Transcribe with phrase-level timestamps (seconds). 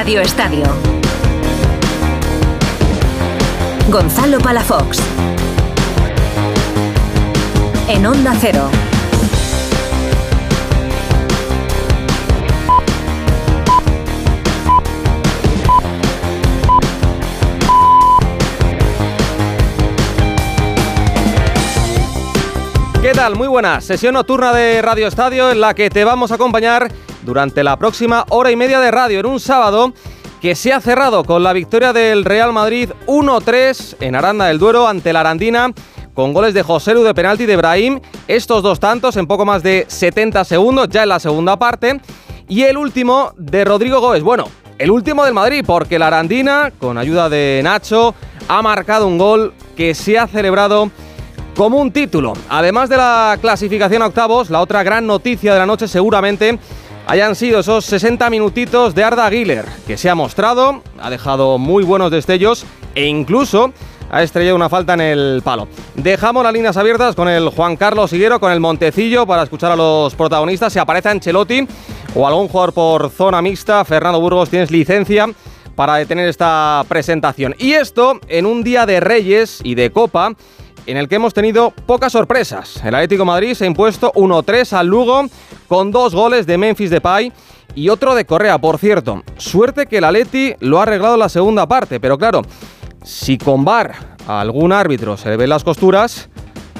[0.00, 0.64] Radio Estadio.
[3.88, 5.00] Gonzalo Palafox.
[7.88, 8.70] En Onda Cero.
[23.02, 23.34] ¿Qué tal?
[23.34, 23.84] Muy buenas.
[23.84, 26.88] Sesión nocturna de Radio Estadio en la que te vamos a acompañar
[27.22, 29.92] durante la próxima hora y media de radio en un sábado
[30.40, 34.86] que se ha cerrado con la victoria del Real Madrid 1-3 en Aranda del Duero
[34.86, 35.72] ante la Arandina
[36.14, 39.62] con goles de José Lu de penalti de Brahim, estos dos tantos en poco más
[39.62, 42.00] de 70 segundos ya en la segunda parte
[42.48, 44.22] y el último de Rodrigo Gómez.
[44.22, 44.46] Bueno,
[44.78, 48.14] el último del Madrid porque la Arandina con ayuda de Nacho
[48.48, 50.90] ha marcado un gol que se ha celebrado
[51.56, 52.32] como un título.
[52.48, 56.58] Además de la clasificación a octavos, la otra gran noticia de la noche seguramente
[57.08, 61.82] hayan sido esos 60 minutitos de Arda Güler, que se ha mostrado, ha dejado muy
[61.82, 63.72] buenos destellos e incluso
[64.10, 65.68] ha estrellado una falta en el palo.
[65.94, 69.76] Dejamos las líneas abiertas con el Juan Carlos Higuero, con el Montecillo, para escuchar a
[69.76, 70.72] los protagonistas.
[70.72, 71.66] Si aparece Ancelotti
[72.14, 75.28] o algún jugador por zona mixta, Fernando Burgos, tienes licencia
[75.74, 77.54] para detener esta presentación.
[77.58, 80.34] Y esto en un día de Reyes y de Copa
[80.88, 82.82] en el que hemos tenido pocas sorpresas.
[82.82, 85.26] El Atlético Madrid se ha impuesto 1-3 al Lugo
[85.68, 87.30] con dos goles de Memphis Depay
[87.74, 89.22] y otro de Correa, por cierto.
[89.36, 92.40] Suerte que el Atleti lo ha arreglado en la segunda parte, pero claro,
[93.04, 96.30] si con VAR a algún árbitro se le ven las costuras,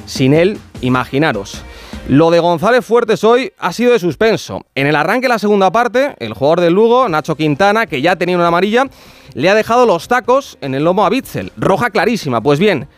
[0.06, 1.62] sin él, imaginaros.
[2.08, 4.64] Lo de González Fuertes hoy ha sido de suspenso.
[4.74, 8.16] En el arranque de la segunda parte, el jugador del Lugo, Nacho Quintana, que ya
[8.16, 8.86] tenía una amarilla,
[9.34, 11.52] le ha dejado los tacos en el lomo a Bitzel.
[11.58, 12.40] Roja clarísima.
[12.40, 12.88] Pues bien,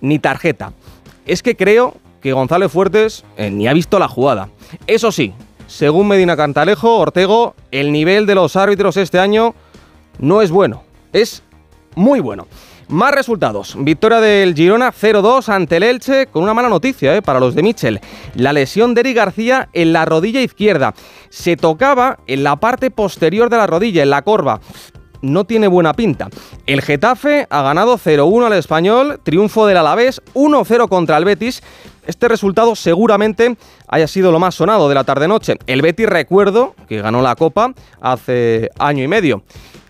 [0.00, 0.72] ni tarjeta.
[1.26, 4.48] Es que creo que González Fuertes eh, ni ha visto la jugada.
[4.86, 5.32] Eso sí,
[5.66, 9.54] según Medina Cantalejo, Ortego, el nivel de los árbitros este año
[10.18, 11.42] no es bueno, es
[11.94, 12.46] muy bueno.
[12.88, 13.74] Más resultados.
[13.76, 17.64] Victoria del Girona 0-2 ante el Elche con una mala noticia eh, para los de
[17.64, 18.00] Michel.
[18.36, 20.94] La lesión de Eric García en la rodilla izquierda.
[21.28, 24.60] Se tocaba en la parte posterior de la rodilla, en la corva
[25.22, 26.28] no tiene buena pinta.
[26.66, 31.62] El Getafe ha ganado 0-1 al español, triunfo del Alavés, 1-0 contra el Betis.
[32.06, 33.56] Este resultado seguramente
[33.88, 35.56] haya sido lo más sonado de la tarde-noche.
[35.66, 39.42] El Betis, recuerdo, que ganó la Copa hace año y medio.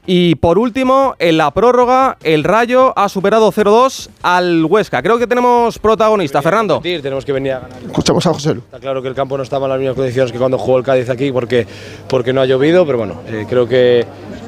[0.09, 5.03] Y por último, en la prórroga, el Rayo ha superado 0-2 al Huesca.
[5.03, 6.81] Creo que tenemos protagonista, Fernando.
[6.81, 7.78] Tenemos que venir a ganar.
[7.84, 8.53] Escuchamos a José.
[8.53, 10.84] Está claro que el campo no estaba en las mismas condiciones que cuando jugó el
[10.84, 11.66] Cádiz aquí porque,
[12.08, 14.06] porque no ha llovido, pero bueno, eh, creo que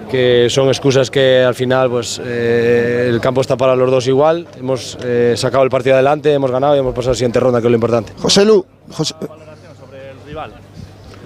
[0.09, 4.47] que son excusas que al final pues, eh, el campo está para los dos igual.
[4.59, 7.61] Hemos eh, sacado el partido adelante, hemos ganado y hemos pasado a la siguiente ronda,
[7.61, 8.13] que es lo importante.
[8.19, 9.15] José Lu, José...
[9.79, 10.53] sobre el rival.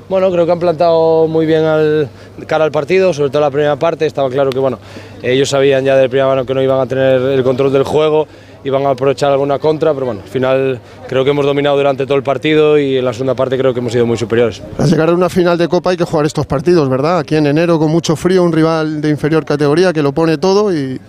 [0.08, 2.08] Bueno, creo que han plantado muy bien al,
[2.46, 4.04] cara al partido, sobre todo la primera parte.
[4.04, 4.78] Estaba claro que bueno,
[5.22, 8.26] ellos sabían ya del primer mano que no iban a tener el control del juego
[8.64, 12.06] y van a aprovechar alguna contra, pero bueno, al final creo que hemos dominado durante
[12.06, 14.62] todo el partido y en la segunda parte creo que hemos sido muy superiores.
[14.76, 17.18] Para llegar a una final de Copa hay que jugar estos partidos, ¿verdad?
[17.18, 20.74] Aquí en enero con mucho frío, un rival de inferior categoría que lo pone todo
[20.74, 21.00] y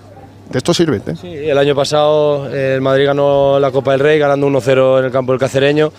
[0.50, 0.98] de esto sirve.
[0.98, 1.16] ¿eh?
[1.20, 5.12] Sí, el año pasado el Madrid ganó la Copa del Rey ganando 1-0 en el
[5.12, 5.92] campo del Cacereño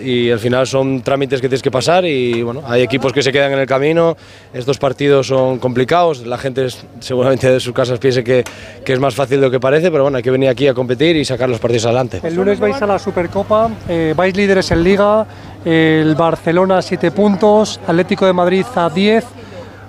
[0.00, 3.32] y al final son trámites que tienes que pasar y bueno, hay equipos que se
[3.32, 4.16] quedan en el camino,
[4.52, 6.66] estos partidos son complicados, la gente
[7.00, 8.44] seguramente de sus casas piense que,
[8.84, 10.74] que es más fácil de lo que parece, pero bueno, hay que venir aquí a
[10.74, 12.20] competir y sacar los partidos adelante.
[12.22, 15.26] El lunes vais a la Supercopa, eh, vais líderes en Liga,
[15.64, 19.24] el Barcelona a 7 puntos, Atlético de Madrid a 10,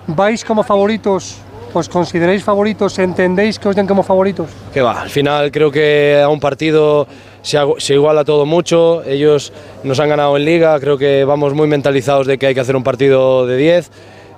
[0.08, 1.38] vais como favoritos
[1.74, 3.00] ¿Os consideráis favoritos?
[3.00, 4.46] ¿Entendéis que os den como favoritos?
[4.74, 7.08] Que va, al final creo que a un partido
[7.42, 9.04] se, se, iguala todo mucho.
[9.04, 9.52] Ellos
[9.84, 12.76] nos han ganado en liga, creo que vamos muy mentalizados de que hay que hacer
[12.76, 13.92] un partido de 10.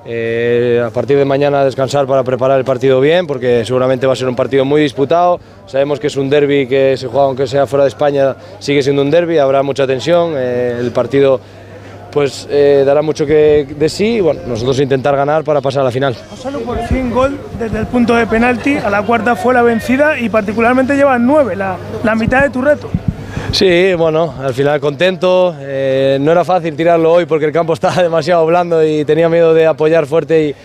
[0.07, 4.15] Eh, a partir de mañana descansar para preparar el partido bien, porque seguramente va a
[4.15, 5.39] ser un partido muy disputado.
[5.65, 9.01] Sabemos que es un derby que se juega aunque sea fuera de España, sigue siendo
[9.01, 10.35] un derby, habrá mucha tensión.
[10.37, 11.41] Eh, el partido
[12.15, 15.83] pues eh, dará mucho que de sí y bueno, nosotros intentar ganar para pasar a
[15.83, 16.15] la final.
[16.41, 20.17] Solo por fin gol desde el punto de penalti, a la cuarta fue la vencida
[20.17, 21.75] y particularmente llevas nueve, la,
[22.05, 22.89] la mitad de tu reto.
[23.51, 25.57] Sí, bueno, al final contento.
[25.59, 29.53] Eh, no era fácil tirarlo hoy porque el campo estaba demasiado blando y tenía miedo
[29.53, 30.55] de apoyar fuerte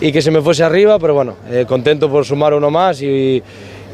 [0.00, 3.00] y, y que se me fuese arriba, pero bueno, eh, contento por sumar uno más
[3.00, 3.42] y, y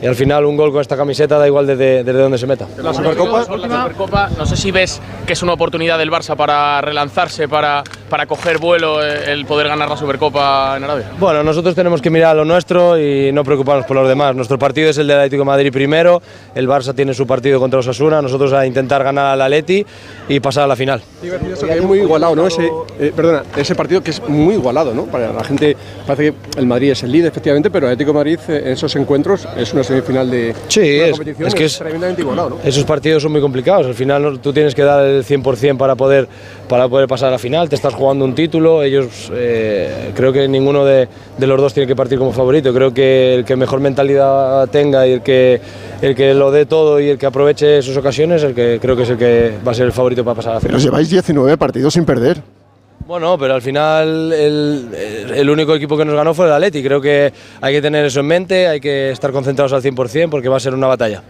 [0.06, 2.66] al final un gol con esta camiseta da igual desde, desde donde se meta.
[2.82, 6.80] La Supercopa, la Supercopa, no sé si ves que es una oportunidad del Barça para
[6.80, 11.10] relanzarse, para, para coger vuelo eh, el poder ganar la Supercopa en Arabia.
[11.18, 14.34] Bueno, nosotros tenemos que mirar a lo nuestro y no preocuparnos por los demás.
[14.34, 16.20] Nuestro partido es el del Atlético de Madrid primero,
[16.54, 19.84] el Barça tiene su partido contra Osasuna, nosotros a intentar ganar al Atleti
[20.28, 21.02] y pasar a la final.
[21.22, 22.46] es muy igualado, ¿no?
[22.46, 25.06] Ese, eh, perdona, ese partido que es muy igualado, ¿no?
[25.06, 25.76] Para la gente
[26.06, 28.72] parece que el Madrid es el líder, efectivamente, pero el Atlético de Madrid eh, en
[28.72, 32.50] esos encuentros es una semifinal de sí, una es, competición es que es, tremendamente igualado,
[32.50, 32.58] ¿no?
[32.64, 34.38] Esos partidos son muy complicados, al final ¿no?
[34.38, 36.28] tú tienes que dar el 100% para poder,
[36.68, 40.48] para poder pasar a la final, te estás jugando un título, ellos eh, creo que
[40.48, 41.08] ninguno de,
[41.38, 45.06] de, los dos tiene que partir como favorito, creo que el que mejor mentalidad tenga
[45.06, 45.60] y el que,
[46.00, 49.02] el que lo dé todo y el que aproveche sus ocasiones, el que creo que
[49.02, 50.76] es el que va a ser el favorito para pasar a la final.
[50.76, 52.61] Pero lleváis 19 partidos sin perder.
[53.06, 54.88] Bueno, pero al final el,
[55.34, 56.82] el, único equipo que nos ganó fue el Atleti.
[56.82, 60.48] Creo que hay que tener eso en mente, hay que estar concentrados al 100% porque
[60.48, 61.22] va a ser una batalla.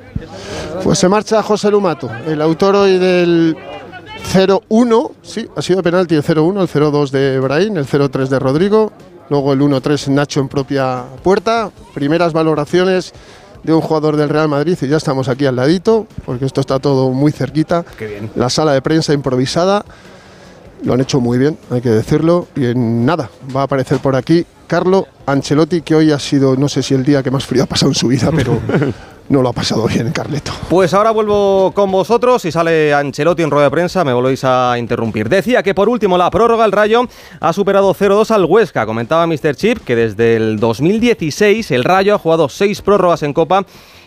[0.85, 3.57] Pues se marcha José Lumato, el autor hoy del
[4.33, 8.93] 0-1, sí, ha sido penalti el 0-1, el 0-2 de Brahim, el 0-3 de Rodrigo,
[9.29, 13.13] luego el 1-3 Nacho en propia puerta, primeras valoraciones
[13.63, 16.79] de un jugador del Real Madrid y ya estamos aquí al ladito, porque esto está
[16.79, 17.85] todo muy cerquita.
[17.99, 18.31] Qué bien.
[18.35, 19.85] La sala de prensa improvisada.
[20.85, 22.49] Lo han hecho muy bien, hay que decirlo.
[22.57, 26.69] Y en nada, va a aparecer por aquí Carlo Ancelotti, que hoy ha sido, no
[26.69, 28.59] sé si el día que más frío ha pasado en su vida, pero
[29.29, 30.51] no lo ha pasado bien, Carleto.
[30.69, 34.77] Pues ahora vuelvo con vosotros y sale Ancelotti en rueda de prensa, me volvéis a
[34.79, 35.29] interrumpir.
[35.29, 37.07] Decía que por último la prórroga, el Rayo
[37.39, 38.85] ha superado 0-2 al Huesca.
[38.85, 39.55] Comentaba Mr.
[39.55, 43.65] Chip que desde el 2016 el Rayo ha jugado seis prórrogas en Copa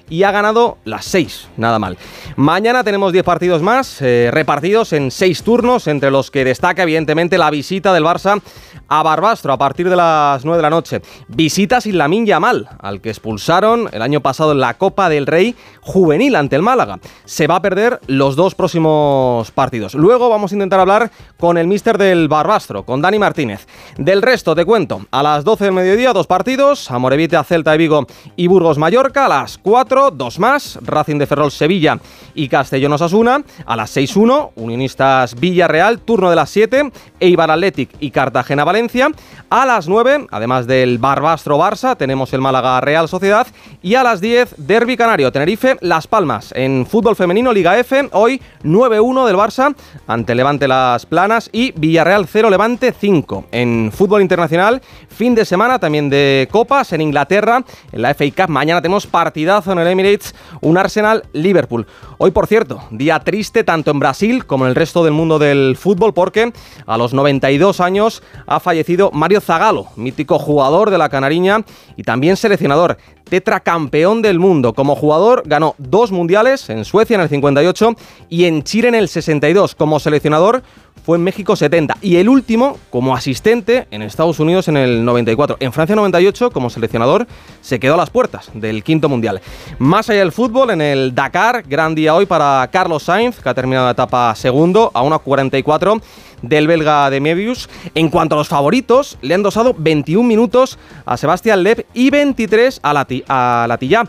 [0.10, 1.98] y ha ganado las 6, nada mal.
[2.36, 7.38] Mañana tenemos 10 partidos más, eh, repartidos en 6 turnos, entre los que destaca evidentemente
[7.38, 8.42] la visita del Barça
[8.88, 11.02] a Barbastro a partir de las 9 de la noche.
[11.28, 15.56] Visita sin la Yamal, al que expulsaron el año pasado en la Copa del Rey
[15.82, 17.00] juvenil ante el Málaga.
[17.26, 19.96] Se va a perder los dos próximos partidos.
[19.96, 23.68] Luego vamos a intentar hablar con el mister del Barbastro, con Dani Martínez.
[23.98, 27.78] Del resto te cuento, a las 12 del mediodía dos partidos, Amorevite a Celta de
[27.78, 28.06] Vigo
[28.36, 32.00] y Burgos Mallorca, a las 4 dos más, Racing de Ferrol Sevilla
[32.34, 38.12] y Castellón Osasuna, a las 6-1, Unionistas Villarreal, turno de las 7, Eibar Athletic y
[38.12, 39.10] Cartagena Valencia,
[39.50, 43.48] a las 9, además del Barbastro Barça, tenemos el Málaga Real Sociedad.
[43.82, 48.42] Y a las 10, Derby Canario Tenerife Las Palmas, en fútbol femenino Liga F, hoy
[48.64, 49.76] 9-1 del Barça
[50.08, 53.46] ante Levante Las Planas y Villarreal 0 Levante 5.
[53.52, 58.50] En fútbol internacional, fin de semana también de copas en Inglaterra, en la FA Cup,
[58.50, 61.86] mañana tenemos partidazo en el Emirates, un Arsenal-Liverpool.
[62.18, 65.76] Hoy, por cierto, día triste tanto en Brasil como en el resto del mundo del
[65.78, 66.54] fútbol porque
[66.86, 71.64] a los 92 años ha fallecido Mario Zagallo, mítico jugador de la Canariña
[71.98, 72.98] y también seleccionador
[73.30, 74.74] tetracampeón del mundo.
[74.74, 77.96] Como jugador ganó dos mundiales en Suecia en el 58
[78.30, 79.76] y en Chile en el 62.
[79.76, 80.64] Como seleccionador
[81.06, 85.58] fue en México 70 y el último como asistente en Estados Unidos en el 94.
[85.60, 87.28] En Francia 98 como seleccionador
[87.62, 89.42] se quedó a las puertas del quinto mundial.
[89.78, 93.54] Más allá del fútbol, en el Dakar, gran día hoy para Carlos Sainz, que ha
[93.54, 96.02] terminado la etapa segundo a 1.44
[96.42, 97.70] del belga de Mebius.
[97.94, 102.80] En cuanto a los favoritos, le han dosado 21 minutos a Sebastián Lev y 23
[102.82, 104.04] a, Lati a Latilla.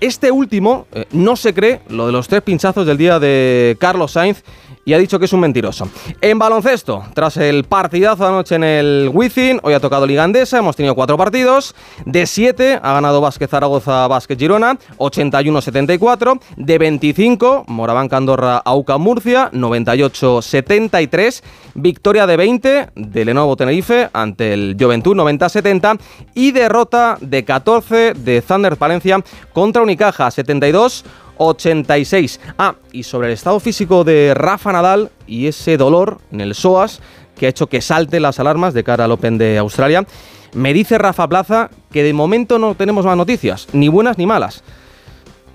[0.00, 4.12] Este último eh, no se cree lo de los tres pinchazos del día de Carlos
[4.12, 4.42] Sainz
[4.84, 5.88] y ha dicho que es un mentiroso.
[6.20, 10.76] En baloncesto, tras el partidazo anoche en el Wizzing, hoy ha tocado Liga Andesa, hemos
[10.76, 11.74] tenido cuatro partidos.
[12.04, 16.40] De 7 ha ganado Vázquez Zaragoza, Vázquez Girona, 81-74.
[16.56, 21.42] De 25, Moraván Andorra, Auca Murcia, 98-73.
[21.74, 25.98] Victoria de 20 de Lenovo Tenerife ante el Juventud, 90-70.
[26.34, 31.04] Y derrota de 14 de Thunder Palencia contra Unicaja, 72
[31.46, 32.40] 86.
[32.58, 37.00] Ah, y sobre el estado físico de Rafa Nadal y ese dolor en el psoas
[37.36, 40.06] que ha hecho que salte las alarmas de cara al Open de Australia,
[40.54, 44.62] me dice Rafa Plaza que de momento no tenemos más noticias, ni buenas ni malas.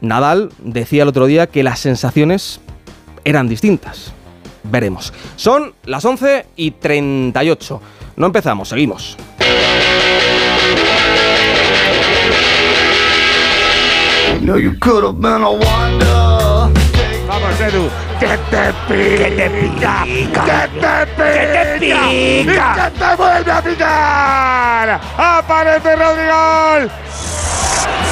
[0.02, 2.60] Nadal decía el otro día que las sensaciones
[3.24, 4.14] eran distintas.
[4.64, 5.14] Veremos.
[5.36, 7.82] Son las 11 y 38.
[8.16, 9.18] No empezamos, seguimos.
[14.40, 16.74] Know you could have been a wonder.
[17.28, 17.90] Vamos, Edu.
[18.20, 25.02] Que te pica, que te pica, que te pica, y que te vuelve a picar.
[25.18, 27.07] Aparece Rodrigo.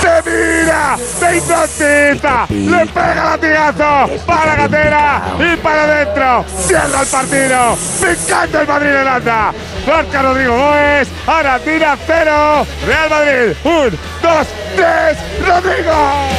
[0.05, 6.45] Se mira, se hipnotiza, le pega latigazo para gatera y para adentro.
[6.59, 9.51] Cierra el partido, picando el Madrid Holanda.
[9.87, 11.07] Marca Rodrigo Gómez.
[11.25, 12.67] Ahora tira cero.
[12.85, 13.55] Real Madrid.
[13.63, 15.17] Un, dos, tres.
[15.43, 16.29] Rodrigo.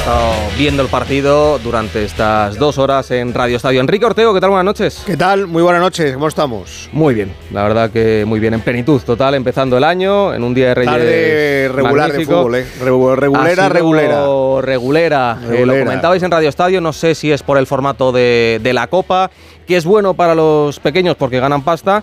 [0.00, 3.80] Estado viendo el partido durante estas dos horas en Radio Estadio.
[3.80, 4.48] Enrique Ortego, ¿qué tal?
[4.50, 5.02] Buenas noches.
[5.06, 5.46] ¿Qué tal?
[5.46, 6.88] Muy buenas noches, ¿cómo estamos?
[6.92, 10.54] Muy bien, la verdad que muy bien, en plenitud total, empezando el año, en un
[10.54, 12.32] día de Reyes Tarde regular magnífico.
[12.32, 12.66] de fútbol, ¿eh?
[12.82, 14.24] Regu- Regulera, regulera.
[14.62, 15.38] Regulera.
[15.38, 15.84] Eh, lo Regulera.
[15.84, 19.30] comentabais en Radio Estadio, no sé si es por el formato de, de la Copa,
[19.66, 22.02] que es bueno para los pequeños porque ganan pasta,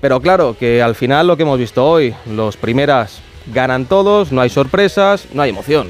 [0.00, 3.20] pero claro, que al final lo que hemos visto hoy, los primeras
[3.54, 5.88] ganan todos, no hay sorpresas, no hay emoción.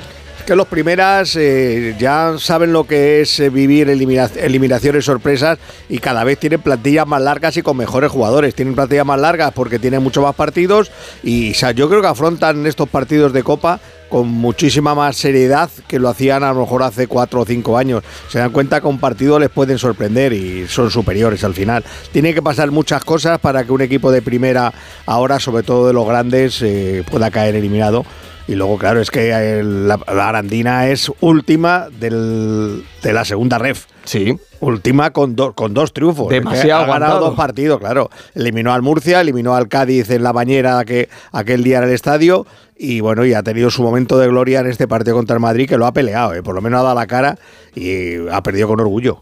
[0.49, 5.59] Que los primeras eh, ya saben lo que es eh, vivir elimina- eliminaciones sorpresas
[5.91, 8.55] y cada vez tienen plantillas más largas y con mejores jugadores.
[8.55, 10.91] Tienen plantillas más largas porque tienen mucho más partidos
[11.23, 13.79] y yo creo que afrontan estos partidos de Copa
[14.09, 18.03] con muchísima más seriedad que lo hacían a lo mejor hace cuatro o cinco años.
[18.31, 21.85] Se dan cuenta que un partido les pueden sorprender y son superiores al final.
[22.11, 24.73] Tiene que pasar muchas cosas para que un equipo de primera,
[25.05, 28.07] ahora sobre todo de los grandes, eh, pueda caer eliminado.
[28.49, 33.59] Y luego, claro, es que el- la, la Arandina es última del- de la segunda
[33.59, 33.85] ref.
[34.05, 34.37] Sí.
[34.61, 36.29] Última con, do- con dos triunfos.
[36.31, 38.09] Demasiado Ha ganado dos partidos, claro.
[38.35, 42.47] Eliminó al Murcia, eliminó al Cádiz en la bañera que, aquel día en el estadio.
[42.81, 45.69] Y bueno, y ha tenido su momento de gloria en este partido contra el Madrid,
[45.69, 46.43] que lo ha peleado, ¿eh?
[46.45, 47.37] por lo menos ha dado la cara
[47.75, 49.19] y ha perdido con orgullo.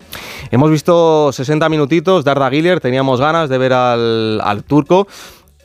[0.50, 5.08] Hemos visto 60 minutitos de Arda Güler, teníamos ganas de ver al, al turco.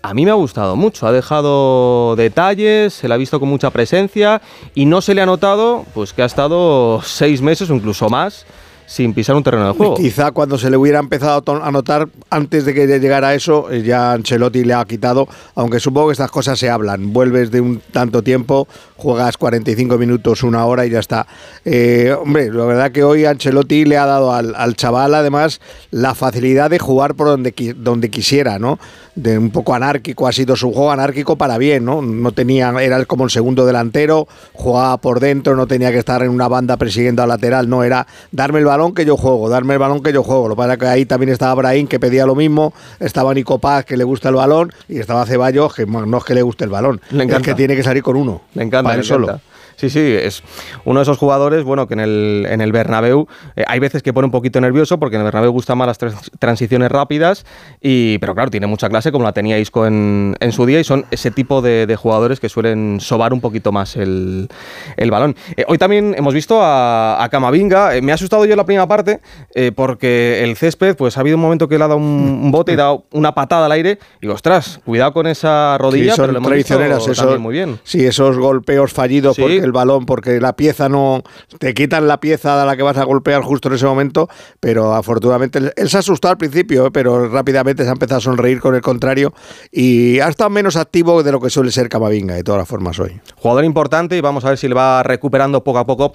[0.03, 3.70] A mí me ha gustado mucho, ha dejado detalles, se le ha visto con mucha
[3.70, 4.41] presencia
[4.74, 8.46] y no se le ha notado pues que ha estado seis meses o incluso más
[8.91, 9.96] sin pisar un terreno de juego.
[9.96, 14.12] Quizá cuando se le hubiera empezado a notar, antes de que llegara eso, eh, ya
[14.12, 17.13] Ancelotti le ha quitado, aunque supongo que estas cosas se hablan.
[17.13, 18.67] Vuelves de un tanto tiempo,
[19.01, 21.25] juegas 45 minutos, una hora y ya está.
[21.65, 26.13] Eh, hombre, la verdad que hoy Ancelotti le ha dado al, al chaval, además, la
[26.13, 28.77] facilidad de jugar por donde, donde quisiera, ¿no?
[29.15, 32.01] De un poco anárquico, ha sido su juego anárquico para bien, ¿no?
[32.01, 36.29] No tenía, era como el segundo delantero, jugaba por dentro, no tenía que estar en
[36.29, 39.79] una banda persiguiendo al lateral, no, era darme el balón que yo juego, darme el
[39.79, 40.48] balón que yo juego.
[40.48, 43.58] Lo que pasa es que ahí también estaba Brahim que pedía lo mismo, estaba Nico
[43.60, 46.63] Paz que le gusta el balón y estaba Ceballos que no es que le guste
[46.63, 47.46] el balón, Le es encanta.
[47.46, 48.41] que tiene que salir con uno.
[48.53, 49.39] Le encanta, para él solo.
[49.81, 50.43] Sí, sí, es
[50.85, 54.13] uno de esos jugadores, bueno, que en el, en el Bernabéu eh, hay veces que
[54.13, 57.45] pone un poquito nervioso porque en el Bernabéu gustan más las trans- transiciones rápidas,
[57.81, 60.83] y, pero claro, tiene mucha clase como la tenía Isco en, en su día y
[60.83, 64.50] son ese tipo de, de jugadores que suelen sobar un poquito más el,
[64.97, 65.35] el balón.
[65.57, 68.88] Eh, hoy también hemos visto a, a Camavinga, Eh, me ha asustado yo la primera
[68.88, 69.19] parte
[69.55, 72.51] eh, porque el césped, pues ha habido un momento que le ha dado un, un
[72.51, 76.17] bote y dado una patada al aire y digo, ostras, cuidado con esa rodilla, Sí,
[76.17, 77.79] son pero lo hemos visto esos- también muy bien.
[77.83, 79.41] Sí, esos golpeos fallidos Sí.
[79.41, 81.23] porque el balón, porque la pieza no.
[81.57, 84.27] Te quitan la pieza a la que vas a golpear justo en ese momento,
[84.59, 88.21] pero afortunadamente él, él se asustó al principio, eh, pero rápidamente se ha empezado a
[88.21, 89.33] sonreír con el contrario
[89.71, 92.99] y ha estado menos activo de lo que suele ser Camavinga, de todas las formas
[92.99, 93.19] hoy.
[93.35, 96.13] Jugador importante y vamos a ver si le va recuperando poco a poco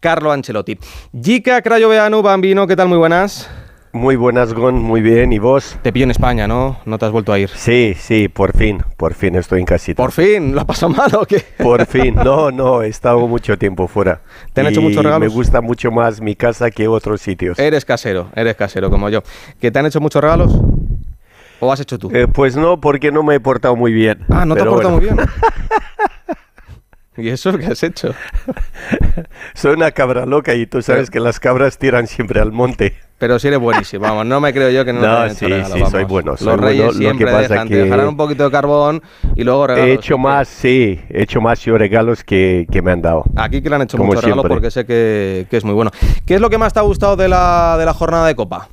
[0.00, 0.78] Carlo Ancelotti.
[1.22, 2.88] Gica Crayoveanu, Bambino, ¿qué tal?
[2.88, 3.48] Muy buenas.
[3.92, 5.32] Muy buenas, Gon, muy bien.
[5.32, 5.78] ¿Y vos?
[5.82, 6.78] Te pillo en España, ¿no?
[6.84, 7.48] No te has vuelto a ir.
[7.48, 10.02] Sí, sí, por fin, por fin estoy en casita.
[10.02, 11.42] Por fin, ¿lo ha pasado mal o qué?
[11.62, 14.20] Por fin, no, no, he estado mucho tiempo fuera.
[14.52, 15.20] ¿Te han hecho Y muchos regalos?
[15.28, 17.58] Me gusta mucho más mi casa que otros sitios.
[17.58, 19.22] Eres casero, eres casero como yo.
[19.60, 20.52] ¿Que te han hecho muchos regalos?
[21.58, 22.10] ¿O has hecho tú?
[22.12, 24.18] Eh, pues no, porque no me he portado muy bien.
[24.28, 25.14] ah, no te has portado bueno.
[25.14, 25.28] muy bien.
[27.22, 28.14] ¿Y eso qué has hecho?
[29.54, 32.94] Soy una cabra loca y tú sabes que las cabras tiran siempre al monte.
[33.18, 35.74] Pero si eres buenísimo, vamos, no me creo yo que no, No, sí, regalos, sí,
[35.78, 35.90] vamos.
[35.90, 38.16] soy bueno, soy Los reyes bueno, lo que siempre pasa dejan, que- te dejarán un
[38.18, 39.02] poquito de carbón
[39.34, 39.88] y luego regalos.
[39.88, 43.24] He hecho más, sí, he hecho más yo regalos que, que me han dado.
[43.36, 44.54] Aquí que le han hecho muchos regalos siempre.
[44.54, 45.90] porque sé que, que es muy bueno.
[46.26, 48.68] ¿Qué es lo que más te ha gustado de la, de la jornada de Copa?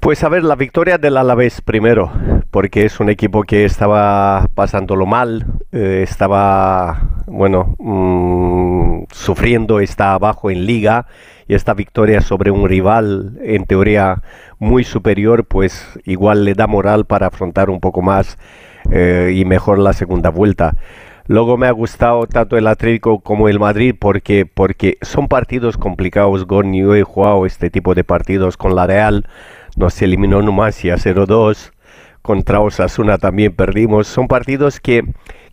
[0.00, 2.12] Pues a ver, la victoria del Alavés primero,
[2.50, 10.50] porque es un equipo que estaba pasándolo mal, eh, estaba, bueno, mm, sufriendo, está abajo
[10.50, 11.06] en liga,
[11.46, 14.22] y esta victoria sobre un rival en teoría
[14.58, 18.38] muy superior, pues igual le da moral para afrontar un poco más
[18.90, 20.74] eh, y mejor la segunda vuelta.
[21.26, 26.46] Luego me ha gustado tanto el Atlético como el Madrid porque, porque son partidos complicados.
[26.48, 29.26] Yo he jugado este tipo de partidos con la Real.
[29.76, 31.72] Nos eliminó Numancia 0-2.
[32.28, 34.06] Contra Osasuna también perdimos.
[34.06, 35.02] Son partidos que,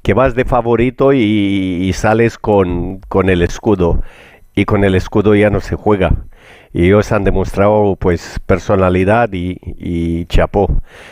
[0.04, 4.02] que vas de favorito y, y sales con, con el escudo.
[4.54, 6.12] Y con el escudo ya no se juega.
[6.74, 10.68] Y ellos han demostrado pues personalidad y, y chapó.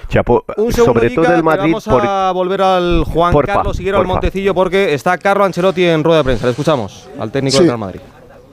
[0.09, 0.43] Chapó.
[0.57, 3.79] Un segundo, Sobre Gica, todo el Madrid vamos por- a volver al Juan Porfa, Carlos
[3.79, 4.05] Higuero al.
[4.07, 6.45] Montecillo porque está Carlo Ancelotti en rueda de prensa.
[6.47, 7.59] Le escuchamos al técnico Sí.
[7.59, 8.01] del Real Madrid.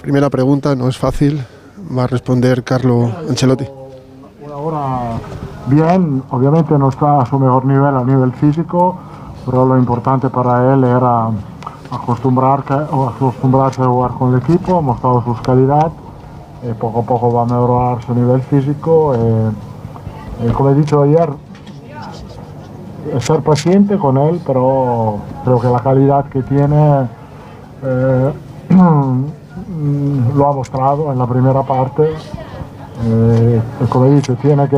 [0.00, 1.40] Primera pregunta, no es fácil.
[1.98, 3.64] Va a responder Carlo Ancelotti.
[4.48, 5.18] ahora
[5.70, 8.96] bien, obviamente no está a su mejor nivel a nivel físico,
[9.46, 11.28] pero lo importante para él era
[11.90, 15.92] acostumbrar, acostumbrarse a jugar con el equipo, ha mostrado sus calidades,
[16.62, 19.14] y poco a poco va a mejorar su nivel físico.
[19.16, 21.30] y- y como he dicho ayer,
[23.14, 27.06] estar paciente con él, pero creo que la calidad que tiene
[27.82, 28.32] eh,
[30.36, 32.10] lo ha mostrado en la primera parte.
[33.04, 34.76] Eh, como he dicho, tiene que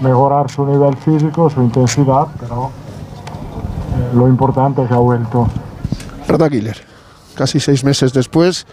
[0.00, 5.48] mejorar su nivel físico, su intensidad, pero eh, lo importante es que ha vuelto.
[6.28, 6.84] Arda Güler,
[7.34, 8.66] casi seis meses después,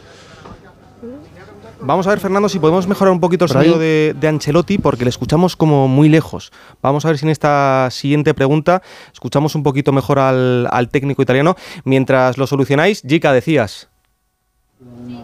[1.83, 5.03] Vamos a ver, Fernando, si podemos mejorar un poquito el sonido de, de Ancelotti, porque
[5.03, 6.51] le escuchamos como muy lejos.
[6.81, 11.23] Vamos a ver si en esta siguiente pregunta escuchamos un poquito mejor al, al técnico
[11.23, 11.55] italiano.
[11.83, 13.89] Mientras lo solucionáis, Jica, decías.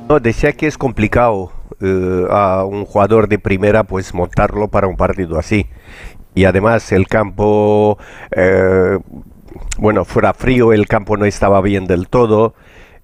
[0.09, 4.97] No, decía que es complicado eh, a un jugador de primera pues montarlo para un
[4.97, 5.67] partido así.
[6.37, 7.97] Y además el campo,
[8.35, 8.99] eh,
[9.79, 12.53] bueno, fuera frío, el campo no estaba bien del todo.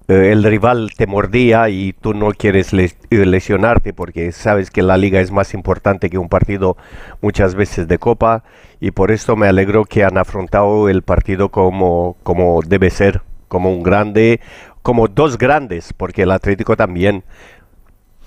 [0.06, 4.98] eh, el rival te mordía y tú no quieres les- lesionarte porque sabes que la
[4.98, 6.76] liga es más importante que un partido
[7.22, 8.44] muchas veces de copa
[8.80, 13.72] y por esto me alegro que han afrontado el partido como, como debe ser, como
[13.72, 14.40] un grande,
[14.82, 17.24] como dos grandes, porque el Atlético también.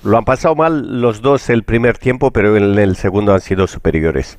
[0.04, 3.68] Lo han pasado mal los dos el primer tiempo, pero en el segundo han sido
[3.68, 4.38] superiores.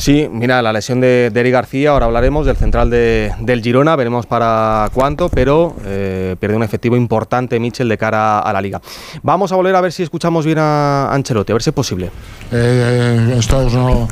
[0.00, 3.96] Sí, mira, la lesión de, de Eric García, ahora hablaremos del central de- del Girona,
[3.96, 8.80] veremos para cuánto, pero eh, pierde un efectivo importante Mitchell de cara a la liga.
[9.22, 12.10] Vamos a volver a ver si escuchamos bien a Ancelotti, a ver si es posible.
[12.50, 14.08] Eh, esto es, no-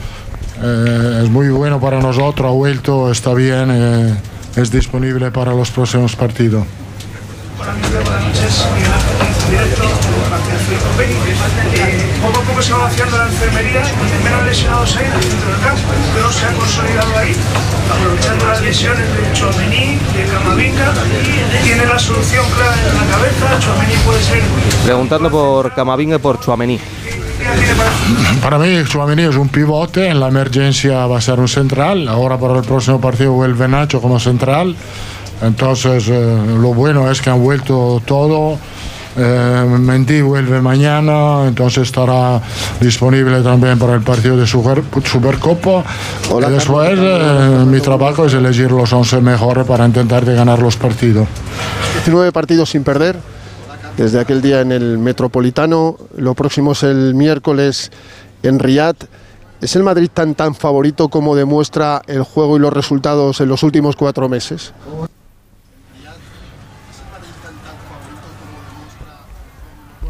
[0.63, 4.15] eh, es muy bueno para nosotros, ha vuelto, está bien, eh,
[4.57, 6.65] es disponible para los próximos partidos.
[10.59, 13.83] Eh, poco a poco se va vaciando la enfermería,
[14.25, 15.83] menos lesionados hay en el centro del campo.
[16.21, 17.37] No se ha consolidado ahí,
[17.91, 20.93] aprovechando las lesiones de Chouameni, de Camavinga,
[21.63, 23.61] tiene la solución clara en la cabeza.
[23.61, 24.43] Chouameni puede ser
[24.85, 26.81] Preguntando por Camavinga y por Chuamení.
[28.43, 32.37] Para mí, Chouameni es un pivote, en la emergencia va a ser un central, ahora
[32.37, 34.75] para el próximo partido vuelve Nacho como central,
[35.41, 38.59] entonces eh, lo bueno es que han vuelto todo,
[39.19, 42.41] eh, Mendy vuelve mañana, entonces estará
[42.81, 45.85] disponible también para el partido de Super, Supercopa,
[46.31, 50.77] y después eh, mi trabajo es elegir los 11 mejores para intentar de ganar los
[50.77, 51.27] partidos.
[51.95, 53.17] 19 partidos sin perder
[53.97, 55.97] desde aquel día en el Metropolitano.
[56.17, 57.91] Lo próximo es el miércoles
[58.43, 58.97] en Riyadh.
[59.61, 63.65] ¿Es el Madrid tan tan favorito como demuestra el juego y los resultados en los
[63.65, 64.73] últimos cuatro meses?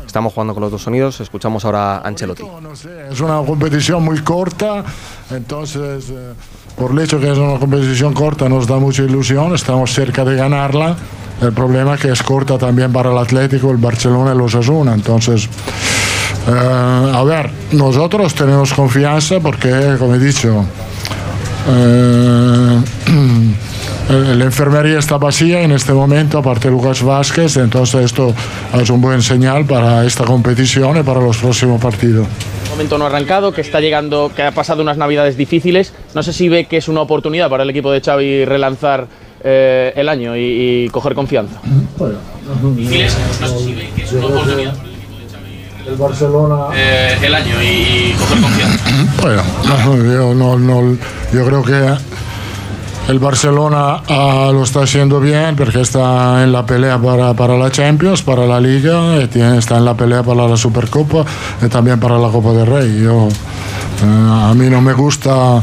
[0.08, 2.42] Estamos jugando con los dos sonidos, escuchamos ahora a Ancelotti.
[3.10, 4.82] Es una competición muy corta,
[5.30, 6.32] entonces eh,
[6.78, 10.34] por el hecho que es una competición corta nos da mucha ilusión, estamos cerca de
[10.34, 10.96] ganarla.
[11.42, 14.94] El problema es que es corta también para el Atlético, el Barcelona y los Asuna.
[14.94, 20.64] Entonces, eh, a ver, nosotros tenemos confianza porque, como he dicho,
[21.68, 22.82] eh,
[24.08, 28.34] la enfermería está vacía en este momento, aparte de Lucas Vázquez, entonces esto
[28.80, 32.26] es un buen señal para esta competición y para los próximos partidos.
[32.64, 35.92] Un momento no arrancado, que está llegando, que ha pasado unas navidades difíciles.
[36.14, 39.06] No sé si ve que es una oportunidad para el equipo de Xavi relanzar
[39.44, 41.60] eh, el año y, y coger confianza.
[42.76, 44.87] Difíciles, no sé si ve que es una oportunidad
[45.88, 46.66] El Barcelona.
[46.74, 48.78] eh, el año y, y coger confianza.
[49.22, 50.96] Bueno, no, yo, no- no-
[51.32, 51.94] yo creo que
[53.10, 57.70] el Barcelona ah, lo está haciendo bien porque está en la pelea para, para la
[57.70, 61.24] Champions, para la Liga, y tiene- está en la pelea para la Supercopa
[61.64, 63.00] y también para la Copa del Rey.
[63.02, 65.62] Yo, eh, a mí no me gusta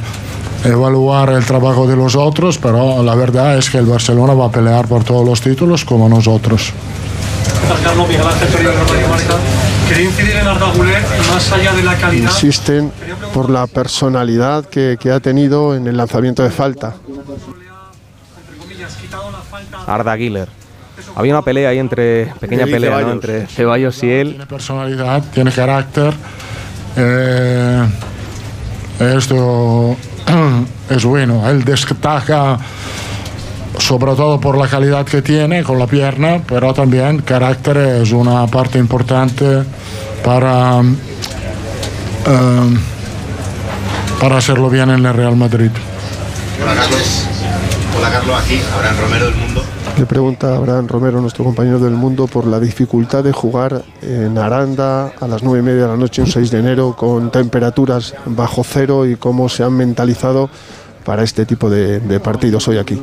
[0.64, 4.52] evaluar el trabajo de los otros, pero la verdad es que el Barcelona va a
[4.52, 6.74] pelear por todos los títulos como nosotros.
[9.88, 12.30] Quería incidir en Arda Güler, más allá de la calidad.
[12.32, 12.92] Insisten
[13.34, 16.96] por la personalidad que, que ha tenido en el lanzamiento de falta.
[19.88, 20.50] Arda Güler.
[21.16, 23.12] Había una pelea ahí entre, pequeña pelea, ¿no?
[23.14, 24.30] Entre Ceballos y él.
[24.30, 26.14] Tiene personalidad, tiene carácter.
[26.98, 27.86] eh,
[29.00, 29.96] esto
[30.90, 31.48] es bueno.
[31.50, 32.58] Él destaca
[33.80, 38.48] sobre todo por la calidad que tiene con la pierna, pero también carácter es una
[38.48, 39.64] parte importante
[40.24, 42.78] para, eh,
[44.20, 45.72] para hacerlo bien en el Real Madrid.
[46.62, 47.26] Hola Carlos.
[47.98, 49.64] Hola Carlos, aquí, Abraham Romero del Mundo.
[49.98, 55.14] Le pregunta Abraham Romero, nuestro compañero del mundo, por la dificultad de jugar en Aranda
[55.22, 58.66] a las nueve y media de la noche, un 6 de enero, con temperaturas bajo
[58.66, 60.50] cero y cómo se han mentalizado
[61.06, 63.02] para este tipo de, de partidos hoy aquí.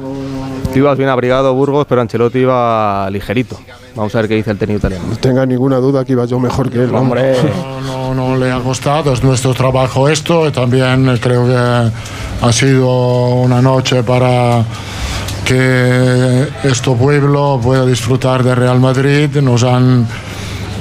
[0.72, 3.58] Tú ibas bien abrigado, Burgos, pero Ancelotti iba ligerito.
[3.94, 5.04] Vamos a ver qué dice el técnico italiano.
[5.10, 6.94] No tenga ninguna duda que iba yo mejor que él.
[6.94, 7.36] Hombre.
[7.84, 11.92] No, no le ha costado, es nuestro trabajo esto y también creo que
[12.46, 12.88] ha sido
[13.42, 14.64] una noche para
[15.44, 19.28] que este pueblo pueda disfrutar de Real Madrid.
[19.42, 20.06] Nos han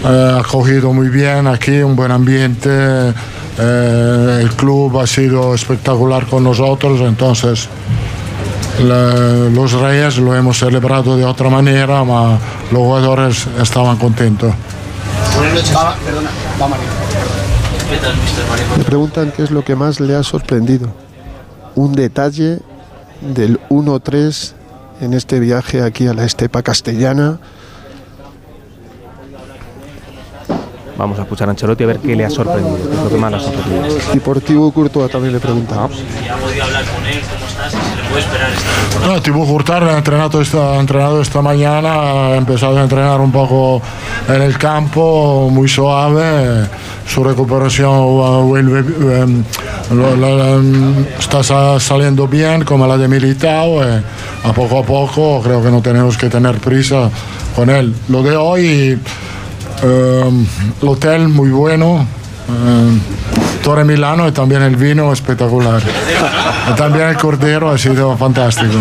[0.06, 2.70] eh, acogido muy bien aquí, un buen ambiente.
[3.60, 7.68] eh, el club ha sido espectacular con nosotros, entonces
[8.84, 12.38] la- los Reyes lo hemos celebrado de otra manera, pero
[12.72, 14.54] los jugadores estaban contentos.
[15.36, 15.70] Buenas noches.
[16.06, 16.30] perdona,
[16.62, 16.86] va Mario.
[17.90, 18.50] ¿Qué tal, Mr.
[18.50, 18.66] Mario?
[18.78, 20.88] Le preguntan qué es lo que más le ha sorprendido.
[21.76, 22.60] Un detalle
[23.22, 24.56] del 1-3
[25.02, 27.40] en este viaje aquí a la estepa castellana.
[30.98, 33.18] Vamos a escuchar a Ancelotti a ver qué le ha sorprendido, qué es lo que
[33.18, 33.98] más le ha sorprendido.
[34.14, 35.88] Deportivo Courtois también le pregunta.
[36.26, 36.36] ¿Ya
[38.20, 39.08] esperar esta.
[39.08, 43.82] No, Courtois ha entrenado esta, entrenado esta mañana, ha empezado a entrenar un poco
[44.28, 46.68] en el campo, muy suave.
[47.08, 48.84] Su recuperación vuelve,
[49.92, 53.84] lo- um, está sa- saliendo bien, como la de Militao.
[53.84, 54.02] eh,
[54.44, 57.10] a poco a poco, creo que no tenemos que tener prisa
[57.56, 57.94] con él.
[58.10, 59.00] Lo de hoy,
[59.84, 62.06] el hotel muy bueno.
[63.64, 65.82] Torre Milano y también el vino espectacular.
[66.70, 68.74] Y también el cordero ha sido fantástico.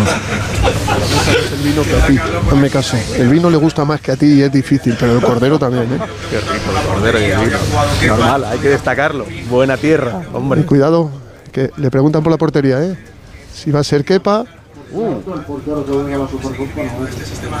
[1.53, 2.97] El vino que a ti, hazme caso.
[3.15, 5.83] El vino le gusta más que a ti y es difícil, pero el cordero también,
[5.83, 5.99] ¿eh?
[6.29, 7.57] Qué rico el cordero y el vino.
[8.07, 9.25] Normal, hay que destacarlo.
[9.49, 10.61] Buena tierra, hombre.
[10.61, 11.11] Y cuidado,
[11.51, 12.97] que le preguntan por la portería, ¿eh?
[13.53, 14.03] Si va a ser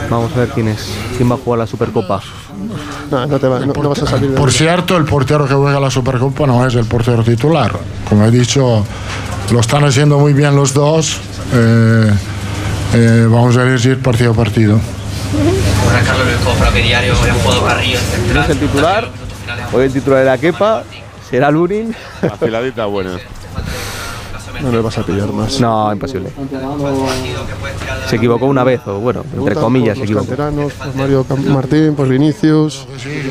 [0.09, 0.87] Vamos a ver quién es.
[1.17, 2.21] ¿Quién va a jugar la Supercopa?
[3.09, 5.53] No, no, te va- no- no vas a salir de Por cierto, el portero que
[5.53, 7.71] juega la Supercopa no es el portero titular.
[8.07, 8.85] Como he dicho,
[9.51, 11.19] lo están haciendo muy bien los dos.
[11.53, 12.11] Eh,
[12.93, 14.79] eh, vamos a elegir partido a partido.
[15.85, 18.43] Buenas, Carlos del Cofra, que diario hoy han jugado Carrillo en ¿Quién central.
[18.43, 19.09] es el titular?
[19.73, 20.83] Hoy el titular era Kepa.
[21.29, 21.95] ¿Será Lunin?
[22.21, 23.17] Afiladita buena.
[24.63, 25.59] No le vas a pillar más.
[25.59, 26.29] No, imposible.
[28.07, 30.27] Se equivocó una vez, o bueno, entre comillas se los equivocó.
[30.27, 32.87] canteranos, pues Mario Martín, pues Vinicius,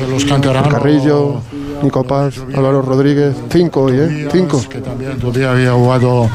[0.09, 0.73] Los canteranos.
[0.73, 1.41] Carrillo,
[1.83, 3.35] Nico Paz, Álvaro Rodríguez.
[3.49, 4.27] Cinco hoy, ¿eh?
[4.31, 4.61] Cinco.
[4.69, 6.29] Que también todavía había jugado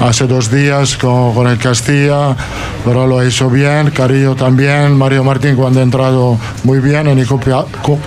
[0.00, 2.36] hace dos días con, con el Castilla,
[2.84, 3.90] pero lo hizo bien.
[3.90, 4.96] Carrillo también.
[4.96, 7.08] Mario Martín cuando ha entrado muy bien.
[7.08, 7.40] Y Nico,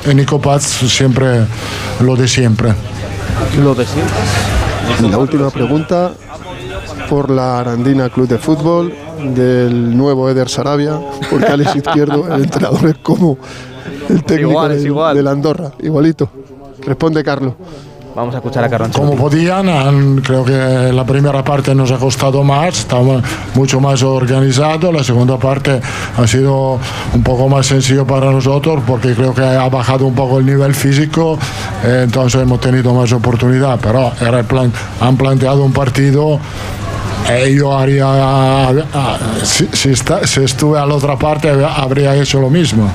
[0.06, 1.46] y Nico Paz siempre
[2.02, 2.74] lo de siempre.
[3.62, 4.67] Lo de siempre.
[5.04, 6.14] Y la última pregunta
[7.10, 8.94] por la Arandina Club de Fútbol
[9.36, 13.38] del nuevo Eder Sarabia, porque Alex Izquierdo, el entrenador, es como
[14.10, 15.16] el técnico igual, del, igual.
[15.16, 16.30] del Andorra, igualito.
[16.82, 17.54] Responde Carlos.
[18.18, 21.98] Vamos a escuchar a Carlo Como podían, han- creo que la primera parte nos ha
[22.00, 23.22] costado más, estaba
[23.54, 25.80] mucho más organizado, la segunda parte
[26.18, 26.80] ha sido
[27.14, 30.74] un poco más sencillo para nosotros porque creo que ha bajado un poco el nivel
[30.74, 31.38] físico,
[31.86, 36.40] eh, entonces hemos tenido más oportunidad, pero era el plan, han planteado un partido.
[37.30, 38.70] eh, yo haría,
[39.44, 42.90] si, si está- si estuve a la otra parte, habría hecho lo mismo.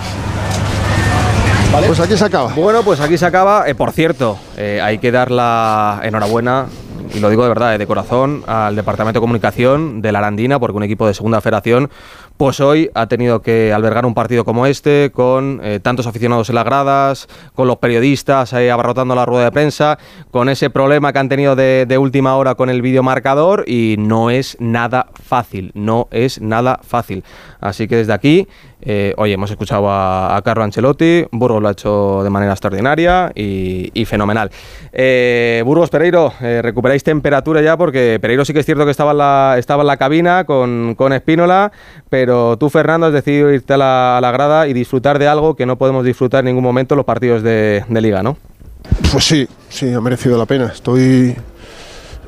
[1.72, 2.52] Pues aquí se acaba.
[2.54, 3.68] Bueno, pues aquí se acaba.
[3.68, 6.66] Eh, por cierto, eh, hay que dar la enhorabuena,
[7.14, 10.58] y lo digo de verdad, eh, de corazón, al Departamento de Comunicación de la Arandina,
[10.58, 11.90] porque un equipo de segunda federación,
[12.38, 16.54] pues hoy ha tenido que albergar un partido como este, con eh, tantos aficionados en
[16.54, 19.98] las gradas, con los periodistas ahí abarrotando la rueda de prensa,
[20.30, 24.30] con ese problema que han tenido de, de última hora con el videomarcador, y no
[24.30, 27.22] es nada fácil, no es nada fácil.
[27.60, 28.48] Así que desde aquí,
[28.84, 33.30] eh, oye, hemos escuchado a, a Carlo Ancelotti, Burgos lo ha hecho de manera extraordinaria
[33.34, 34.50] y, fenomenal.
[34.92, 39.12] Eh, Burgos, Pereiro, eh, recuperáis temperatura ya porque Pereiro sí que es cierto que estaba
[39.12, 41.70] en la, cabina con, con Espínola,
[42.10, 45.64] pero tú, Fernando, has decidido irte a la, a grada y disfrutar de algo que
[45.64, 48.36] no podemos disfrutar en ningún momento en los partidos de, de liga, ¿no?
[49.12, 50.66] Pues sí, sí, ha merecido la pena.
[50.66, 51.36] Estoy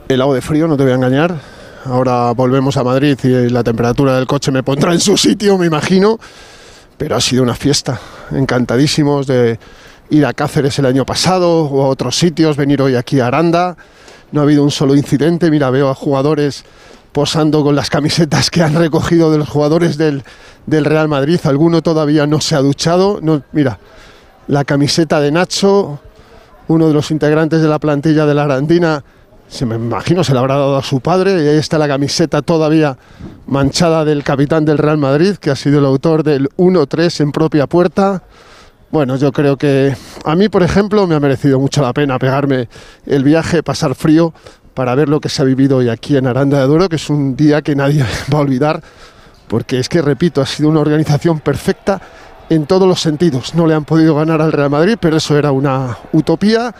[0.09, 1.54] helado de frío, no te voy a engañar.
[1.87, 5.67] Ahora volvemos a Madrid y la temperatura del coche me pondrá en su sitio, me
[5.67, 6.19] imagino.
[6.97, 8.01] Pero ha sido una fiesta.
[8.31, 9.59] Encantadísimos de
[10.09, 13.77] ir a Cáceres el año pasado o a otros sitios, venir hoy aquí a Aranda.
[14.33, 15.51] No ha habido un solo incidente.
[15.51, 16.65] Mira, veo a jugadores
[17.13, 20.25] posando con las camisetas que han recogido de los jugadores del,
[20.65, 21.39] del Real Madrid.
[21.45, 23.19] Alguno todavía no se ha duchado.
[23.21, 23.79] No, mira,
[24.47, 26.01] la camiseta de Nacho,
[26.69, 29.05] uno de los integrantes de la plantilla de la Arandina
[29.55, 32.43] se me imagino se la habrá dado a su padre y ahí está la camiseta
[32.43, 32.99] todavía
[33.47, 37.69] manchada del capitán del Real Madrid, que ha sido el autor del 1-3 en propia
[37.69, 38.25] puerta.
[38.91, 42.69] Bueno, yo creo que a mí, por ejemplo, me ha merecido mucho la pena pegarme
[43.07, 44.35] el viaje, pasar frío
[44.75, 47.09] para ver lo que se ha vivido hoy aquí en Aranda de Duero, que es
[47.09, 48.83] un día que nadie va a olvidar,
[49.47, 52.01] porque es que, repito, ha sido una organización perfecta
[52.51, 53.55] en todos los sentidos.
[53.55, 56.75] No le han podido ganar al Real Madrid, pero eso era una utopía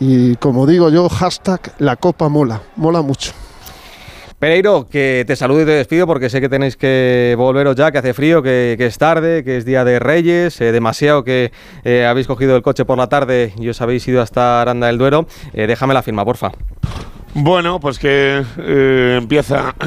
[0.00, 3.32] y como digo yo, hashtag la copa mola, mola mucho.
[4.38, 7.98] Pereiro, que te saludo y te despido porque sé que tenéis que volveros ya, que
[7.98, 11.50] hace frío, que, es tarde, que es día de Reyes, eh, demasiado que
[11.82, 14.96] eh, habéis cogido el coche por la tarde y os habéis ido hasta Aranda del
[14.96, 15.26] Duero.
[15.54, 16.52] Eh, déjame la firma, porfa.
[17.34, 18.44] Bueno, pues que
[19.16, 19.74] empieza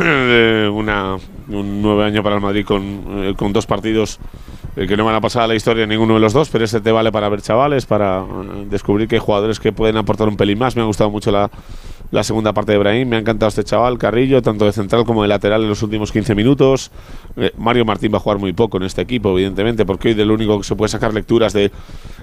[0.74, 1.16] una,
[1.54, 4.20] un nuevo año para el Madrid con, con dos partidos
[4.76, 6.92] que no van a pasar a la historia ninguno de los dos, pero ese te
[6.92, 8.24] vale para ver chavales, para
[8.70, 10.76] descubrir que hay jugadores que pueden aportar un pelín más.
[10.76, 11.52] Me ha gustado mucho la,
[12.12, 13.10] la segunda parte de Brahim.
[13.10, 16.12] Me ha encantado este chaval, Carrillo, tanto de central como de lateral en los últimos
[16.12, 16.92] 15 minutos.
[17.36, 20.32] Eh, Mario Martín va a jugar muy poco en este equipo, evidentemente, porque hoy del
[20.32, 21.72] único que se puede sacar lecturas de,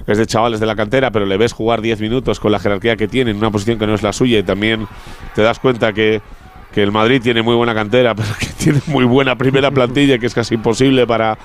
[0.07, 2.97] es de chavales de la cantera, pero le ves jugar 10 minutos con la jerarquía
[2.97, 4.87] que tiene en una posición que no es la suya y también
[5.35, 6.21] te das cuenta que,
[6.79, 10.27] que el Madrid tiene muy buena cantera, pero que tiene muy buena primera plantilla, que
[10.27, 11.37] es casi imposible para,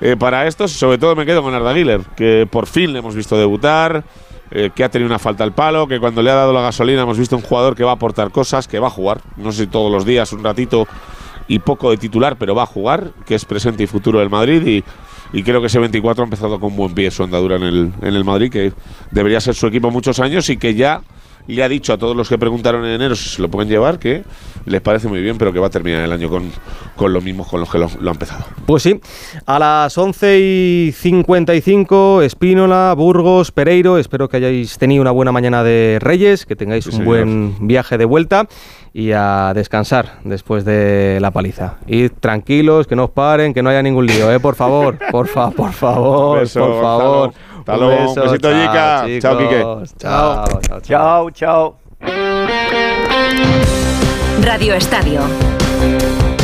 [0.00, 0.70] eh, para estos.
[0.70, 4.04] Sobre todo me quedo con Arda Güler, que por fin le hemos visto debutar.
[4.50, 7.02] Eh, que ha tenido una falta al palo, que cuando le ha dado la gasolina
[7.02, 9.64] hemos visto un jugador que va a aportar cosas, que va a jugar, no sé
[9.64, 10.88] si todos los días, un ratito
[11.48, 14.82] y poco de titular, pero va a jugar, que es presente y futuro del Madrid
[15.34, 18.14] y, creo que ese 24 ha empezado con buen pie su andadura en el, en
[18.14, 18.72] el Madrid, que
[19.10, 21.02] debería ser su equipo muchos años y que ya
[21.56, 23.98] le ha dicho a todos los que preguntaron en enero si se lo pueden llevar
[23.98, 24.22] que
[24.66, 26.50] les parece muy bien, pero que va a terminar el año con,
[26.94, 28.44] con los mismos con los que lo, lo ha empezado.
[28.66, 29.00] Pues sí,
[29.46, 33.98] a las 11 y 55, Espínola, Burgos, Pereiro.
[33.98, 37.06] Espero que hayáis tenido una buena mañana de Reyes, que tengáis un señor.
[37.06, 38.46] buen viaje de vuelta
[38.92, 41.76] y a descansar después de la paliza.
[41.86, 44.40] Id tranquilos, que no os paren, que no haya ningún lío, ¿eh?
[44.40, 47.32] Por favor, por, fa por favor, beso, por favor.
[47.68, 48.12] Hasta luego.
[48.12, 49.20] Un Un besito, chao, Yica.
[49.20, 49.64] Chao, Quique.
[49.98, 51.76] Chao, chao, Chao, chao.
[54.42, 55.20] Radio Estadio.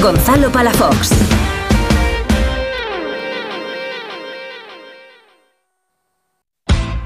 [0.01, 1.44] Gonzalo Palafox.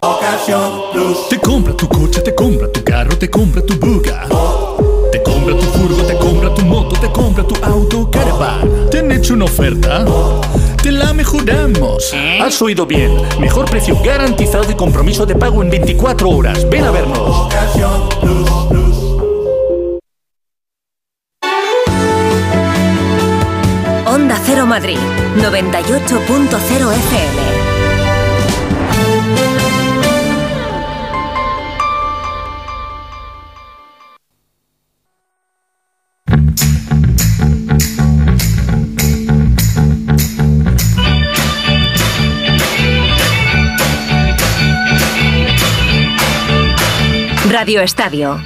[0.00, 1.28] Ocasión Plus.
[1.28, 4.26] Te compra tu coche, te compra tu carro, te compra tu buga.
[5.10, 8.90] Te compra tu furgo, te compra tu moto, te compra tu auto, caravan.
[8.90, 10.04] ¿Te han hecho una oferta?
[10.82, 12.12] Te la mejoramos.
[12.40, 13.16] Has oído bien.
[13.40, 16.68] Mejor precio garantizado y compromiso de pago en 24 horas.
[16.68, 17.46] Ven a vernos.
[17.46, 18.50] Ocasión Plus.
[24.06, 24.98] Onda Cero Madrid,
[25.38, 27.65] 98.0 FM.
[47.58, 48.38] Radio Estadio.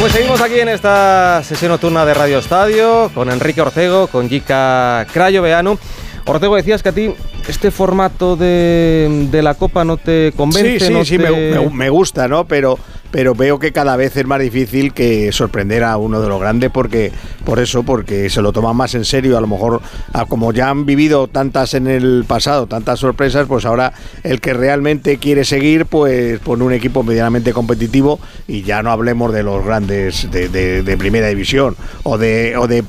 [0.00, 5.06] Pues seguimos aquí en esta sesión nocturna de Radio Estadio con Enrique Ortego, con Yika
[5.12, 5.78] Crayo Veano
[6.26, 7.10] Ortego, decías que a ti
[7.48, 10.78] este formato de, de la Copa no te convence.
[10.80, 12.46] Sí, sí, no sí, te- me, me- me gusta, ¿no?
[12.46, 12.78] Pero,
[13.16, 16.70] pero veo que cada vez es más difícil que sorprender a uno de los grandes
[16.70, 17.12] porque,
[17.46, 19.38] por eso, porque se lo toman más en serio.
[19.38, 19.80] A lo mejor,
[20.28, 25.16] como ya han vivido tantas en el pasado, tantas sorpresas, pues ahora el que realmente
[25.16, 30.30] quiere seguir, pues pone un equipo medianamente competitivo y ya no hablemos de los grandes
[30.30, 32.84] de, de- de primera división o de, o de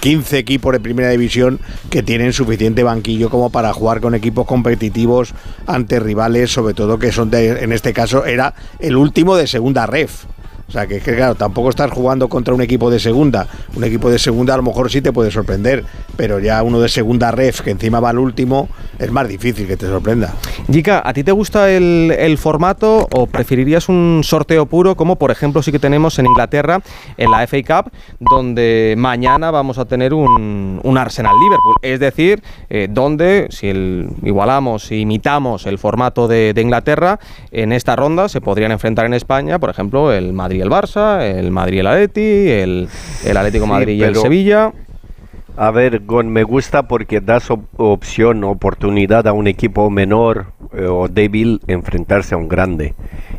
[0.00, 1.60] 15 equipos de primera división
[1.90, 5.34] que tienen suficiente banquillo como para jugar con equipos competitivos
[5.66, 9.65] ante rivales, sobre todo que son de, en este caso era el último de segunda
[9.86, 10.26] ref.
[10.68, 13.46] O sea que, que, claro, tampoco estás jugando contra un equipo de segunda.
[13.76, 15.84] Un equipo de segunda a lo mejor sí te puede sorprender,
[16.16, 19.76] pero ya uno de segunda ref que encima va al último es más difícil que
[19.76, 20.34] te sorprenda.
[20.70, 25.62] Jica, ¿a ti te gusta el, formato o preferirías un sorteo puro como por ejemplo
[25.62, 26.80] sí que tenemos en Inglaterra
[27.16, 31.76] en la FA Cup, donde mañana vamos a tener un, Arsenal-Liverpool?
[31.82, 33.68] Es decir, eh, donde si
[34.22, 39.58] igualamos, si imitamos el formato de Inglaterra, en esta ronda se podrían enfrentar en España,
[39.58, 42.88] por ejemplo, el Madrid y el Barça, el Madrid y el Atleti, el,
[43.24, 44.72] el Atlético Sí, Madrid y el Sevilla.
[45.58, 50.84] A ver, Gon, me gusta porque das op- opción, oportunidad a un equipo menor eh,
[50.86, 52.94] o débil enfrentarse a un grande.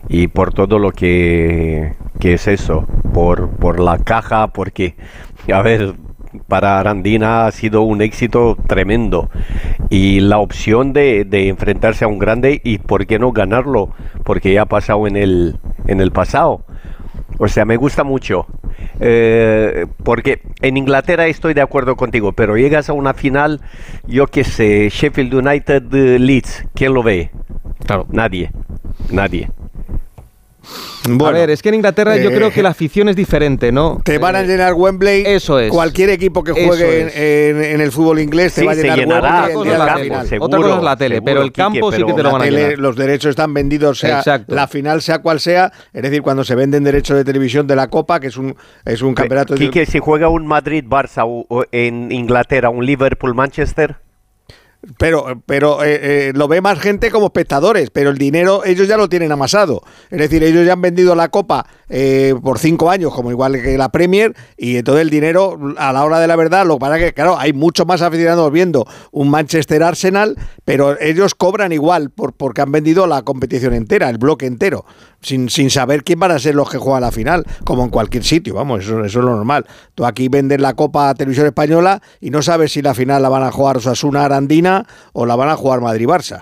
[0.09, 4.95] Y por todo lo que, que es eso, por, por la caja, porque,
[5.53, 5.93] a ver,
[6.47, 9.29] para Arandina ha sido un éxito tremendo.
[9.91, 13.89] Y la opción de, de enfrentarse a un grande y por qué no ganarlo,
[14.23, 16.61] porque ya ha pasado en el, en el pasado.
[17.37, 18.47] O sea, me gusta mucho.
[18.99, 23.61] Eh, porque en Inglaterra estoy de acuerdo contigo, pero llegas a una final,
[24.07, 27.31] yo qué sé, Sheffield United eh, Leeds, ¿quién lo ve?
[27.85, 28.05] Claro.
[28.09, 28.51] Nadie.
[29.09, 29.49] Nadie.
[31.25, 34.01] A ver, es que en Inglaterra yo eh, creo que la afición es diferente, ¿no?
[34.03, 35.23] Te van a llenar Wembley.
[35.25, 35.71] Eso es.
[35.71, 37.15] Cualquier equipo que juegue en, es.
[37.15, 39.63] en- en el fútbol inglés te Sí, va a se llenar llenará, Wembley el cosa
[39.63, 40.27] día es de la la tele, final.
[40.27, 42.45] seguro, Otra cosa es la tele, pero el campo sí que te lo van a
[42.45, 42.79] tele, llenar.
[42.79, 44.53] los derechos están vendidos, sea Exacto.
[44.55, 47.87] la final sea cual sea, es decir, cuando se venden derechos de televisión de la
[47.89, 51.25] Copa, que es un es un campeonato de- Quique, si juega un Madrid-Barça
[51.71, 53.95] en Inglaterra, un Liverpool-Manchester,
[54.97, 58.97] Pero, pero eh, eh, lo ve más gente como espectadores, pero el dinero ellos ya
[58.97, 59.81] lo tienen amasado.
[60.09, 63.77] Es decir, ellos ya han vendido la Copa eh, por cinco años, como igual que
[63.77, 66.97] la Premier, y entonces el dinero, a la hora de la verdad, lo que pasa
[66.97, 72.33] que, claro, hay muchos más aficionados viendo un Manchester Arsenal, pero ellos cobran igual por,
[72.33, 74.85] porque han vendido la competición entera, el bloque entero,
[75.21, 78.23] sin, sin saber quién van a ser los que juegan la final, como en cualquier
[78.23, 79.65] sitio, vamos, eso, eso es lo normal.
[79.95, 83.29] Tú aquí vendes la Copa a Televisión Española y no sabes si la final la
[83.29, 86.41] van a jugar Osasuna Arandina o la van a jugar Madrid-Barça.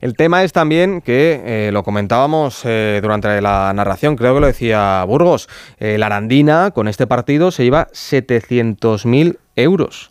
[0.00, 4.46] El tema es también que eh, lo comentábamos eh, durante la narración, creo que lo
[4.46, 10.10] decía Burgos, eh, la Arandina con este partido se lleva 700.000 euros.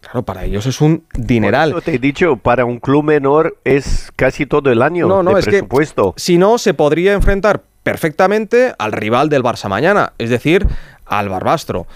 [0.00, 1.70] Claro, para ellos es un dineral.
[1.70, 5.22] Por eso te he dicho, para un club menor es casi todo el año No,
[5.22, 6.14] no, de es que presupuesto.
[6.16, 10.66] si no, se podría enfrentar perfectamente al rival del Barça mañana, es decir,
[11.06, 11.86] al Barbastro.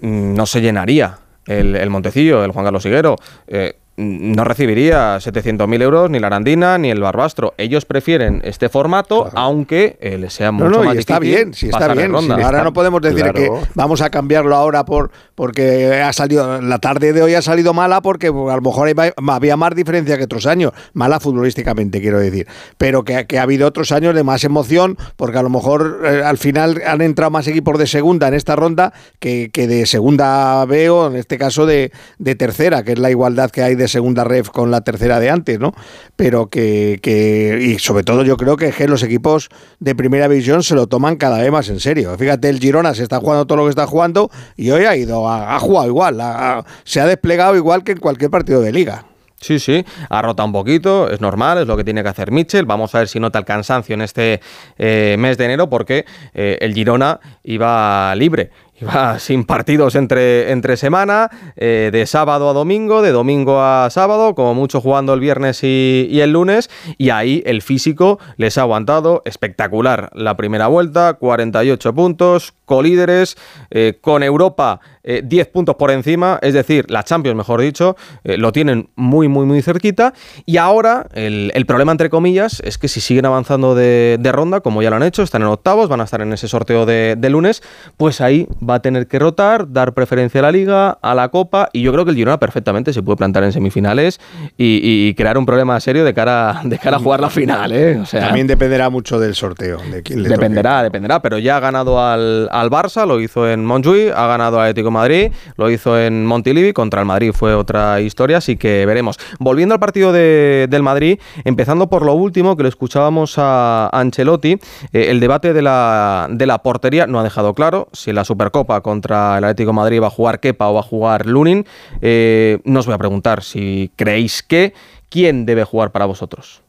[0.00, 3.16] Mm, No se llenaría el, el Montecillo, el Juan Carlos Higuero.
[3.46, 7.54] Eh, no recibiría 700.000 euros ni la Arandina ni el Barbastro.
[7.58, 11.36] Ellos prefieren este formato, aunque eh, les sea mucho No, no, más y está difícil
[11.36, 12.12] bien, sí está bien.
[12.12, 12.36] ronda.
[12.42, 13.34] ahora no podemos decir claro.
[13.34, 17.74] que vamos a cambiarlo ahora por porque ha salido la tarde de hoy ha salido
[17.74, 18.88] mala porque a lo mejor
[19.28, 22.46] había más diferencia que otros años, mala futbolísticamente quiero decir,
[22.78, 26.22] pero que, que ha habido otros años de más emoción porque a lo mejor eh,
[26.24, 30.64] al final han entrado más equipos de segunda en esta ronda que, que de segunda
[30.64, 33.81] B o en este caso de, de tercera, que es la igualdad que hay de
[33.88, 35.72] segunda ref con la tercera de antes, ¿no?
[36.16, 39.48] Pero que, que y sobre todo yo creo que, los equipos
[39.80, 42.16] de primera división se lo toman cada vez más en serio.
[42.18, 45.28] Fíjate, el Girona se está jugando todo lo que está jugando y hoy ha ido,
[45.28, 48.72] a- ha, jugado igual, ha- ha- se ha desplegado igual que en cualquier partido de
[48.72, 49.04] liga.
[49.40, 52.64] Sí, sí, ha rotado un poquito, es normal, es lo que tiene que hacer Mitchell.
[52.64, 54.40] Vamos a ver si nota el cansancio en este
[54.78, 60.76] eh, mes de enero, porque eh, el Girona iba libre, iba sin partidos entre, entre
[60.76, 65.62] semana, eh, de sábado a domingo, de domingo a sábado, como mucho jugando el viernes
[65.62, 70.10] y, el lunes, y ahí el físico les ha aguantado espectacular.
[70.14, 73.36] La primera vuelta, 48 puntos, colíderes,
[73.70, 78.36] eh, con Europa eh, 10 puntos por encima, es decir, la Champions, mejor dicho, eh,
[78.36, 80.14] lo tienen muy, muy, muy cerquita.
[80.46, 84.90] Y ahora el, problema, entre comillas, es que si siguen avanzando de, ronda, como ya
[84.90, 87.62] lo han hecho, están en octavos, van a estar en ese sorteo de lunes,
[87.96, 91.68] pues ahí va a tener que rotar, dar preferencia a la Liga, a la Copa,
[91.72, 94.20] y yo creo que el Girona perfectamente se puede plantar en semifinales
[94.56, 97.72] y, y crear un problema serio de cara, de cara a jugar la final.
[97.72, 97.98] ¿eh?
[97.98, 100.38] O sea, También dependerá mucho del sorteo, de quién le toque.
[100.40, 104.58] Dependerá, dependerá, pero ya ha ganado al, al Barça, lo hizo en Montjuïc, ha ganado
[104.60, 108.56] al Atlético de Madrid, lo hizo en Montilivi, contra el Madrid fue otra historia, así
[108.56, 109.18] que veremos.
[109.38, 114.58] Volviendo al partido de- del Madrid, empezando por lo último que lo escuchábamos a Ancelotti,
[114.92, 118.82] eh, el debate de la, de la portería no ha dejado claro si la Supercopa
[118.82, 121.64] contra el Atlético Madrid va a jugar Kepa o va a jugar Lunin.
[122.02, 124.74] Eh, no os voy a preguntar si creéis que,
[125.08, 126.62] ¿quién debe jugar para vosotros?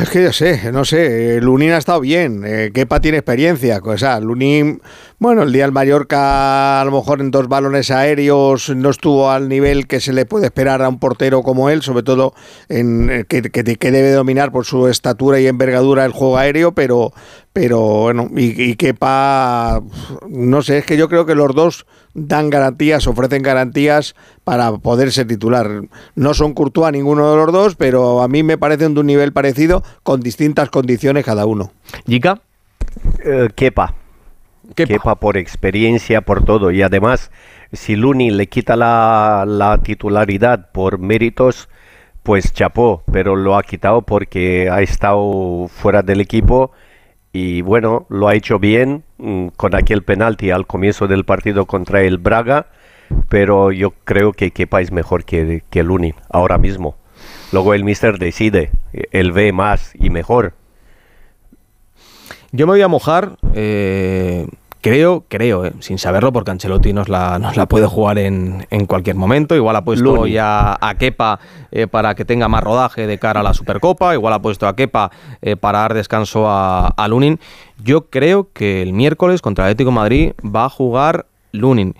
[0.00, 1.36] Es que yo sé, no sé.
[1.36, 2.42] eh, Lunin ha estado bien.
[2.46, 3.80] Eh, Kepa tiene experiencia.
[3.84, 4.80] O sea, Lunin,
[5.22, 9.48] bueno, el día del Mallorca, a lo mejor en dos balones aéreos no estuvo al
[9.48, 12.34] nivel que se le puede esperar a un portero como él, sobre todo
[12.68, 16.72] en, eh, que, que- que debe dominar por su estatura y envergadura el juego aéreo,
[16.72, 17.12] pero,
[17.52, 19.80] pero bueno, y, y Kepa,
[20.28, 25.12] no sé, es que yo creo que los dos dan garantías, ofrecen garantías para poder
[25.12, 25.82] ser titular.
[26.16, 29.32] No son Courtois ninguno de los dos, pero a mí me parecen de un nivel
[29.32, 31.70] parecido con distintas condiciones cada uno.
[32.06, 32.40] ¿Yica?
[33.24, 33.94] Eh, Kepa.
[34.74, 35.16] Kepa.
[35.16, 36.70] por experiencia, por todo.
[36.70, 37.30] Y además,
[37.72, 41.68] si Luni le quita la, la titularidad por méritos,
[42.22, 46.72] pues chapó, pero lo ha quitado porque ha estado fuera del equipo
[47.32, 52.02] y bueno, lo ha hecho bien mm, con aquel penalti al comienzo del partido contra
[52.02, 52.66] el Braga,
[53.28, 56.96] pero yo creo que Kepa es mejor que, que Luni ahora mismo.
[57.52, 58.70] Luego el mister decide,
[59.10, 60.54] él ve más y mejor.
[62.52, 64.46] Yo me voy a mojar, eh,
[64.82, 68.86] creo, creo, eh, sin saberlo, porque Ancelotti nos la, nos la puede jugar en, en
[68.86, 69.56] cualquier momento.
[69.56, 70.32] Igual ha puesto Luni.
[70.32, 71.40] ya a Kepa
[71.70, 74.12] eh, para que tenga más rodaje de cara a la Supercopa.
[74.14, 75.10] Igual ha puesto a Kepa
[75.60, 77.40] para dar descanso a, a Lunin.
[77.82, 81.94] Yo creo que el miércoles contra el Atlético de Madrid va a jugar Lunin.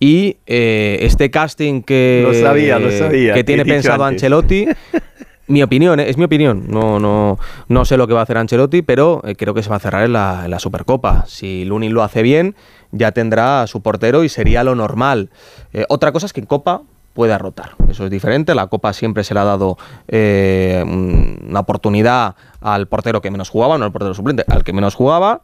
[0.00, 4.22] Y eh, este casting que, Lo sabía, lo sabía, que tiene pensado antes.
[4.22, 4.68] Ancelotti
[5.48, 6.08] mi opinión, ¿eh?
[6.08, 6.64] es mi opinión.
[6.68, 7.38] No, no,
[7.68, 9.80] no sé lo que va a hacer Ancelotti, pero eh, creo que se va a
[9.80, 11.24] cerrar en la, Supercopa.
[11.26, 12.54] Si Lunin lo hace bien,
[12.92, 15.30] ya tendrá a su portero y sería lo normal.
[15.72, 16.82] Eh, otra cosa es que en Copa
[17.14, 17.70] pueda rotar.
[17.88, 18.54] Eso es diferente.
[18.54, 19.76] La Copa siempre se le ha dado
[20.06, 24.72] eh, un- una oportunidad al portero que menos jugaba, no al portero suplente, al que
[24.72, 25.40] menos jugaba.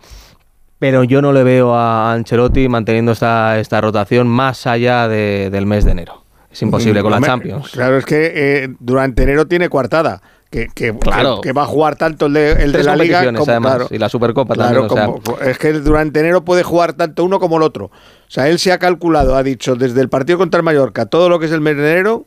[0.78, 5.66] Pero yo no le veo a Ancelotti manteniendo esta, esta rotación más allá de- del
[5.66, 6.23] mes de enero.
[6.54, 7.70] Es imposible con la Champions.
[7.72, 10.22] Claro, es que eh, durante enero tiene coartada.
[10.50, 11.40] Que, que, Claro.
[11.40, 13.88] que, que va a jugar tanto el de, el de la liga como además, claro,
[13.90, 15.32] y la Supercopa claro, también, o sea.
[15.34, 17.86] como- es que durante enero puede jugar tanto uno como el otro.
[17.86, 17.90] O
[18.28, 21.40] sea, él se ha calculado, ha dicho desde el partido contra el Mallorca, todo lo
[21.40, 22.26] que es el mes de enero,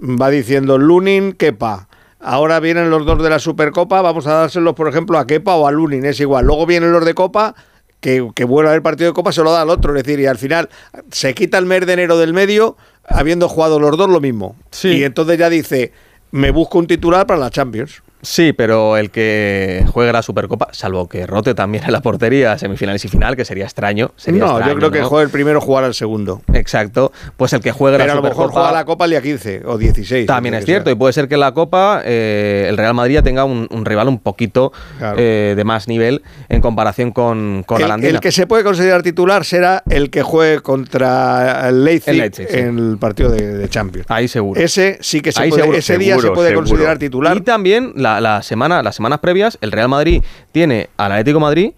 [0.00, 1.88] va diciendo Lunin, Kepa.
[2.20, 5.66] Ahora vienen los dos de la Supercopa, vamos a dárselos, por ejemplo, a Kepa o
[5.66, 6.46] a Lunin, es igual.
[6.46, 7.56] Luego vienen los de Copa,
[8.04, 9.96] que, que vuelve a haber partido de Copa, se lo da al otro.
[9.96, 10.68] Es decir, y al final
[11.10, 14.56] se quita el mes de enero del medio, habiendo jugado los dos lo mismo.
[14.82, 15.90] Y entonces ya dice,
[16.30, 18.02] me busco un titular para la Champions.
[18.24, 23.04] Sí, pero el que juegue la Supercopa, salvo que rote también en la portería, semifinales
[23.04, 24.12] y final, que sería extraño.
[24.16, 25.06] sería no, yo creo que ¿no?
[25.08, 26.42] juegue el primero, jugar al segundo.
[26.52, 27.12] Exacto.
[27.36, 28.60] Pues el que juegue Pero la a lo mejor Supercopa.
[28.60, 30.26] juega la Copa el día 15 o 16.
[30.26, 33.44] También es cierto, y puede ser que en la Copa eh, el Real Madrid tenga
[33.44, 35.16] un, un rival un poquito Claro.
[35.18, 39.02] eh, de más nivel en comparación con, con la el, el que se puede considerar
[39.02, 42.56] titular será el que juegue contra el Leipzig, El Leipzig, sí.
[42.58, 44.06] en el partido de, de Champions.
[44.08, 44.60] Ahí seguro.
[44.60, 45.78] Ese sí que se Ahí puede, seguro.
[45.78, 46.66] ese día se puede seguro.
[46.68, 47.36] considerar titular.
[47.36, 51.72] Y también la, la semana, las semanas previas, el Real Madrid tiene al Atlético Madrid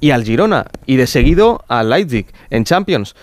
[0.00, 0.66] y al Girona.
[0.84, 3.14] Y de seguido al Leipzig en Champions.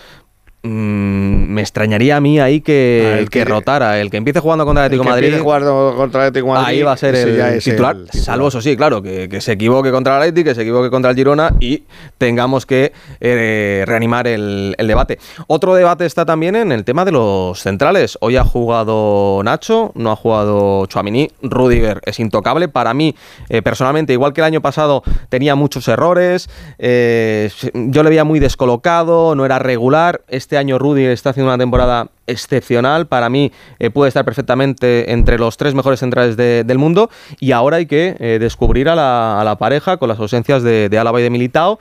[0.61, 3.99] Mm, me extrañaría a mí ahí que, Ah, el que que- rotara.
[4.01, 5.25] El que empiece jugando contra el El Atlético que Madrid.
[5.27, 7.97] empiece jugando contra el Atlético de Madrid, Ahí va a ser el titular, el titular.
[8.11, 11.11] salvo eso sí, claro, que, que se equivoque contra el Atlético, que se equivoque contra
[11.11, 11.83] el Girona y
[12.17, 12.91] tengamos que
[13.21, 15.17] eh, reanimar el, el debate.
[15.47, 18.17] Otro debate está también en el tema de los centrales.
[18.19, 22.67] Hoy ha jugado Nacho, no ha jugado Chouamini, Rudiger es intocable.
[22.67, 23.15] Para mí,
[23.47, 26.49] eh, personalmente, igual que el año pasado, tenía muchos errores,
[26.79, 30.21] eh, yo le veía muy descolocado, no era regular.
[30.27, 33.07] Este año Rudiger está haciendo una temporada excepcional.
[33.07, 37.09] Para mí eh, puede estar perfectamente entre los tres mejores centrales de- del mundo.
[37.39, 40.89] Y ahora hay que eh, descubrir a la, a la pareja con las ausencias de,
[40.89, 41.79] de Álava y de Militao.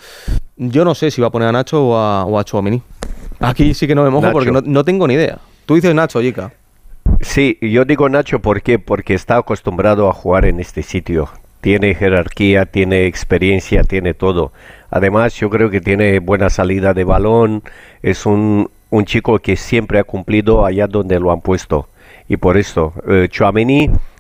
[0.56, 2.44] Yo no sé si va a poner a Nacho o a, o a.
[3.40, 4.32] Aquí sí que no me mojo Nacho.
[4.32, 5.38] porque no, no tengo ni idea.
[5.66, 6.52] Tú dices Nacho, Yica.
[7.20, 8.78] Sí, yo digo Nacho ¿por qué?
[8.78, 11.28] porque está acostumbrado a jugar en este sitio.
[11.60, 14.52] Tiene jerarquía, tiene experiencia, tiene todo.
[14.90, 17.62] Además, yo creo que tiene buena salida de balón.
[18.02, 21.88] Es un, un chico que siempre ha cumplido allá donde lo han puesto.
[22.28, 23.28] Y por eso, eh,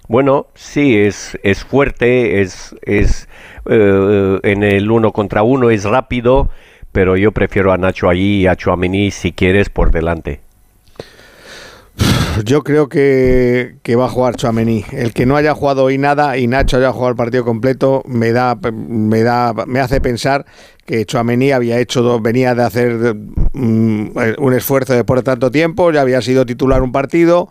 [0.08, 3.28] bueno, sí, es, es fuerte, es, es
[3.66, 6.48] eh, en el uno contra uno, es rápido,
[6.92, 10.40] pero yo prefiero a Nacho allí y a Chouameni si quieres por delante.
[12.44, 14.84] Yo creo que, que va a jugar Chouameni.
[14.92, 18.32] El que no haya jugado hoy nada y Nacho haya jugado el partido completo me
[18.32, 20.44] da me da me hace pensar
[20.84, 23.14] que Chouameni había hecho venía de hacer
[23.52, 27.48] mm, un esfuerzo después de tanto tiempo, ya había sido titular un partido.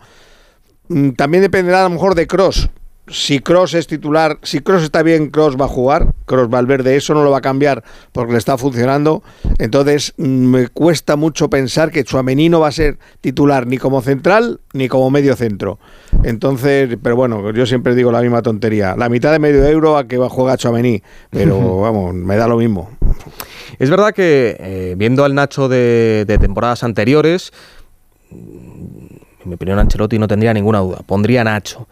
[0.88, 2.70] Mm, También dependerá a lo mejor de Cross.
[3.10, 6.14] Si Cross es titular, si Cross está bien, Cross va a jugar.
[6.26, 7.82] Cross Valverde eso no lo va a cambiar
[8.12, 9.22] porque le está funcionando.
[9.58, 14.02] Entonces mm, me cuesta mucho pensar que Chouameni no va a ser titular ni como
[14.02, 15.78] central ni como medio centro.
[16.24, 18.94] Entonces, pero bueno, yo siempre digo la misma tontería.
[18.96, 22.46] La mitad de medio euro a que va a jugar Chouameni, pero vamos, me da
[22.46, 22.90] lo mismo.
[23.78, 27.52] Es verdad que eh, viendo al Nacho de, de temporadas anteriores,
[28.30, 31.86] en mi opinión Ancelotti no tendría ninguna duda, pondría a Nacho.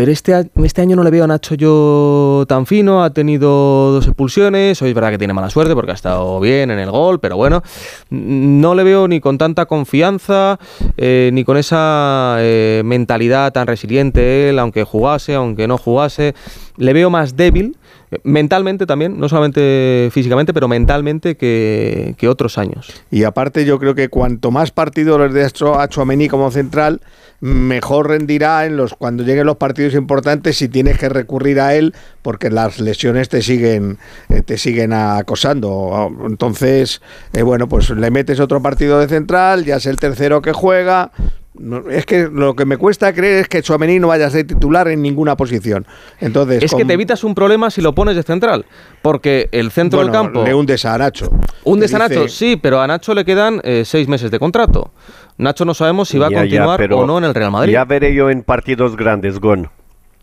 [0.00, 4.06] Pero este, este año no le veo a Nacho yo tan fino, ha tenido dos
[4.06, 7.20] expulsiones, hoy es verdad que tiene mala suerte porque ha estado bien en el gol,
[7.20, 7.62] pero bueno,
[8.08, 10.58] no le veo ni con tanta confianza,
[10.96, 16.34] eh, ni con esa eh, mentalidad tan resiliente él, aunque jugase, aunque no jugase,
[16.78, 17.76] le veo más débil,
[18.24, 22.92] mentalmente también, no solamente físicamente, pero mentalmente que, que otros años.
[23.10, 27.00] Y aparte yo creo que cuanto más partidos les dé a Chouameni como central,
[27.40, 31.94] mejor rendirá en los cuando lleguen los partidos importantes si tienes que recurrir a él
[32.20, 33.98] porque las lesiones te siguen
[34.28, 36.10] eh, te siguen acosando.
[36.26, 37.00] Entonces,
[37.32, 41.12] eh, bueno, pues le metes otro partido de central, ya es el tercero que juega.
[41.52, 44.46] No, es que lo que me cuesta creer es que Chouameni no vaya a ser
[44.46, 45.84] titular en ninguna posición.
[46.20, 48.66] Entonces, Es que te evitas un problema si lo pones de central,
[49.02, 50.44] porque el centro bueno, del campo...
[50.44, 51.28] le hundes a Nacho.
[51.64, 54.92] Hundes a Nacho, dice- sí, pero a Nacho le quedan eh, seis meses de contrato.
[55.38, 57.72] Nacho no sabemos si va a Ya, continuar pero o no en el Real Madrid.
[57.72, 59.68] Ya veré yo en partidos grandes, Gon.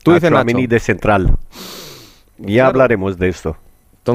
[0.04, 0.70] Tú A dices Tchouaméni Nacho.
[0.76, 1.36] de central.
[2.38, 3.58] Ya hablaremos de esto.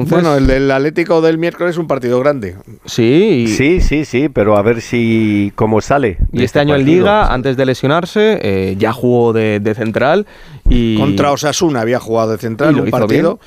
[0.01, 2.55] Bueno, el del Atlético del miércoles es un partido grande.
[2.85, 6.17] Sí, sí, sí, sí, pero a ver si cómo sale.
[6.31, 6.97] Y de este año en partido.
[6.97, 10.25] Liga, antes de lesionarse, eh, ya jugó de, de central
[10.69, 10.97] y...
[10.97, 13.39] Contra Osasuna había jugado de Y central lo un hizo partido.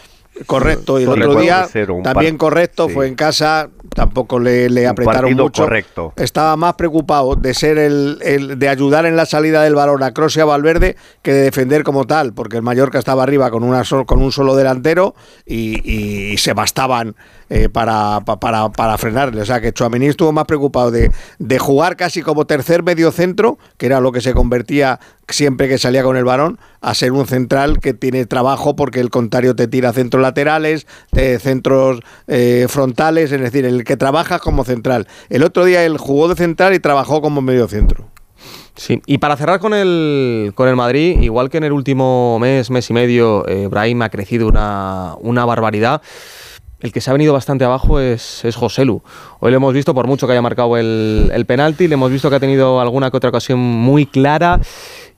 [0.44, 1.66] Correcto, y el otro día
[2.02, 2.94] también correcto, sí.
[2.94, 5.62] fue en casa, tampoco le, apretaron mucho.
[5.62, 6.12] correcto.
[6.16, 10.12] Estaba más preocupado de ser el, el- de ayudar en la salida del balón a
[10.12, 13.64] Kroos y a Valverde que de defender como tal, porque el Mallorca estaba arriba con
[13.64, 15.14] una sol- con un solo delantero
[15.46, 17.16] y, y se bastaban
[17.48, 19.40] eh, para, pa- para, para frenarle.
[19.40, 23.58] O sea que Chouameni estuvo más preocupado de, de jugar casi como tercer medio centro,
[23.78, 27.26] que era lo que se convertía siempre que salía con el balón, a ser un
[27.26, 33.32] central que tiene trabajo porque el contrario te tira centros laterales, eh, centros eh, frontales,
[33.32, 35.08] es decir, el que trabaja como central.
[35.28, 38.08] El otro día él jugó de central y trabajó como medio centro.
[38.76, 42.70] Sí, y para cerrar con el, con el Madrid, igual que en el último mes,
[42.70, 46.02] mes y medio, eh, Brahim ha crecido una, una barbaridad.
[46.80, 49.02] El que se ha venido bastante abajo es, es Joselu.
[49.40, 52.28] Hoy lo hemos visto, por mucho que haya marcado el, el penalti, le hemos visto
[52.28, 54.60] que ha tenido alguna que otra ocasión muy clara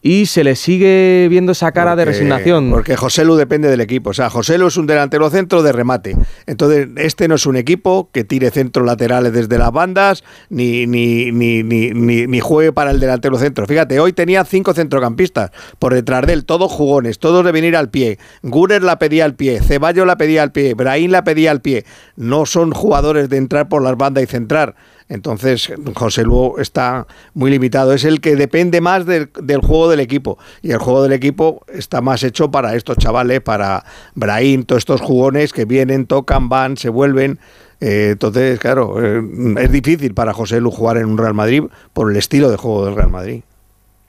[0.01, 2.71] y se le sigue viendo esa cara de resignación.
[2.71, 4.11] Porque José Lu depende del equipo.
[4.11, 6.17] O sea, José Lu es un delantero centro de remate.
[6.47, 11.33] Entonces, este no es un equipo que tire centros laterales desde las bandas ni, ni,
[11.33, 13.67] ni, ni, ni, ni juegue para el delantero centro.
[13.67, 17.91] Fíjate, hoy tenía cinco centrocampistas por detrás de él, todos jugones, todos de venir al
[17.91, 18.19] pie.
[18.43, 21.85] Gurer la pedía al pie, Ceballos la pedía al pie, Brahim la pedía al pie.
[22.17, 24.77] No son jugadores de entrar por las bandas y centrar.
[25.09, 27.93] Entonces, José Lu está muy limitado.
[27.95, 30.39] Es el que depende más del, del juego del equipo.
[30.61, 33.85] Y el juego del equipo está más hecho para estos chavales, para
[34.15, 37.39] Brahim, todos estos jugones que vienen, tocan, van, se vuelven.
[37.81, 39.23] Eh, entonces, claro, eh,
[39.59, 42.85] es difícil para José Lu jugar en un Real Madrid por el estilo de juego
[42.87, 43.43] del Real Madrid.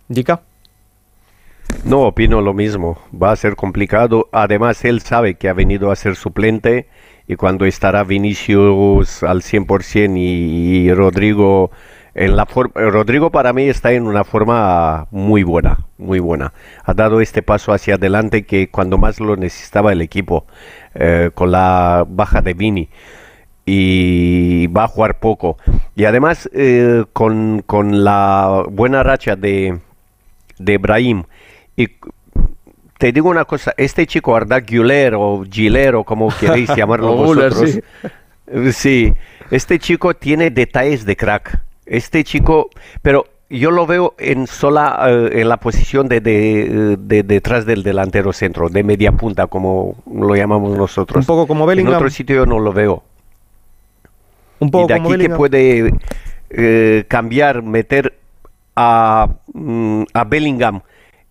[0.08, 0.41] Dica.
[1.84, 3.00] No, opino lo mismo.
[3.12, 4.28] Va a ser complicado.
[4.32, 6.88] Además, él sabe que ha venido a ser suplente
[7.30, 11.70] y cuando estará Vinicius al 100% y, y Rodrigo
[12.16, 12.46] en la.
[12.46, 16.54] Rodrigo para mí está en una forma muy buena, muy buena.
[16.84, 20.48] Ha dado este paso hacia adelante que cuando más lo necesitaba el equipo,
[20.96, 22.90] eh, con la baja de Vini
[23.64, 25.58] y va a jugar poco.
[25.96, 29.78] Y además, eh, con, con la buena racha de,
[30.58, 31.26] de Brahim,
[31.76, 31.90] y
[33.00, 37.72] te digo una cosa, este chico Arda Güler o Giler o como queréis llamarlo vosotros,
[37.72, 38.72] sí.
[38.74, 39.14] sí,
[39.50, 41.62] este chico tiene detalles de crack.
[41.86, 42.70] Este chico,
[43.02, 47.82] pero yo lo veo en sola eh, en la posición de, de- de- detrás del
[47.82, 51.22] delantero centro, de media punta, como lo llamamos nosotros.
[51.24, 51.93] Un poco como Bellingham.
[51.93, 53.02] En otro sitio yo no lo veo.
[54.60, 55.38] Un poco y de como aquí Bellingham.
[55.38, 55.93] puede
[56.50, 58.14] eh, cambiar, meter
[58.76, 60.82] a, mm, a Bellingham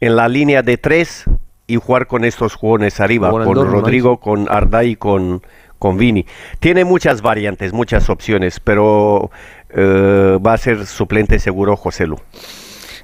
[0.00, 1.24] en la línea de tres
[1.68, 5.42] y jugar con estos jugones arriba, con Rodrigo, con Arda y con,
[5.78, 6.26] con Vini.
[6.58, 9.30] Tiene muchas variantes, muchas opciones, pero
[9.68, 12.18] eh, va a ser suplente seguro José Lu.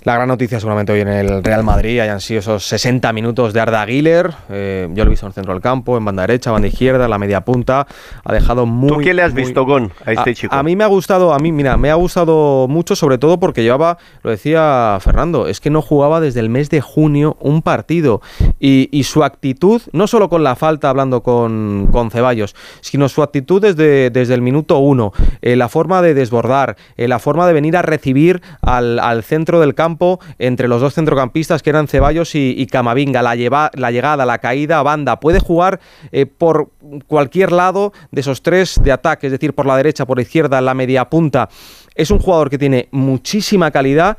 [0.04, 3.60] La gran noticia seguramente hoy en el Real Madrid hayan sido esos 60 minutos de
[3.60, 4.32] Arda Güler.
[4.50, 7.04] Eh, yo lo he visto en el centro del campo, en banda derecha, banda izquierda,
[7.04, 7.86] en la media punta.
[8.22, 8.90] Ha dejado muy.
[8.90, 10.54] ¿Tú qué le has muy- visto, Gon, a este chico?
[10.54, 13.62] A mí me ha gustado, a mí, mira, me ha gustado mucho, sobre todo porque
[13.62, 18.20] llevaba, lo decía Fernando, es que no jugaba desde el mes de junio un partido.
[18.60, 23.22] Y, y su actitud, no solo con la falta hablando con, con Ceballos, sino su
[23.22, 27.54] actitud desde, desde el minuto uno, eh, la forma de desbordar, eh, la forma de
[27.54, 29.93] venir a recibir al, al centro del campo
[30.38, 34.82] entre los dos centrocampistas que eran Ceballos y, Camavinga, la, lleva- la llegada, la caída,
[34.82, 35.80] banda, puede jugar
[36.12, 36.70] eh, por
[37.06, 40.60] cualquier lado de esos tres de ataque, es decir, por la derecha, por la izquierda,
[40.60, 41.48] la media punta.
[41.94, 44.18] Es un jugador que tiene muchísima calidad.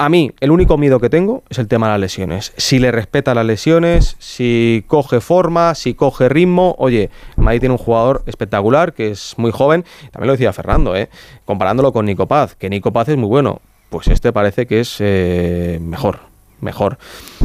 [0.00, 2.52] A mí, el único miedo que tengo es el tema de las lesiones.
[2.56, 6.76] Si le respeta las lesiones, si coge forma, si coge ritmo.
[6.78, 9.84] Oye, Madrid tiene un jugador espectacular que es muy joven.
[10.12, 11.08] También lo decía Fernando, ¿eh?
[11.44, 13.60] comparándolo con Nico Paz, que Nico Paz es muy bueno.
[13.90, 16.20] Pues este parece que es eh, mejor,
[16.60, 16.98] mejor.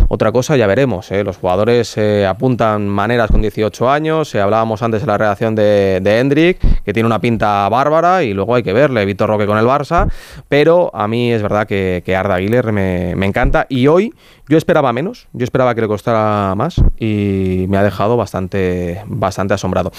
[0.09, 1.09] Otra cosa ya veremos.
[1.11, 1.23] ¿eh?
[1.23, 4.35] Los jugadores eh, apuntan maneras con 18 años.
[4.35, 8.55] hablábamos antes de la redacción de, de Hendrik, que tiene una pinta bárbara y luego
[8.55, 9.05] hay que verle.
[9.05, 10.11] Víctor Roque con el Barça.
[10.49, 13.65] Pero a mí es verdad que, Arda Güler me, me encanta.
[13.69, 14.13] Y hoy
[14.47, 15.27] yo esperaba menos.
[15.33, 16.75] Yo esperaba que le costara más.
[16.99, 19.91] Y me ha dejado bastante, bastante asombrado.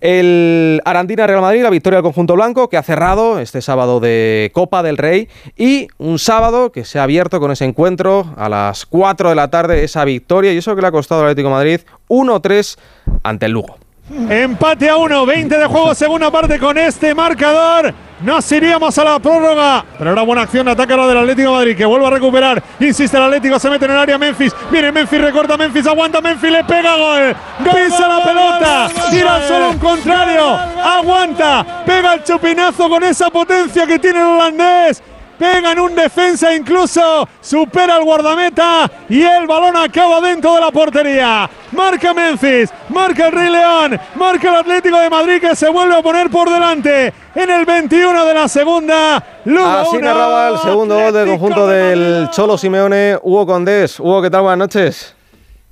[0.00, 4.50] El Arandina Real Madrid, la victoria del conjunto blanco, que ha cerrado este sábado de
[4.54, 5.28] Copa del Rey.
[5.56, 9.48] Y un sábado que se ha abierto con ese encuentro a las 4 de la
[9.48, 10.52] tarde, esa victoria.
[10.52, 12.78] Y eso que le ha costado al Atlético Madrid 1-3
[13.22, 13.76] ante el Lugo.
[14.10, 17.92] Empate a 1, 20 de juego, segunda parte con este marcador.
[18.22, 19.84] Nos iríamos a la prórroga.
[19.98, 22.62] Pero ahora buena acción, ataca ahora del Atlético Madrid, que vuelve a recuperar.
[22.80, 24.54] Insiste el Atlético, se mete en el área Memphis.
[24.70, 27.36] Viene Memphis, recorta Memphis, aguanta Memphis, le pega gol.
[27.58, 30.58] Pisa la pelota, tira suelo un contrario.
[30.82, 35.02] Aguanta, pega el chupinazo con esa potencia que tiene el holandés.
[35.38, 40.72] Pega en un defensa incluso, supera al guardameta y el balón acaba dentro de la
[40.72, 41.48] portería.
[41.72, 46.02] Marca Memphis, marca el Rey León, marca el Atlético de Madrid que se vuelve a
[46.02, 49.24] poner por delante en el 21 de la segunda.
[49.44, 54.00] Lugo Así narraba el segundo gol del conjunto del Cholo Simeone, Hugo Condés.
[54.00, 54.42] Hugo, ¿qué tal?
[54.42, 55.14] Buenas noches.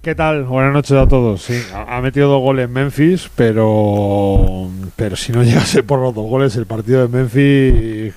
[0.01, 0.45] ¿Qué tal?
[0.45, 1.43] Buenas noches a todos.
[1.43, 6.27] Sí, ha ha metido dos goles Memphis, pero pero si no llegase por los dos
[6.27, 8.15] goles el partido de Memphis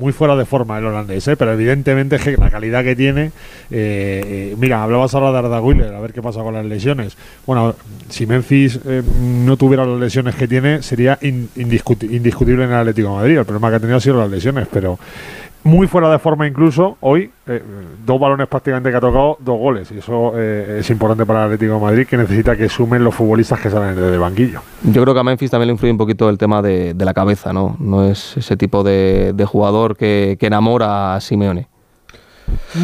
[0.00, 1.36] muy fuera de forma el holandés, ¿eh?
[1.36, 3.26] pero evidentemente la calidad que tiene.
[3.26, 3.30] eh,
[4.50, 7.16] eh, mira, hablabas ahora de Arda Güler, a ver qué pasa con las lesiones.
[7.46, 7.74] Bueno,
[8.08, 9.02] si Memphis eh,
[9.44, 13.38] no tuviera las lesiones que tiene, sería in- indiscuti- indiscutible en el Atlético de Madrid.
[13.38, 14.98] El problema que ha tenido ha sido las lesiones, pero
[15.64, 17.62] muy fuera de forma incluso hoy eh,
[18.04, 21.44] dos balones prácticamente que ha tocado dos goles y eso eh, es importante para el
[21.46, 25.02] Atlético de Madrid que necesita que sumen los futbolistas que salen desde el banquillo Yo
[25.02, 27.76] creo que a Memphis también le influye un poquito el tema de, la cabeza, ¿no?
[27.78, 31.66] No es ese tipo de, de jugador que, que enamora a Simeone.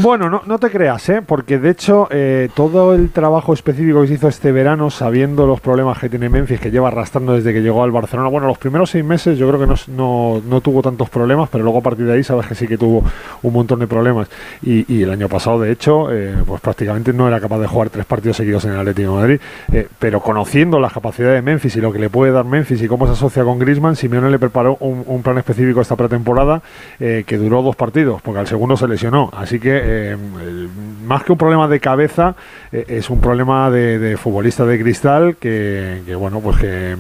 [0.03, 1.23] Bueno, no, no te creas, ¿eh?
[1.25, 5.61] porque de hecho eh, todo el trabajo específico que se hizo este verano, sabiendo los
[5.61, 8.91] problemas que tiene Memphis, que lleva arrastrando desde que llegó al Barcelona, bueno, los primeros
[8.91, 12.15] seis meses yo creo que no, no tuvo tantos problemas, pero luego a partir de
[12.15, 13.05] ahí sabes que sí que tuvo
[13.43, 14.29] un montón de problemas.
[14.63, 17.91] Y, y el año pasado, de hecho, eh, pues prácticamente no era capaz de jugar
[17.91, 19.41] tres partidos seguidos en el Atlético de Madrid.
[19.73, 22.89] Eh, pero conociendo las capacidades de Memphis y lo que le puede dar Memphis y
[22.89, 26.63] cómo se asocia con Griezmann, Simeone le preparó un, un plan específico esta pretemporada
[27.01, 29.31] eh, que duró dos partidos, porque al segundo se lesionó.
[29.37, 30.69] Así que eh, el-
[31.07, 32.35] más que un problema de cabeza,
[32.73, 36.97] eh, es un problema de, futbolista de cristal que, bueno, pues que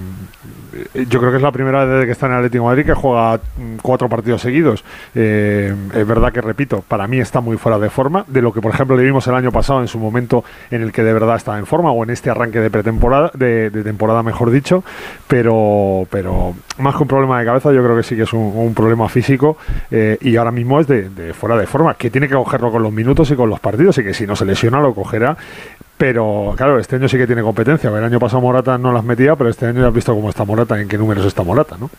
[0.94, 2.70] eh, yo creo que es la primera vez desde que está en el Atlético de
[2.70, 4.84] Madrid que juega mm, cuatro partidos seguidos.
[5.14, 8.60] Eh, es verdad que, repito, para mí está muy fuera de forma, de lo que,
[8.60, 11.36] por ejemplo, le vimos el año pasado en su momento en el que de verdad
[11.36, 14.84] estaba en forma, o en este arranque de pretemporada, de, temporada, mejor dicho,
[15.26, 18.74] pero, pero más que un problema de cabeza, yo creo que sí que es un,
[18.76, 19.56] problema físico
[19.90, 22.82] eh, y ahora mismo es de, de fuera de forma, que tiene que cogerlo con
[22.82, 25.36] los minutos y con los partidos, y que si no se lesiona lo cogerá.
[25.98, 27.90] Pero claro, este año sí que tiene competencia.
[27.90, 30.44] El año pasado Morata no las metía, pero este año ya has visto cómo está
[30.44, 31.90] Morata, en qué números está Morata, ¿no?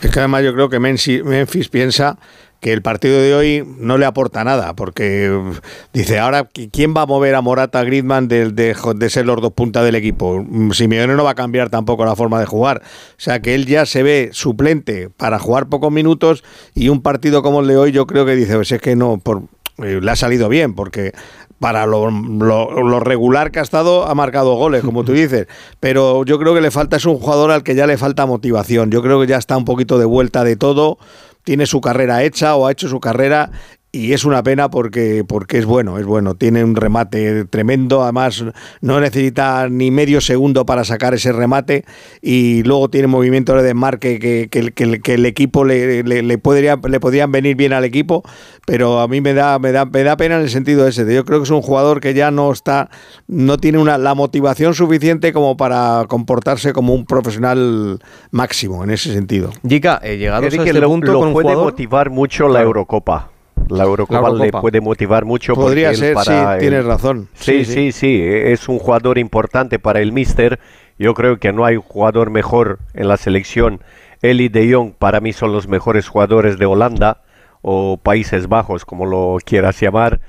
[0.00, 2.16] Es que además yo creo que Mensi- Memphis piensa
[2.60, 5.54] que el partido de hoy no le aporta nada, porque uh,
[5.92, 9.26] dice, ahora, ¿qui- ¿quién va a mover a Morata, a Griezmann de, de, de ser
[9.26, 10.42] los dos puntas del equipo?
[10.48, 12.82] Mm, Simeone no va a cambiar tampoco la forma de jugar.
[12.84, 16.42] O sea, que él ya se ve suplente para jugar pocos minutos
[16.74, 19.18] y un partido como el de hoy yo creo que dice, pues es que no,
[19.18, 19.42] por,
[19.78, 21.12] eh, le ha salido bien, porque
[21.60, 25.46] para lo- lo regular que ha estado ha marcado goles, como tú dices,
[25.80, 28.90] pero yo creo que le falta, es un jugador al que ya le falta motivación,
[28.90, 30.98] yo creo que ya está un poquito de vuelta de todo,
[31.46, 33.52] tiene su carrera hecha o ha hecho su carrera
[33.96, 36.34] y es una pena porque, porque es bueno, es bueno.
[36.34, 38.44] Tiene un remate tremendo, además
[38.80, 41.84] no necesita ni medio segundo para sacar ese remate
[42.22, 46.38] y luego tiene movimiento de desmarque que, que, que- que el equipo le, le, le
[46.38, 48.22] podría, le podrían venir bien al equipo,
[48.66, 51.04] pero a mí me da, me da, me da pena en el sentido ese.
[51.04, 52.90] de Yo creo que es un jugador que ya no está,
[53.26, 57.98] no tiene una, la motivación suficiente como para comportarse como un profesional
[58.30, 59.50] máximo en ese sentido.
[59.68, 61.64] Jica, eh, llegados a que este lo, punto lo con puede jugador...
[61.72, 62.66] motivar mucho la Claro.
[62.66, 63.30] Eurocopa.
[63.68, 65.54] La Eurocopa, La le puede motivar mucho.
[65.54, 67.28] Podría ser, sí, tienes razón.
[67.34, 70.58] Sí, Sí, sí, sí, es un jugador importante para el Mister.
[70.98, 73.80] Yo creo que no hay jugador mejor en la selección.
[74.22, 77.22] Él y De Jong para mí son los mejores jugadores de Holanda
[77.62, 80.20] o Países Bajos, como lo quieras llamar.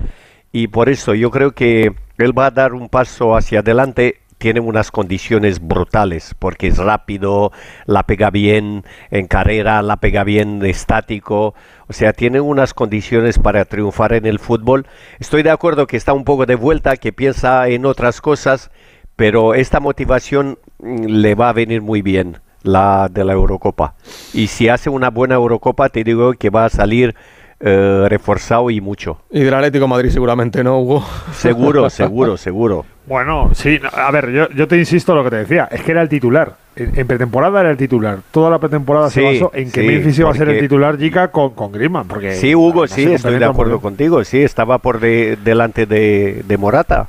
[0.52, 4.22] Y por eso yo creo que él va a dar un paso hacia adelante.
[4.38, 7.52] Tiene unas condiciones brutales porque es rápido,
[7.86, 11.56] la pega bien en carrera, la pega bien estático.
[11.88, 14.86] O sea, tiene unas condiciones para triunfar en el fútbol.
[15.20, 18.70] Estoy de acuerdo que está un poco de vuelta, que piensa en otras cosas,
[19.16, 23.96] pero esta motivación mm, le va a venir muy bien, la de la Eurocopa.
[24.34, 27.16] Y si hace una buena Eurocopa, te digo que va a salir
[27.60, 29.20] eh, reforzado y mucho.
[29.32, 31.04] Y del Atlético de Madrid seguramente, ¿no, Hugo?
[31.34, 32.86] Seguro, seguro, seguro.
[33.08, 35.92] Bueno, sí, no, a ver, yo, yo te insisto lo que te decía, es que
[35.92, 36.56] era el titular.
[36.76, 38.20] En, en pretemporada era el titular.
[38.32, 40.98] Toda la pretemporada se Sí, basó en que sí, Memphis iba a ser el titular
[40.98, 42.08] Jica con, con Griezmann.
[42.08, 44.24] Porque Sí, Hugo, sí, se estoy de acuerdo contigo.
[44.26, 47.08] Sí, estaba por de- delante de, de Morata.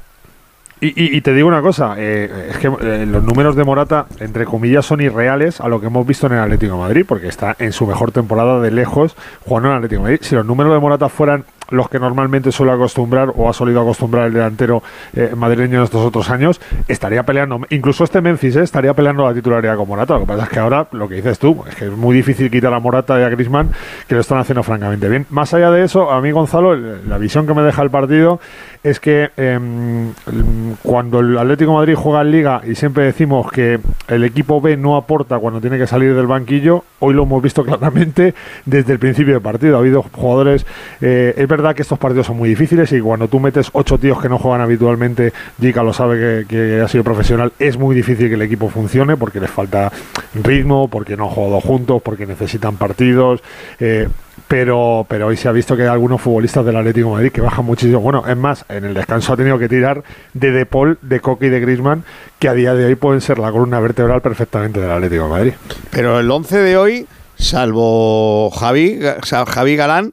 [0.80, 4.07] Y, y- y te digo una cosa, eh, es que eh, los números de Morata,
[4.20, 7.26] entre comillas, son irreales a lo que hemos visto en el Atlético de Madrid, porque
[7.26, 10.18] está en su mejor temporada de lejos jugando en el Atlético de Madrid.
[10.22, 14.26] Si los números de Morata fueran los que normalmente suele acostumbrar o ha solido acostumbrar
[14.26, 14.82] el delantero
[15.14, 19.34] eh, madrileño en estos otros años, estaría peleando, incluso este Memphis eh, estaría peleando la
[19.34, 20.14] titularidad con Morata.
[20.14, 22.50] Lo que pasa es que ahora, lo que dices tú, es que es muy difícil
[22.50, 23.70] quitar a Morata y a Grisman,
[24.06, 25.26] que lo están haciendo francamente bien.
[25.30, 28.40] Más allá de eso, a mí, Gonzalo, la visión que me deja el partido
[28.82, 30.12] es que em,
[30.82, 34.96] cuando el Atlético Madrid juega en Liga y siempre decimos que el equipo B no
[34.96, 39.34] aporta cuando tiene que salir del banquillo, hoy lo hemos visto claramente desde el principio
[39.34, 39.76] del partido.
[39.76, 40.66] Ha habido jugadores,
[41.00, 44.28] eh, verdad que estos partidos son muy difíciles y cuando tú metes ocho tíos que
[44.28, 48.42] no juegan habitualmente, Jica lo sabe que, ha sido profesional, es muy difícil que el
[48.42, 49.90] equipo funcione porque les falta
[50.34, 53.42] ritmo, porque no han jugado juntos, porque necesitan partidos.
[53.80, 54.09] eh,
[54.46, 57.64] pero, pero hoy se ha visto que hay algunos futbolistas del Atlético Madrid que bajan
[57.64, 58.00] muchísimo.
[58.00, 61.46] Bueno, es más, en el descanso ha tenido que tirar de De Paul, de Coque
[61.46, 62.04] y de Griezmann,
[62.38, 65.54] que a día de hoy pueden ser la columna vertebral perfectamente del Atlético Madrid.
[65.90, 67.06] Pero el 11 de hoy,
[67.36, 70.12] salvo Javi, Javi Galán,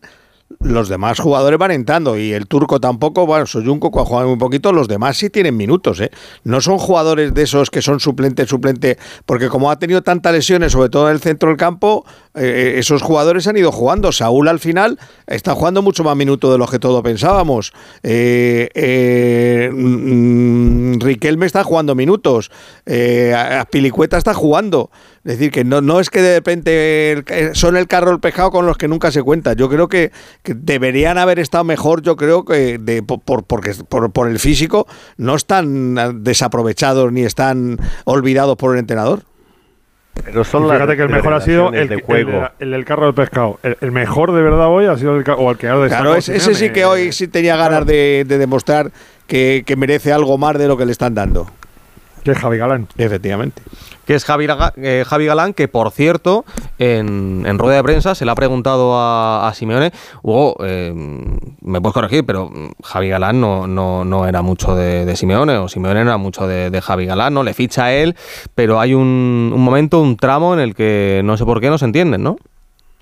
[0.66, 4.74] los demás jugadores van entrando y el turco tampoco, bueno, Soyunco ha jugado muy poquito,
[4.74, 6.12] los demás sí tienen minutos, ¿eh?
[6.44, 10.72] No son jugadores de esos que son suplente, suplente, porque como ha tenido tantas lesiones,
[10.72, 12.06] sobre todo en el centro del campo,
[12.36, 14.12] eh, esos jugadores han ido jugando.
[14.12, 17.74] Saúl al final está jugando mucho más minutos de los que todos pensábamos.
[18.04, 22.52] Eh, eh, mm, Riquelme está jugando minutos.
[22.86, 23.34] Eh,
[23.72, 24.90] Pilicueta está jugando.
[25.24, 28.20] Es decir, que no, no es que de repente el- eh, son el carro el
[28.20, 29.54] pescado con los que nunca se cuenta.
[29.54, 30.12] Yo creo que,
[30.44, 34.86] deberían haber estado mejor, yo creo que de, por, por- porque, por, por el físico
[35.18, 39.24] no están ah, desaprovechados ni están olvidados por el entrenador.
[40.24, 42.50] Pero son Y las fíjate que el mejor ha sido el, de el juego.
[42.60, 43.60] el del carro del pescado.
[43.64, 46.36] El, el mejor de verdad hoy ha sido el, o el que ha Claro, ese,
[46.36, 48.92] ese sí que hoy sí tenía ganas de, de demostrar
[49.28, 51.48] que, que merece algo más de lo que le están dando.
[52.26, 52.88] Que es Javi Galán.
[52.98, 53.62] Efectivamente.
[54.06, 54.26] que es
[54.78, 56.44] eh, Javi Galán, que por cierto,
[56.80, 59.92] en, en rueda de prensa se le ha preguntado a, a Simeone,
[60.24, 60.92] Hugo, eh,
[61.62, 65.58] me puedes corregir, pero mm, Javi Galán no, no, no era mucho de, de Simeone,
[65.58, 68.16] o Simeone era mucho de, de Javi Galán, no le ficha a él,
[68.56, 71.78] pero hay un, un momento, un tramo en el que no sé por qué no
[71.78, 72.38] se entienden, ¿no?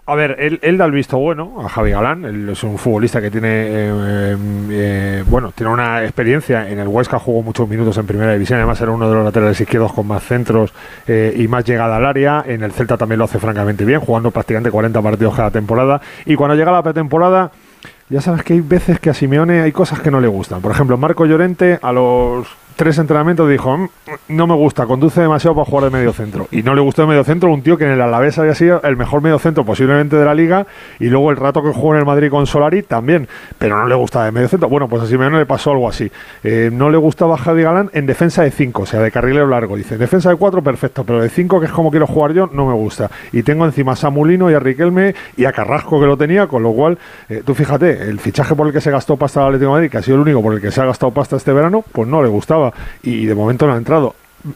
[0.06, 2.26] A ver, él, él da el visto bueno a Javi Galán.
[2.26, 4.38] Él es un futbolista que tiene, eh,
[4.70, 6.70] eh, bueno, tiene una experiencia.
[6.70, 8.60] En el Huesca jugó muchos minutos en primera división.
[8.60, 10.74] Además, era uno de los laterales izquierdos con más centros
[11.08, 12.44] eh, y más llegada al área.
[12.46, 16.02] En el Celta también lo hace francamente bien, jugando prácticamente 40 partidos cada temporada.
[16.26, 17.52] Y cuando llega la pretemporada,
[18.10, 20.60] ya sabes que hay veces que a Simeone hay cosas que no le gustan.
[20.62, 22.46] Por ejemplo, Marco Llorente a los
[22.76, 23.88] tres entrenamientos dijo, "Mm,
[24.30, 26.48] no me gusta, conduce demasiado para jugar de medio centro.
[26.52, 28.82] Y no le gustó de medio centro un tío que en el Alavés había sido
[28.84, 30.66] el mejor medio centro posiblemente de la liga
[31.00, 33.96] y luego el rato que jugó en el Madrid con Solari también, pero no le
[33.96, 34.70] gustaba de medio centro.
[34.70, 36.12] Bueno, pues a Simeone le pasó algo así.
[36.44, 39.76] Eh, no le gustaba Javi Galán en defensa de 5, o sea, de carrilero largo.
[39.76, 42.48] Dice, en defensa de 4, perfecto, pero de 5, que es como quiero jugar yo,
[42.52, 43.10] no me gusta.
[43.32, 46.64] Y tengo encima a Samulino y a Riquelme y a Carrasco que lo tenía, con
[46.64, 46.98] lo cual,
[47.30, 49.92] eh, tú fíjate, el fichaje por el que se gastó pasta al Atlético de Madrid,
[49.92, 52.08] que ha sido el único por el que se ha gastado pasta este verano, pues
[52.08, 52.63] no le gustaba.
[53.02, 54.16] Y de momento no ha entrado.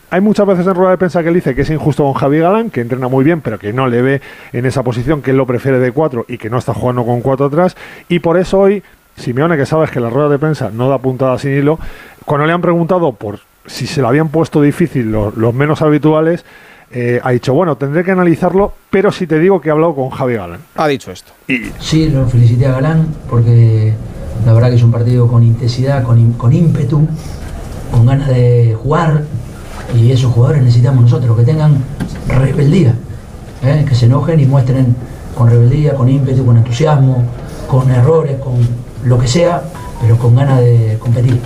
[0.09, 2.39] hay muchas veces en rueda de prensa que él dice que es injusto con Javi
[2.39, 4.21] Galán, que entrena muy bien, pero que no le ve
[4.53, 7.21] en esa posición, que él lo prefiere de cuatro y que no está jugando con
[7.21, 7.75] cuatro atrás.
[8.09, 8.83] Y por eso hoy,
[9.15, 11.79] Simeone, que sabes que la rueda de prensa no da puntada sin hilo,
[12.25, 16.45] cuando le han preguntado por si se lo habían puesto difícil los, los menos habituales,
[16.89, 20.09] eh, ha dicho, bueno, tendré que analizarlo, pero si te digo que he hablado con
[20.09, 20.61] Javi Galán.
[20.75, 21.33] Ha dicho esto.
[21.79, 23.93] Sí, lo felicité a Galán porque
[24.45, 27.05] la verdad que es un partido con intensidad, con, con ímpetu,
[27.91, 29.23] con ganas de jugar
[29.95, 31.77] y esos jugadores necesitamos nosotros que tengan
[32.27, 32.93] rebeldía,
[33.63, 33.85] ¿eh?
[33.87, 34.95] que se enojen y muestren
[35.35, 37.23] con rebeldía, con ímpetu, con entusiasmo,
[37.67, 38.55] con errores, con
[39.03, 39.63] lo que sea,
[40.01, 41.39] pero con ganas de competir.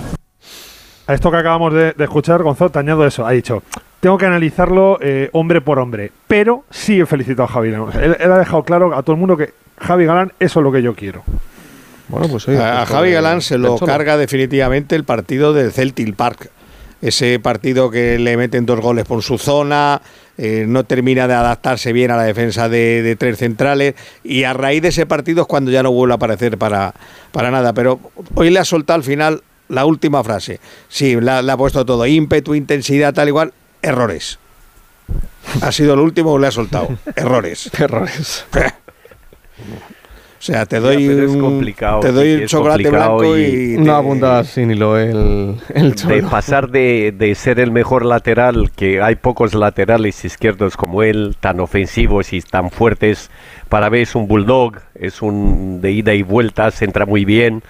[1.06, 3.26] A esto que acabamos de, escuchar, Gonzalo, te añado eso.
[3.26, 3.62] Ha dicho,
[4.00, 7.68] tengo que analizarlo eh, hombre por hombre, pero sí he felicitado a Javi.
[7.70, 10.72] Él, él ha dejado claro a todo el mundo que Javi Galán, eso es lo
[10.72, 11.22] que yo quiero.
[12.12, 16.50] Bueno, pues a, a Javi Galán se lo carga definitivamente el partido del Celtic Park.
[17.00, 20.02] Ese partido que le meten dos goles por su zona,
[20.36, 24.52] eh, no termina de adaptarse bien a la defensa de, de tres centrales y a
[24.52, 26.92] raíz de ese partido es cuando ya no vuelve a aparecer para,
[27.32, 27.72] para nada.
[27.72, 27.98] Pero
[28.34, 30.60] hoy le ha soltado al final la última frase.
[30.90, 34.38] Sí, le ha puesto todo, ímpetu, intensidad, tal igual, errores.
[35.62, 36.88] Ha sido lo último que le ha soltado.
[37.16, 37.70] Errores.
[37.78, 38.44] Errores.
[40.42, 44.02] O sea, te doy, un- complicado, te doy es chocolate blanco y, y- te- Una
[44.02, 49.14] puntada sin hilo el, el de pasar de, de ser el mejor lateral, que hay
[49.14, 53.30] pocos laterales izquierdos como él, tan ofensivos y tan fuertes,
[53.68, 57.62] para ver es un bulldog, es un de ida y vuelta, se entra muy bien.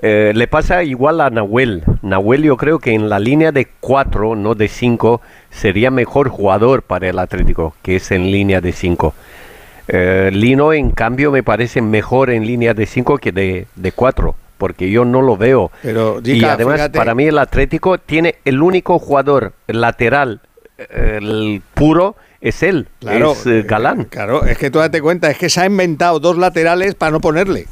[0.00, 1.82] Eh, le pasa igual a Nahuel.
[2.02, 6.82] Nahuel yo creo que en la línea de 4, no de 5, sería mejor jugador
[6.82, 9.14] para el Atlético, que es en línea de 5.
[9.88, 14.90] Eh, Lino, en cambio, me parece mejor en línea de 5 que de 4, porque
[14.90, 15.70] yo no lo veo.
[15.82, 20.40] Pero, y además, fíjate- para mí el Atlético tiene el único jugador lateral
[20.78, 24.04] eh, el puro, es él, Claro, es eh, Galán.
[24.04, 27.20] Claro, es que tú date cuenta, es que se ha inventado dos laterales para no
[27.20, 27.66] ponerle.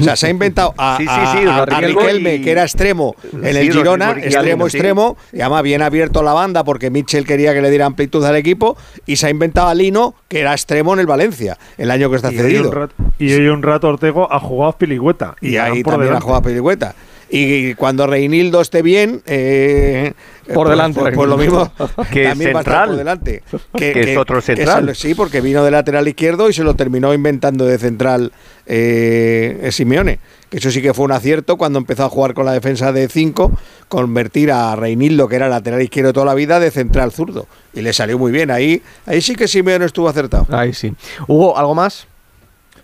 [0.00, 2.42] O sea, se ha inventado a, Sí, sí, a- sí, a- a Rodrigo Riquelme, y-
[2.42, 6.62] que era extremo en Sí, el Girona, extremo, extremo, y además bien abierto la banda
[6.64, 8.76] porque Mitchell quería que le diera amplitud al equipo,
[9.06, 12.16] y se ha inventado a Lino, que era extremo en el Valencia, el año que
[12.16, 12.70] está Y cedido.
[12.70, 15.34] rato, y hoy un rato Ortego ha jugado a Piligüeta.
[15.40, 16.94] Y Galán ahí por también ha jugado a Pelicueta.
[17.30, 20.14] Y cuando Reinildo esté bien, eh,
[20.46, 21.70] Por pues- delante, pues, pues lo mismo,
[22.12, 22.88] Que también central.
[22.88, 23.42] por delante.
[23.76, 24.96] Que es otro central.
[24.96, 28.32] sí, porque vino de lateral izquierdo y se lo terminó inventando de central
[28.66, 30.18] eh, Simeone.
[30.48, 33.08] Que eso sí que fue un acierto cuando empezó a jugar con la defensa de
[33.08, 33.52] 5,
[33.88, 37.46] convertir a Reinildo, que era lateral izquierdo toda la vida, de central zurdo.
[37.74, 38.50] Y le salió muy bien.
[38.50, 40.46] Ahí, ahí sí que Simeone estuvo acertado.
[40.50, 40.94] Ahí sí.
[41.26, 42.06] Hugo, ¿algo más?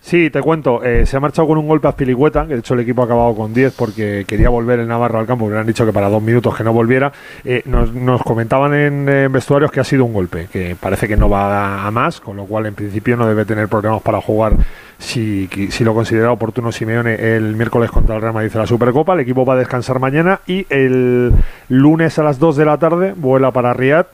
[0.05, 0.83] Sí, te cuento.
[0.83, 3.05] eh, se ha marchado con un golpe a Spilicueta, que de hecho el equipo ha
[3.05, 6.09] acabado con 10 porque quería volver el Navarro al campo, le han dicho que para
[6.09, 7.11] dos minutos que no volviera.
[7.43, 11.87] Eh, nos, comentaban en, vestuarios que ha sido un golpe, que parece que no va
[11.87, 14.53] a, más, con lo cual en principio no debe tener problemas para jugar
[14.99, 19.13] si, si lo considera oportuno Simeone el miércoles contra el Real Madrid en la Supercopa.
[19.13, 21.33] El equipo va a descansar mañana y el
[21.69, 24.05] lunes a las 2 de la tarde vuela para Riad.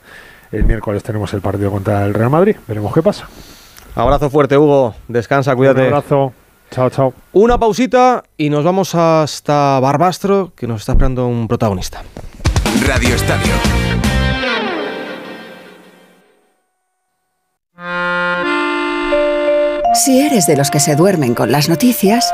[0.53, 2.55] El miércoles tenemos el partido contra el Real Madrid.
[2.65, 3.27] Veremos qué pasa.
[3.95, 4.95] Abrazo fuerte, Hugo.
[5.07, 5.81] Descansa, cuídate.
[5.81, 6.33] Un abrazo.
[6.71, 7.13] Chao, chao.
[7.33, 12.01] Una pausita y nos vamos hasta Barbastro, que nos está esperando un protagonista.
[12.87, 13.53] Radio Estadio.
[19.93, 22.33] Si eres de los que se duermen con las noticias,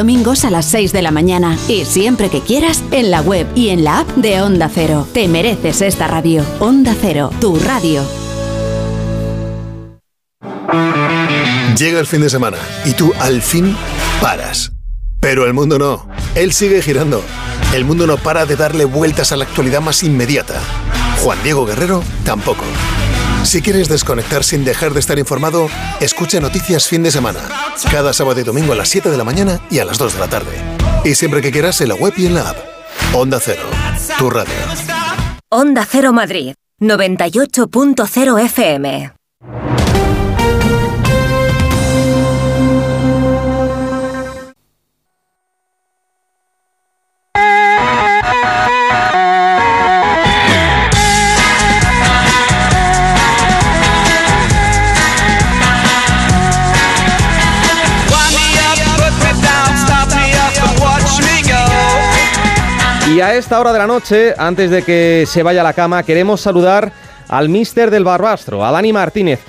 [0.00, 1.58] domingos a las 6 de la mañana.
[1.68, 5.06] Y siempre que quieras, en la web y en la app de Onda Cero.
[5.12, 6.42] Te mereces esta radio.
[6.58, 8.02] Onda Cero, tu radio.
[11.76, 13.76] Llega el fin de semana y tú al fin
[14.22, 14.72] paras.
[15.20, 16.08] Pero el mundo no.
[16.34, 17.22] Él sigue girando.
[17.74, 20.62] El mundo no para de darle vueltas a la actualidad más inmediata.
[21.22, 22.64] Juan Diego Guerrero tampoco.
[23.42, 25.68] Si quieres desconectar sin dejar de estar informado,
[26.00, 27.40] escucha Noticias Fin de Semana.
[27.90, 30.20] Cada sábado y domingo a las 7 de la mañana y a las 2 de
[30.20, 30.52] la tarde.
[31.04, 32.56] Y siempre que quieras en la web y en la app.
[33.12, 33.62] Onda Cero,
[34.18, 34.54] tu radio.
[35.48, 39.19] Onda Cero Madrid, 98.0 FM.
[63.12, 66.04] Y a esta hora de la noche, antes de que se vaya a la cama,
[66.04, 66.92] queremos saludar
[67.28, 69.40] al mister del Barbastro, a Dani Martínez,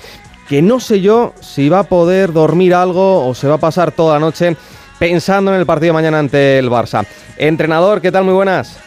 [0.48, 3.92] que no sé yo si va a poder dormir algo o se va a pasar
[3.92, 4.56] toda la noche
[4.98, 7.06] pensando en el partido de mañana ante el Barça.
[7.36, 8.24] Entrenador, ¿qué tal?
[8.24, 8.78] Muy buenas.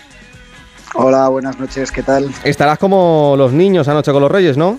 [0.94, 2.30] Hola, buenas noches, ¿qué tal?
[2.44, 4.78] Estarás como los niños anoche con los Reyes, ¿no?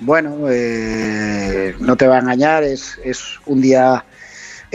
[0.00, 4.02] Bueno, eh, no te va a engañar, es, es un día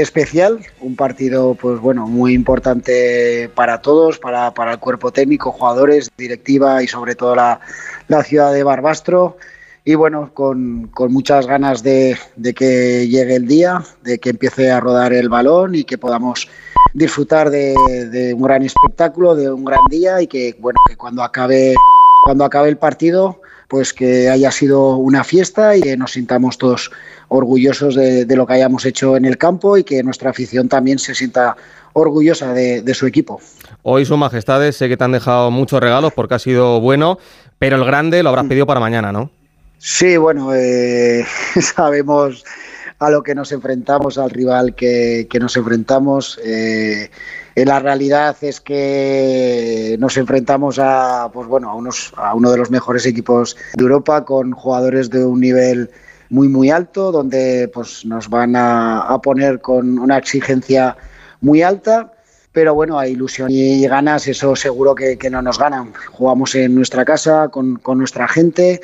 [0.01, 6.09] especial, un partido pues bueno, muy importante para todos, para, para el cuerpo técnico, jugadores,
[6.17, 7.59] directiva y sobre todo la,
[8.07, 9.37] la ciudad de Barbastro.
[9.83, 14.71] Y bueno, con, con muchas ganas de, de, que llegue el día, de que empiece
[14.71, 16.47] a rodar el balón y que podamos
[16.93, 17.73] disfrutar de,
[18.09, 21.73] de, un gran espectáculo, de un gran día y que bueno, que cuando acabe,
[22.23, 26.91] cuando acabe el partido, pues que haya sido una fiesta y que nos sintamos todos
[27.29, 30.97] orgullosos de, de, lo que hayamos hecho en el campo y que nuestra afición también
[30.97, 31.55] se sienta
[31.93, 33.39] orgullosa de, de, su equipo.
[33.83, 37.19] Hoy, Su Majestades, sé que te han dejado muchos regalos porque ha sido bueno,
[37.59, 39.31] pero el grande lo habrás pedido para mañana, ¿no?
[39.77, 41.23] Sí, bueno, eh,
[41.61, 42.43] sabemos
[42.99, 46.39] a lo que nos enfrentamos, al rival que, que nos enfrentamos.
[46.43, 47.09] Eh,
[47.55, 52.69] la realidad es que nos enfrentamos a, pues bueno, a, unos, a uno de los
[52.69, 55.89] mejores equipos de Europa con jugadores de un nivel
[56.29, 60.95] muy muy alto, donde pues nos van a, a poner con una exigencia
[61.41, 62.13] muy alta,
[62.51, 65.93] pero bueno, hay ilusión y ganas, eso seguro que, que no nos ganan.
[66.11, 68.81] Jugamos en nuestra casa, con, con, nuestra gente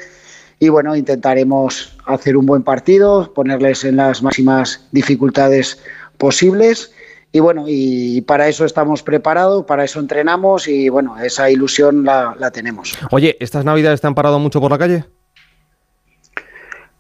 [0.60, 5.80] y bueno, intentaremos hacer un buen partido, ponerles en las máximas dificultades
[6.18, 6.94] posibles.
[7.32, 12.34] Y bueno, y para eso estamos preparados, para eso entrenamos y bueno, esa ilusión la,
[12.40, 12.98] la tenemos.
[13.12, 15.04] Oye, ¿estas navidades te han parado mucho por la calle?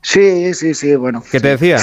[0.01, 1.23] Sí, sí, sí, bueno.
[1.31, 1.77] ¿Qué te decía?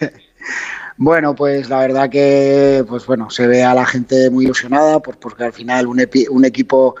[0.98, 5.16] bueno, pues la verdad que pues bueno, se ve a la gente muy ilusionada pues
[5.16, 6.96] porque al final un, epi, un equipo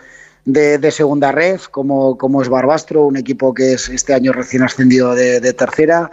[0.48, 5.14] de, segunda red como, como es Barbastro, un equipo que es este año recién ascendido
[5.14, 6.10] de, tercera.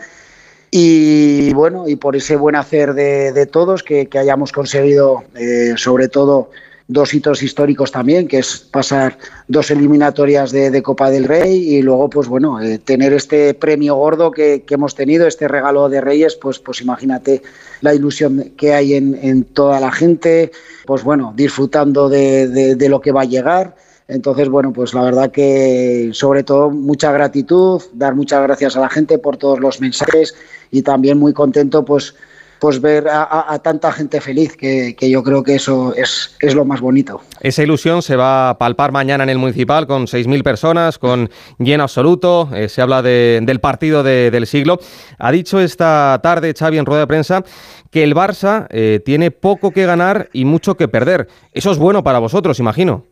[0.71, 6.49] Y bueno, y por ese buen hacer de, todos que, hayamos conseguido, eh, sobre todo,
[6.87, 9.17] dos hitos históricos también, que es pasar
[9.47, 14.31] dos eliminatorias de, Copa del Rey y luego, pues bueno, eh, tener este premio gordo
[14.31, 17.41] que, hemos tenido, este regalo de Reyes, pues, pues imagínate
[17.79, 20.51] la ilusión que hay en, toda la gente,
[20.85, 23.84] pues bueno, disfrutando de, de lo que va a llegar.
[24.07, 28.89] Entonces, bueno, pues la verdad que sobre todo mucha gratitud, dar muchas gracias a la
[28.89, 30.35] gente por todos los mensajes
[30.69, 32.15] y también muy contento pues
[32.59, 36.81] pues ver a, tanta gente feliz, que, yo creo que eso es, es, lo más
[36.81, 37.21] bonito.
[37.41, 41.29] Esa ilusión se va a palpar mañana en el municipal con 6.000 personas, con
[41.59, 42.49] lleno absoluto.
[42.53, 44.79] Eh, se habla de, del partido de, del siglo.
[45.19, 47.43] Ha dicho esta tarde Xavi en rueda de prensa
[47.91, 51.27] que el Barça eh, tiene poco que ganar y mucho que perder.
[51.51, 53.05] Eso es bueno para vosotros, imagino.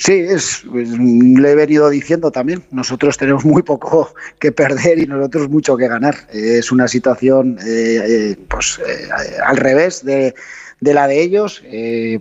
[0.00, 2.64] Sí, es, pues, le he venido diciendo también.
[2.70, 6.14] Nosotros tenemos muy poco que perder y nosotros mucho que ganar.
[6.32, 9.08] Es una situación eh, eh, pues, eh,
[9.44, 10.34] al revés de,
[10.80, 11.62] de, la de ellos.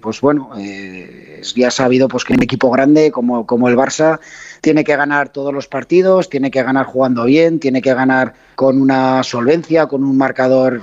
[0.01, 0.51] pues bueno,
[1.55, 4.19] ya sabido pues, que un equipo grande como, como el Barça
[4.59, 8.81] tiene que ganar todos los partidos, tiene que ganar jugando bien, tiene que ganar con
[8.81, 10.81] una solvencia, con un marcador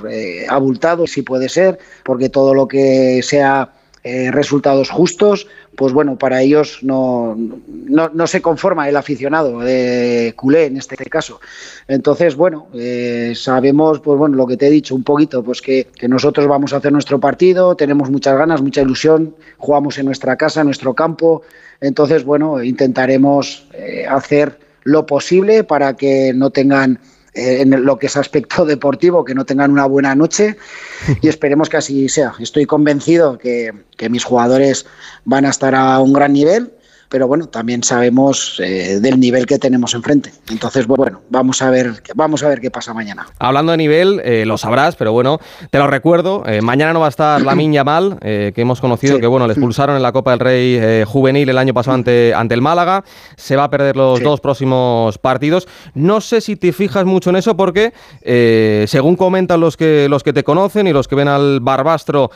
[0.49, 3.76] abultado, si puede ser, porque todo lo que sea
[4.09, 10.67] eh, resultados justos, pues bueno, para ellos no, no, se conforma el aficionado de culé
[10.67, 11.41] en este caso.
[11.89, 15.89] Entonces, bueno, eh, sabemos, pues bueno, lo que te he dicho un poquito, pues que,
[15.93, 20.37] que, nosotros vamos a hacer nuestro partido, tenemos muchas ganas, mucha ilusión, jugamos en nuestra
[20.37, 21.43] casa, en nuestro campo,
[21.81, 27.01] entonces, bueno, intentaremos eh, hacer lo posible para que no tengan
[27.37, 30.57] en lo que es aspecto deportivo, que no tengan una buena noche
[31.21, 32.35] y esperemos que así sea.
[32.39, 34.87] Estoy convencido que, que mis jugadores
[35.25, 36.73] van a estar a un gran nivel
[37.09, 40.33] pero bueno, también sabemos eh, del nivel que tenemos enfrente.
[40.51, 43.27] Entonces, bueno, vamos a ver, vamos a ver qué pasa mañana.
[43.39, 45.39] Hablando de nivel, eh, lo sabrás, pero bueno,
[45.71, 46.43] te lo recuerdo.
[46.47, 49.53] Eh, mañana no va a estar la Miña Mal, que hemos conocido que bueno, le
[49.53, 53.05] expulsaron en la Copa del Rey juvenil el año pasado ante, ante el Málaga.
[53.37, 55.69] Se va a perder los dos próximos partidos.
[55.95, 57.93] No sé si te fijas mucho en eso, porque
[58.87, 62.31] según comentan los que los que te conocen y los que ven al Barbastro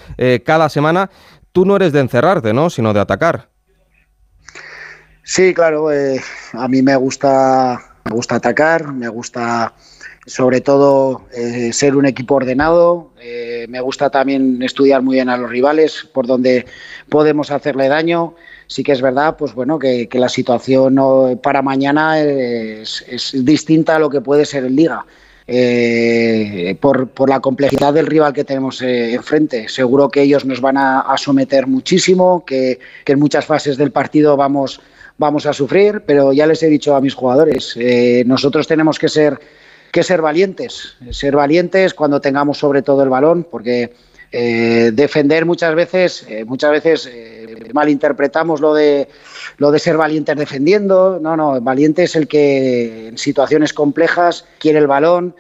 [0.45, 1.11] cada semana,
[1.53, 2.71] tú no eres de encerrarte, ¿no?
[2.71, 3.51] Sino de atacar.
[5.31, 6.21] Sí, claro, eh,
[6.55, 9.73] a mí me gusta, me gusta atacar, me gusta
[10.27, 15.37] sobre todo eh, ser un equipo ordenado, eh, me gusta también estudiar muy bien a
[15.37, 16.67] los rivales, por donde
[17.09, 18.35] podemos hacerle daño.
[18.67, 20.99] Sí que es verdad, pues bueno, que, la situación
[21.41, 25.07] para mañana es, distinta a lo que puede ser en Liga.
[26.81, 29.69] por, la complejidad del rival que tenemos enfrente.
[29.69, 34.37] Seguro que ellos nos van a, someter muchísimo, que, que, en muchas fases del partido
[34.37, 34.81] vamos
[35.21, 39.11] vamos a sufrir, pero ya les he dicho a mis jugadores, eh, nosotros tenemos que
[39.11, 39.39] ser,
[39.93, 43.93] que ser valientes, ser valientes cuando tengamos sobre todo el balón, porque
[44.33, 47.11] eh, defender muchas veces, eh, muchas veces
[47.75, 49.09] malinterpretamos lo de
[49.59, 51.19] lo de ser valientes defendiendo.
[51.21, 55.35] No, no, valiente es el que en situaciones complejas quiere el balón,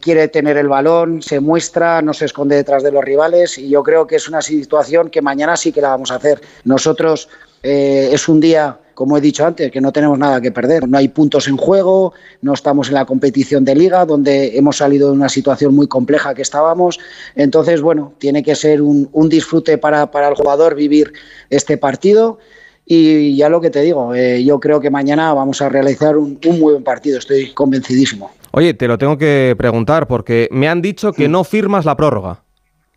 [0.00, 3.82] quiere tener el balón, se muestra, no se esconde detrás de los rivales y yo
[3.82, 6.40] creo que es una situación que mañana sí que la vamos a hacer.
[6.64, 7.28] Nosotros
[7.62, 10.88] es un día como he dicho antes, que no tenemos nada que perder.
[10.88, 15.08] No hay puntos en juego, no estamos en la competición de liga, donde hemos salido
[15.08, 16.98] de una situación muy compleja que estábamos.
[17.34, 21.12] Entonces, bueno, tiene que ser un, disfrute para, el jugador vivir
[21.50, 22.38] este partido.
[22.86, 26.38] Y ya lo que te digo, eh, yo creo que mañana vamos a realizar un,
[26.46, 28.30] un muy buen partido, estoy convencidísimo.
[28.50, 32.43] Oye, te lo tengo que preguntar porque me han dicho que no firmas la prórroga.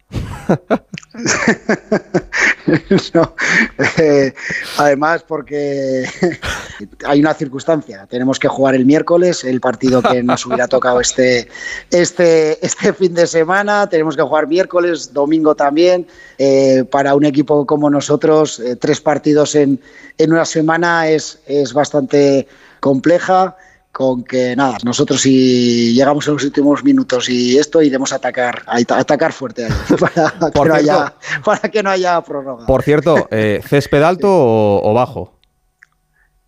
[3.98, 4.34] Eh,
[4.78, 6.06] además, porque
[7.06, 8.06] hay una circunstancia.
[8.08, 11.48] Tenemos que jugar el miércoles, el partido que nos hubiera tocado este,
[11.90, 13.88] este, este fin de semana.
[13.88, 16.08] Tenemos que jugar miércoles, domingo también.
[16.38, 19.80] Eh, para un equipo como nosotros, eh, tres partidos en,
[20.18, 22.48] en una semana es, es bastante
[22.82, 23.56] compleja
[23.98, 28.62] con que nada, nosotros si llegamos en los últimos minutos y esto iremos a atacar,
[28.68, 29.68] a atacar fuerte
[30.00, 32.68] para, que no haya, para que no haya prórroga.
[32.68, 35.34] Por cierto, eh, ¿césped alto o, bajo?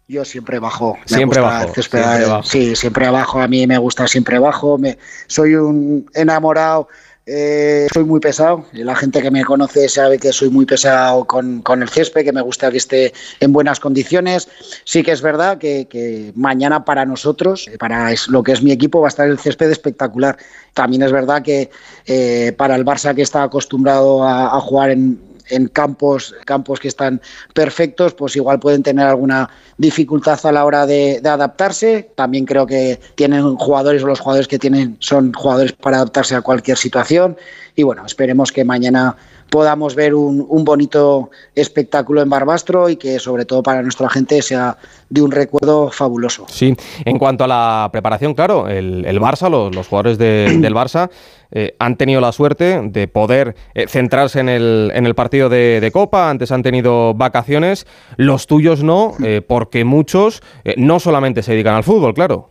[0.08, 0.95] Yo siempre bajo.
[1.06, 3.41] siempre bajo, Sí, siempre abajo.
[3.41, 4.78] A mí me gusta siempre bajo.
[4.78, 6.88] Me, soy un enamorado
[7.32, 8.65] eh, soy muy pesado.
[8.73, 12.41] La gente que me conoce sabe que soy muy pesado con, el césped, que me
[12.41, 14.49] gusta que esté en buenas condiciones.
[14.84, 19.01] Sí que es verdad que, mañana para nosotros, eh, para lo que es mi equipo,
[19.01, 20.38] va a estar el césped espectacular.
[20.73, 21.69] También es verdad que
[22.07, 27.22] eh, para el Barça que está acostumbrado a jugar en, en campos, campos que están
[27.54, 32.12] perfectos, pues igual pueden tener alguna dificultad a la hora de, adaptarse.
[32.16, 36.41] También creo que tienen jugadores o los jugadores que tienen son jugadores para adaptarse a
[36.41, 37.38] cualquier situación.
[37.76, 39.16] Y bueno, esperemos que mañana
[39.50, 44.78] podamos ver un, bonito espectáculo en Barbastro y que sobre todo para nuestra gente sea
[45.10, 46.45] de un recuerdo fabuloso.
[46.50, 46.76] Sí,
[47.06, 51.10] en cuanto a la preparación, claro, el, Barça, los, jugadores del Barça
[51.52, 55.89] eh, han tenido la suerte de poder eh, centrarse en el, en el partido de,
[55.91, 57.88] Copa, antes han tenido vacaciones,
[58.18, 60.43] los tuyos no, eh, porque muchos
[60.78, 62.50] no solamente se dedican al fútbol, claro.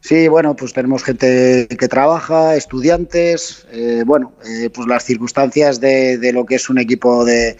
[0.00, 6.18] Sí, bueno, pues tenemos gente que trabaja, estudiantes, eh, bueno, eh, pues las circunstancias de,
[6.18, 7.56] de, lo que es un equipo de,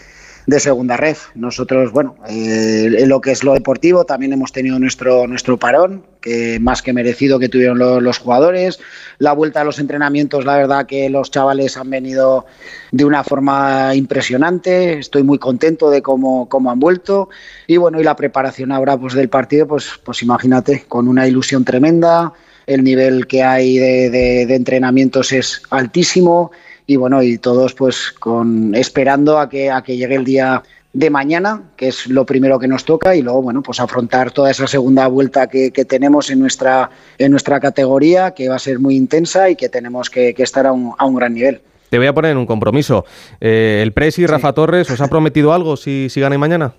[0.48, 1.16] de segunda red.
[1.34, 6.06] Nosotros, bueno, eh, en lo que es lo deportivo también hemos tenido nuestro, nuestro parón,
[6.22, 8.80] que más que merecido que tuvieron los, jugadores.
[9.18, 12.46] La vuelta a los entrenamientos, la verdad que los chavales han venido
[12.92, 14.98] de una forma impresionante.
[14.98, 17.28] Estoy muy contento de cómo, cómo han vuelto.
[17.66, 21.62] Y bueno, y la preparación ahora pues, del partido, pues, pues imagínate, con una ilusión
[21.62, 22.32] tremenda.
[22.66, 24.08] El nivel que hay de,
[24.46, 26.52] de entrenamientos es altísimo
[26.88, 30.62] y bueno, y todos pues con esperando a que, a que llegue el día
[30.94, 34.50] de mañana, que es lo primero que nos toca, y luego, bueno, pues afrontar toda
[34.50, 38.96] esa segunda vuelta que, tenemos en nuestra, en nuestra categoría, que va a ser muy
[38.96, 41.60] intensa y que tenemos que, estar a un, a un, gran nivel.
[41.90, 43.04] Te voy a poner un compromiso.
[43.38, 46.72] Eh, ¿El Presi, Rafa Torres, os ha prometido algo si, si ganáis mañana?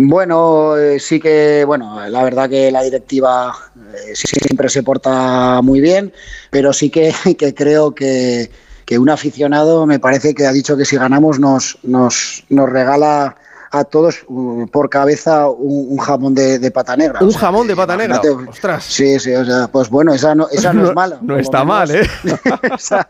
[0.00, 5.80] Bueno, eh, sí que, bueno, la verdad que la directiva eh, siempre se porta muy
[5.80, 6.12] bien,
[6.50, 7.12] pero sí que,
[7.56, 8.48] creo que,
[8.96, 13.38] un aficionado me parece que ha dicho que si ganamos nos, nos, nos regala
[13.70, 17.20] a todos uh, por cabeza un, un jamón de, de pata negra.
[17.20, 18.20] Un O sea, jamón de pata negra.
[18.48, 18.84] Ostras.
[18.84, 21.18] Sí, sí, o sea, pues bueno, esa no, esa no, es mala.
[21.22, 21.90] No está mal.
[21.90, 22.08] ¿eh?
[22.74, 23.06] esa,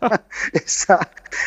[0.53, 0.99] esa,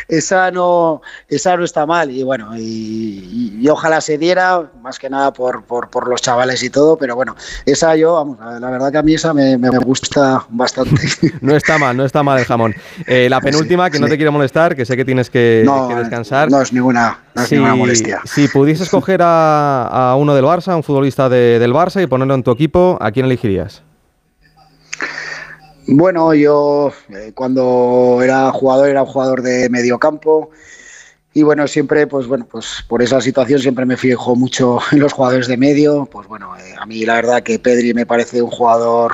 [0.09, 5.10] esa no, esa no está mal y bueno, y, y ojalá se diera, más que
[5.10, 7.36] nada por, por, por los chavales y todo, pero bueno,
[7.66, 10.93] esa yo, vamos, la verdad que a mí esa me, me gusta bastante.
[11.40, 12.74] No está mal, no está mal el jamón.
[13.06, 15.94] Eh, la penúltima, que no te quiero molestar, que sé que tienes que, No, que
[15.97, 16.51] descansar.
[16.51, 18.20] no es ninguna, no es Si- ninguna molestia.
[18.24, 22.35] Si pudieses coger a, a uno del Barça, un futbolista de- del Barça y ponerlo
[22.35, 23.83] en tu equipo, ¿a quién elegirías?
[25.87, 30.51] Bueno, yo eh, cuando era jugador era un jugador de medio campo
[31.35, 35.12] y bueno, siempre pues bueno, pues por esa situación siempre me fijo mucho en los
[35.12, 38.51] jugadores de medio, pues bueno, eh, a mí la verdad que Pedri me parece un
[38.51, 39.12] jugador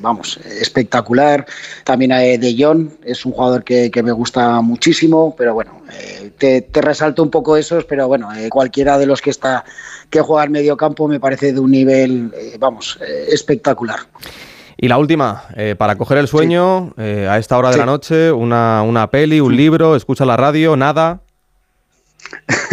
[0.00, 1.46] vamos, espectacular.
[1.84, 2.10] También
[2.40, 6.80] De Jong es un jugador que, que me gusta muchísimo, pero bueno, eh, te, te
[6.80, 9.64] resalto un poco esos, pero bueno, eh, cualquiera de los que está
[10.10, 12.98] que juega en medio campo me parece de un nivel, eh, vamos,
[13.28, 13.98] espectacular.
[14.76, 15.44] Y la última,
[15.76, 17.80] para coger el sueño, a esta hora de Sí.
[17.80, 21.20] la noche, una, una peli, un libro, escucha la radio, nada.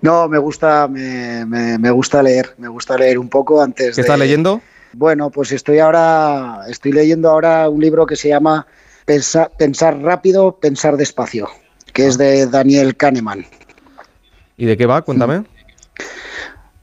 [0.00, 4.00] No, me gusta, me, me- me gusta leer, me gusta leer un poco antes ¿Qué
[4.00, 4.60] estás leyendo?
[4.94, 8.66] Bueno, pues estoy ahora, estoy leyendo ahora un libro que se llama
[9.06, 11.48] Pensa- Pensar rápido, pensar despacio,
[11.92, 13.46] que es de Daniel Kahneman.
[14.56, 15.02] ¿Y de qué va?
[15.02, 15.44] Cuéntame.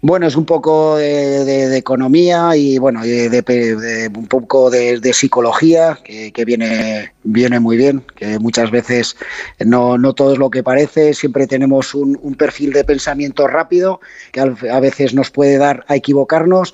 [0.01, 5.13] Bueno, es un poco de, de- de economía y bueno, de, de- un poco de,
[5.13, 9.17] psicología que, que viene, viene muy bien, que muchas veces
[9.59, 13.99] no, no todo es lo que parece, siempre tenemos un, un perfil de pensamiento rápido
[14.31, 16.73] que a veces nos puede dar a equivocarnos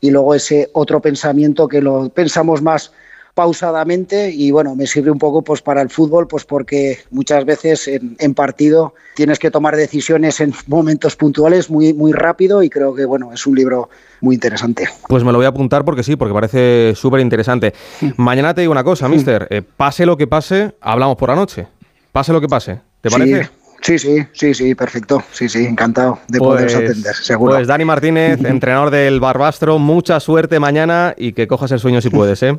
[0.00, 2.92] y luego ese otro pensamiento que lo pensamos más
[3.38, 7.86] pausadamente y bueno, me sirve un poco pues para el fútbol pues porque muchas veces
[7.86, 12.96] en, en partido tienes que tomar decisiones en momentos puntuales muy muy rápido y creo
[12.96, 14.88] que bueno, es un libro muy interesante.
[15.06, 17.74] Pues me lo voy a apuntar porque sí, porque parece súper interesante.
[18.16, 19.46] Mañana te digo una cosa, mister.
[19.50, 21.68] eh, pase lo que pase, hablamos por la noche.
[22.10, 22.80] Pase lo que pase.
[23.00, 23.44] ¿Te parece?
[23.44, 23.50] Sí,
[23.80, 25.22] sí, sí, sí, perfecto.
[25.32, 27.54] Sí, sí, encantado de poderos atender, seguro.
[27.54, 32.10] Pues Dani Martínez, entrenador del Barbastro, mucha suerte mañana y que cojas el sueño si
[32.10, 32.58] puedes, ¿eh?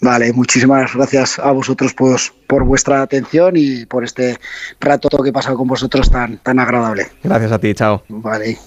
[0.00, 4.38] Vale, muchísimas gracias a vosotros pues, por vuestra atención y por este
[4.80, 7.08] rato que he pasado con vosotros tan, tan agradable.
[7.24, 8.04] Gracias a ti, chao.
[8.08, 8.58] Vale.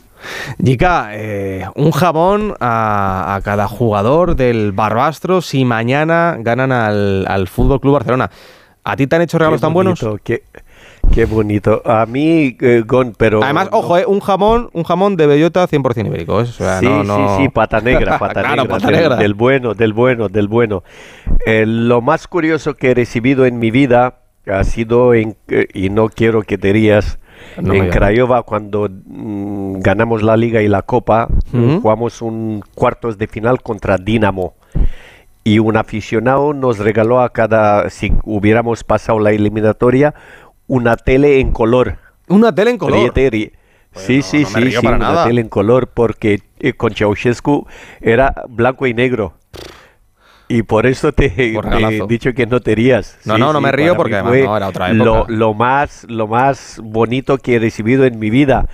[0.64, 7.48] Jica, eh, un jabón a, a cada jugador del Barbastro si mañana ganan al, al
[7.48, 8.30] Fútbol Club Barcelona.
[8.84, 10.06] ¿A ti te han hecho regalos Qué tan buenos?
[10.24, 10.44] Qué,
[11.14, 11.82] qué bonito.
[11.86, 13.44] A mí, eh, Gon, pero...
[13.44, 16.40] Además, ojo, eh, un jamón, un jamón de bellota 100% ibérico.
[16.40, 16.44] ¿eh?
[16.44, 19.16] O sea, sí, no, no- sí, sí, pata negra, pata Claro, negra, pata del, negra.
[19.18, 20.84] del bueno, del bueno, del bueno.
[21.46, 24.16] Eh, lo más curioso que he recibido en mi vida
[24.48, 27.20] ha sido, en, eh, y no quiero que te rías,
[27.62, 27.90] No en.
[27.90, 33.98] Craiova cuando mm, ganamos la liga y la copa, jugamos un cuartos de final contra
[33.98, 34.56] Dinamo.
[35.44, 40.14] Y un aficionado nos regaló a cada, si hubiéramos pasado la eliminatoria,
[40.72, 41.98] una tele en color.
[42.30, 43.14] Una tele en color.
[43.14, 43.52] Ríete,
[43.94, 45.26] Sí, sí, no sí, sí, para una nada.
[45.26, 47.68] tele en color porque eh, con Ceausescu
[48.00, 49.34] era blanco y negro.
[50.48, 53.18] Y por eso te, he dicho que no te rías.
[53.26, 55.34] No, no, no me río porque además fue no, era otra Lo, época.
[55.34, 58.70] lo más, lo más bonito que he recibido en mi vida.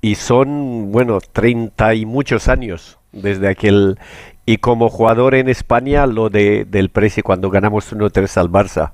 [0.00, 3.98] Y son, bueno, 30 y muchos años desde aquel...
[4.46, 8.92] Y como jugador en España, lo de, del Presi cuando ganamos 1-3 al Barça.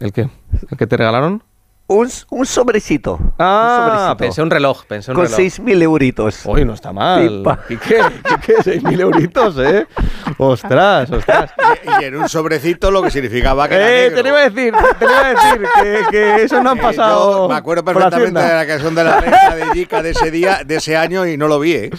[0.00, 0.28] ¿El qué?
[0.70, 1.44] ¿El que te regalaron?
[1.90, 3.18] Un, un sobrecito.
[3.38, 4.16] Ah, un sobrecito.
[4.18, 5.38] pensé un reloj, pensé un Con reloj.
[5.38, 6.40] 6.000 euritos.
[6.44, 7.26] Uy, no está mal.
[7.26, 7.60] Pipa.
[7.70, 7.98] ¿Y qué?
[8.00, 8.56] ¿Y qué?
[8.56, 9.86] 6.000 euritos, ¿eh?
[10.36, 11.50] Ostras, ostras.
[12.00, 14.22] Y en un sobrecito lo que significaba que era Eh, negro.
[14.22, 17.48] te iba a decir, te iba a decir, que, que eso no han Eh, pasado.
[17.48, 20.76] me acuerdo perfectamente de la canción de la reina de Jica de ese día, de
[20.76, 21.90] ese año y no lo vi, ¿eh?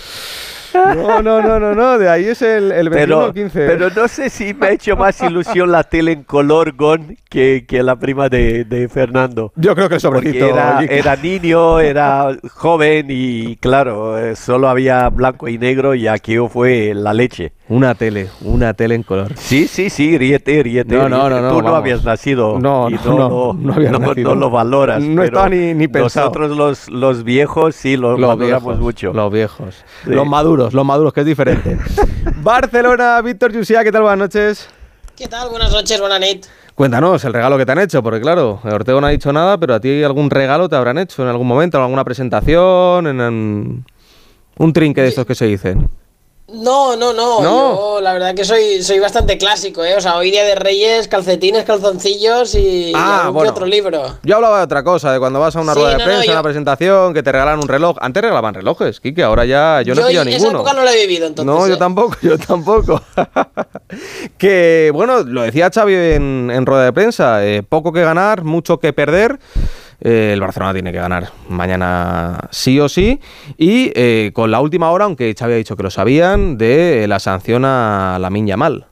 [0.74, 3.68] No, no, no, no, no, de ahí es el, el 21 Pero, o 15.
[3.68, 7.66] pero no sé si me ha hecho más ilusión la tele en color Gon que,
[7.68, 9.52] que la prima de, de Fernando.
[9.56, 10.48] Yo creo que el sobrecito.
[10.48, 16.48] Era, era niño, era joven y claro, eh, solo había blanco y negro y aquello
[16.48, 17.54] fue la leche.
[17.70, 19.34] Una tele, una tele en color.
[19.38, 20.96] Sí, sí, sí, ríete, ríete.
[20.96, 21.78] No, no, no, no, Tú no vamos.
[21.80, 24.34] habías nacido No, y no, no, no, lo- no había no- nacido.
[24.34, 25.04] no lo valoras.
[25.04, 26.30] No pero estaba ni- ni pensado.
[26.30, 29.14] Nosotros los, los viejos sí lo Los valoramos viejos, mucho.
[29.14, 29.76] Los viejos.
[30.04, 30.10] Sí.
[30.10, 31.78] Los maduros, los maduros, que es diferente.
[32.41, 34.02] Barcelona, Víctor Yusia, ¿qué tal?
[34.02, 34.68] Buenas noches.
[35.16, 35.50] ¿Qué tal?
[35.50, 36.46] Buenas noches, buena nit.
[36.74, 39.76] Cuéntanos el regalo que te han hecho, porque claro, Ortego no ha dicho nada, pero
[39.76, 43.86] a ti algún regalo te habrán hecho en algún momento, en alguna presentación, en, en
[44.58, 45.90] un trinque de estos que se dicen.
[46.54, 47.76] No, no, no, ¿No?
[47.96, 49.96] Yo la verdad que soy, soy bastante clásico, ¿eh?
[49.96, 53.52] O sea, hoy día de Reyes, calcetines, calzoncillos y, Ah, y bueno.
[53.52, 54.18] otro libro.
[54.24, 56.06] Yo hablaba de otra cosa, de cuando vas a una Sí, rueda de no, no,
[56.06, 57.98] prensa, yo- una presentación, que te regalan un reloj.
[58.02, 60.60] Antes regalaban relojes, Kike, ahora ya yo no he pillado esa ninguno.
[60.60, 61.46] época no la he vivido, entonces.
[61.56, 61.78] No, yo ¿eh?
[61.78, 63.02] tampoco, yo tampoco.
[64.38, 68.80] que, bueno, lo decía Xavi en, en rueda de prensa, eh, poco que ganar, mucho
[68.80, 69.40] que perder.
[70.02, 73.20] Eh, el Barcelona tiene que ganar mañana sí o sí.
[73.58, 77.20] Y eh, con la última hora, aunque Xavi ha dicho que lo sabían, de la
[77.20, 78.89] sanción a la Yamal.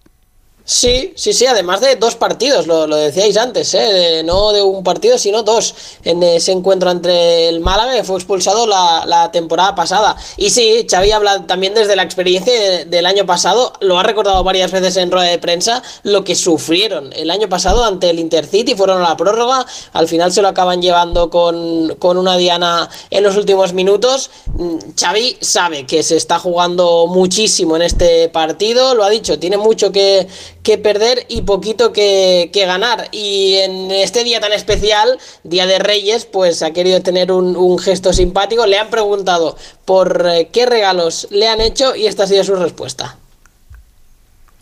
[0.69, 3.77] Sí, sí, sí, además de dos partidos, lo, lo decíais antes, ¿eh?
[3.77, 5.73] De- no de un partido, sino dos,
[6.03, 10.17] en ese encuentro entre el Málaga, que fue expulsado la, temporada pasada.
[10.35, 14.43] Y sí, Xavi habla también desde la experiencia de- del año pasado, lo ha recordado
[14.43, 18.75] varias veces en rueda de prensa, lo que sufrieron el año pasado ante el Intercity,
[18.75, 23.23] fueron a la prórroga, al final se lo acaban llevando con, con una diana en
[23.23, 24.31] los últimos minutos.
[24.47, 29.55] Mm, Xavi sabe que se está jugando muchísimo en este partido, lo ha dicho, tiene
[29.55, 30.27] mucho que,
[30.67, 33.07] que perder y poquito que, que ganar.
[33.13, 37.79] Y en este día tan especial, Día de Reyes, pues ha querido tener un, un
[37.79, 38.67] gesto simpático.
[38.67, 42.57] Le han preguntado por eh, qué regalos le han hecho y esta ha sido su
[42.57, 43.15] respuesta.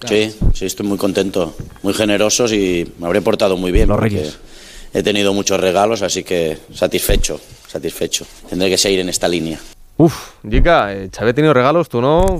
[0.07, 3.88] Sí, sí, estoy muy contento, muy generosos y me habré portado muy bien.
[3.88, 4.30] porque
[4.94, 8.27] He tenido muchos regalos, así que satisfecho, satisfecho.
[8.48, 9.60] Tendré que seguir en esta línea.
[9.98, 10.14] Uf,
[10.48, 12.38] Jica, eh, Xavi ha tenido regalos, tú no.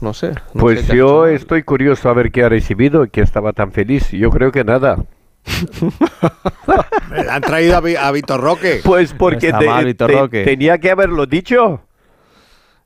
[0.00, 0.30] No sé.
[0.54, 1.36] no Pues sé yo hecho.
[1.36, 4.10] estoy curioso a ver qué ha recibido y que estaba tan feliz.
[4.10, 4.96] Yo creo que nada.
[7.10, 8.80] Le han traído a, a Víctor Roque.
[8.84, 10.44] Pues porque está te- mal, Vitor te- Roque.
[10.44, 11.80] tenía que haberlo dicho.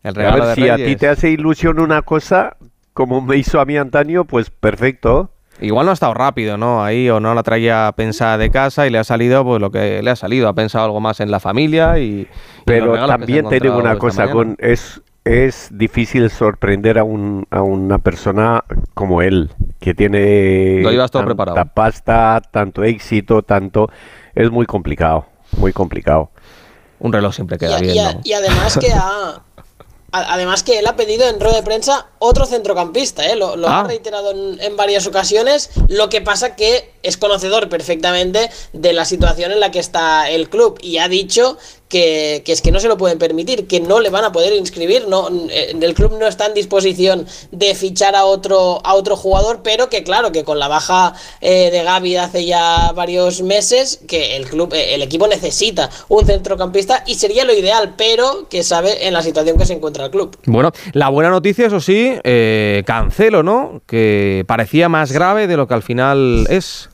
[0.02, 2.56] El A ver, de si a ti te hace ilusión una cosa,
[2.93, 5.30] como me hizo a mí antaño, pues perfecto.
[5.60, 6.82] Igual no ha estado rápido, ¿no?
[6.82, 10.02] Ahí o no la traía pensada de casa y le ha salido pues lo que
[10.02, 10.48] le ha salido.
[10.48, 12.26] Ha pensado algo más en la familia y.
[12.64, 14.26] Pero también te digo una cosa.
[14.26, 19.51] Gon, es, es difícil sorprender a, un, a una persona como él,
[19.81, 21.70] que tiene Lo llevas todo tanta preparado.
[21.74, 23.89] pasta, tanto éxito, tanto...
[24.35, 25.27] Es muy complicado,
[25.59, 26.31] muy complicado.
[26.99, 28.20] Un reloj siempre Y, queda a- bien, y a- ¿no?
[28.24, 29.43] y además que ha.
[30.15, 33.35] Además que él ha pedido en rueda de prensa otro centrocampista, ¿eh?
[33.36, 33.81] lo, lo Ah.
[33.81, 39.04] ha reiterado en, en varias ocasiones, lo que pasa que es conocedor perfectamente de la
[39.04, 41.58] situación en la que está el club y ha dicho
[41.92, 45.08] que, es que no se lo pueden permitir, que no le van a poder inscribir,
[45.08, 49.60] no, eh, el club no está en disposición de fichar a otro, a otro jugador,
[49.62, 54.36] pero que claro, que con la baja eh, de Gaby hace ya varios meses, que
[54.36, 59.06] el club, eh, el equipo necesita un centrocampista y sería lo ideal, pero que sabe
[59.06, 60.36] en la situación que se encuentra el club.
[60.46, 63.82] Bueno, la buena noticia, eso sí, eh, Cancelo, ¿no?
[63.86, 66.88] Que parecía más grave de lo que al final es.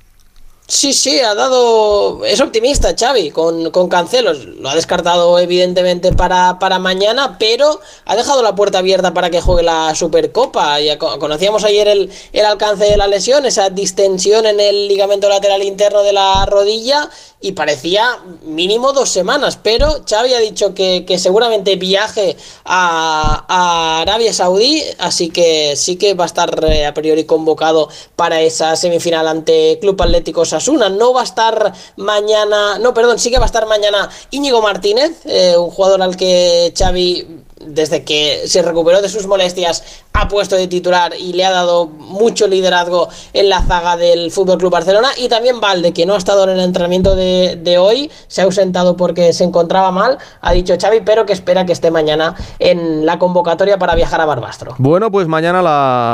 [0.71, 2.27] Sí, sí, ha dado.
[2.27, 4.45] Es optimista, Xavi, con, con Cancelos.
[4.45, 9.41] Lo ha descartado, evidentemente, para, para mañana, pero ha dejado la puerta abierta para que
[9.41, 10.79] juegue la Supercopa.
[10.81, 15.31] Ya co- conocíamos ayer el, el alcance de la lesión, esa distensión en el ligamento
[15.31, 17.09] lateral interno de la rodilla,
[17.41, 19.59] y parecía mínimo dos semanas.
[19.63, 26.15] Pero Xavi ha dicho que, que seguramente viaje a, Arabia Saudí, así que sí que
[26.15, 30.89] va a estar eh, a priori convocado para esa semifinal ante Club Atlético Sasuna.
[30.89, 35.21] No va a estar mañana, no, perdón, sí que va a estar mañana Íñigo Martínez,
[35.25, 40.57] eh, un jugador al que Xavi desde que se recuperó de sus molestias ha puesto
[40.57, 45.09] de titular y le ha dado mucho liderazgo en la zaga del Fútbol Club Barcelona
[45.17, 48.97] y también Valde que no ha estado en el entrenamiento de, hoy se ha ausentado
[48.97, 53.19] porque se encontraba mal ha dicho Xavi pero que espera que esté mañana en la
[53.19, 55.63] convocatoria para viajar a Barbastro Bueno, pues mañana a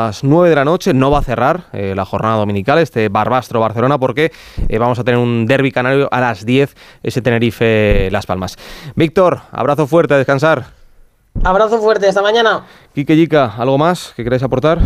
[0.09, 3.99] las 9 de la noche no va a cerrar eh, la jornada dominical, este Barbastro-Barcelona,
[3.99, 4.33] porque
[4.69, 8.57] eh, vamos a tener un derby canario a las 10, ese Tenerife-Las Palmas.
[8.95, 10.84] Víctor, abrazo fuerte, a descansar.
[11.45, 12.65] Abrazo fuerte hasta mañana
[12.95, 14.81] Quique Yica, ¿algo más que queráis aportar?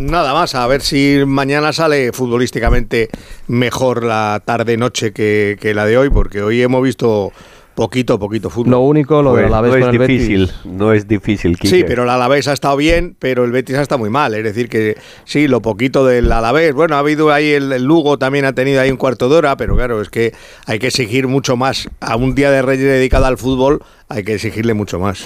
[0.00, 3.08] Nada más, a ver si mañana sale futbolísticamente
[3.46, 7.32] mejor la tarde-noche que, que la de hoy, porque hoy hemos visto
[7.76, 8.72] poquito, poquito fútbol.
[8.72, 10.28] Lo único, lo Pues del Alavés no es el Betis.
[10.28, 11.68] difícil, no es difícil, Quique.
[11.68, 14.34] Sí, pero el Alavés ha estado bien, pero el Betis ha estado muy mal.
[14.34, 16.74] Es decir, que sí, lo poquito del Alavés.
[16.74, 19.56] Bueno, ha habido ahí el, el Lugo, también ha tenido ahí un cuarto de hora,
[19.56, 20.34] pero claro, es que
[20.66, 21.88] hay que exigir mucho más.
[22.00, 25.24] A un día de Reyes dedicado al fútbol, hay que exigirle mucho más.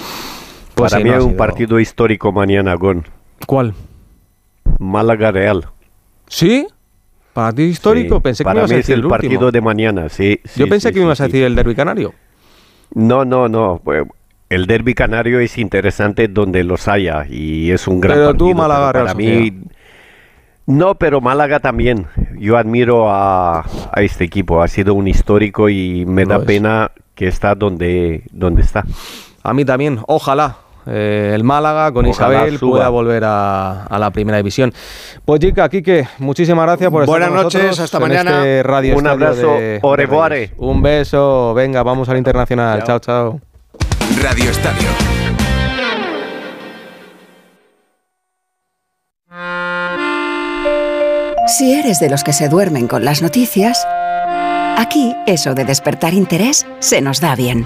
[0.81, 3.03] Pues Para sí, mí no ha hay un sido- partido histórico mañana, Gon.
[3.47, 3.73] ¿Cuál?
[4.79, 5.65] Málaga Real.
[6.27, 6.67] ¿Sí?
[7.33, 8.15] ¿Para ti histórico?
[8.15, 9.51] Sí, pensé que me para ibas a mí es decir el el partido último.
[9.51, 10.39] de mañana, sí.
[10.55, 12.13] Yo pensé que me ibas a decir el derby canario.
[12.93, 13.79] No, no, no.
[13.83, 14.03] pues,
[14.49, 18.53] El derby canario es interesante donde los haya y es un gran Pero tú.
[18.53, 19.61] Málaga, pero Real para mí,
[20.65, 22.07] no, pero Málaga también.
[22.37, 24.61] Yo admiro a, a este equipo.
[24.61, 26.43] Ha sido un histórico y me da es.
[26.43, 28.83] pena que está donde, donde está.
[29.43, 30.57] A mí también, ojalá.
[30.85, 32.71] Eh, el Málaga con Ojalá Isabel suba.
[32.77, 34.73] pueda volver a, a la primera división.
[35.25, 38.31] Pues Chica, Quique, muchísimas gracias por estar Buenas con nosotros noches, hasta en mañana.
[38.39, 40.29] este Radio Un abrazo, de- de.
[40.29, 40.51] Reyes.
[40.57, 42.83] Un beso, venga, vamos al internacional.
[42.83, 42.99] chao.
[42.99, 43.39] chao.
[44.21, 44.87] Radio Estadio.
[51.47, 53.85] Si eres de los que se duermen con las noticias,
[54.77, 57.65] aquí eso de despertar interés se nos da bien.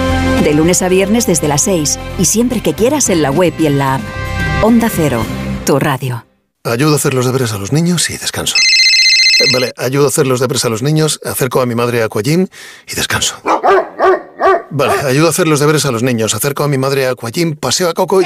[0.43, 3.67] De lunes a viernes desde las 6 y siempre que quieras en la web y
[3.67, 4.01] en la app.
[4.63, 5.23] Onda Cero,
[5.65, 6.25] tu radio.
[6.63, 8.55] Ayudo a hacer los deberes a los niños y descanso.
[8.55, 12.05] Eh, Vale, ayudo a hacer los deberes a los niños, acerco a mi madre a
[12.05, 12.47] Aquagym
[12.87, 13.35] y descanso.
[14.71, 17.55] Vale, ayudo a hacer los deberes a los niños, acerco a mi madre a Aquagym,
[17.55, 18.25] paseo a Coco y...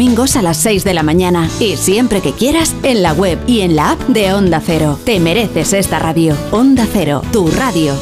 [0.01, 1.47] a las 6 de la mañana.
[1.59, 4.97] Y siempre que quieras, en la web y en la app de Onda Cero.
[5.05, 6.35] Te mereces esta radio.
[6.51, 7.93] Onda Cero, tu radio.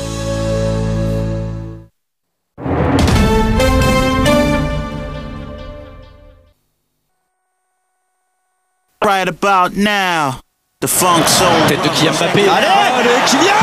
[9.01, 10.39] Right about now,
[10.79, 11.49] the funk soul.
[11.67, 12.49] Tête de Kylian Mbappé.
[12.49, 13.55] Allez, le Kylian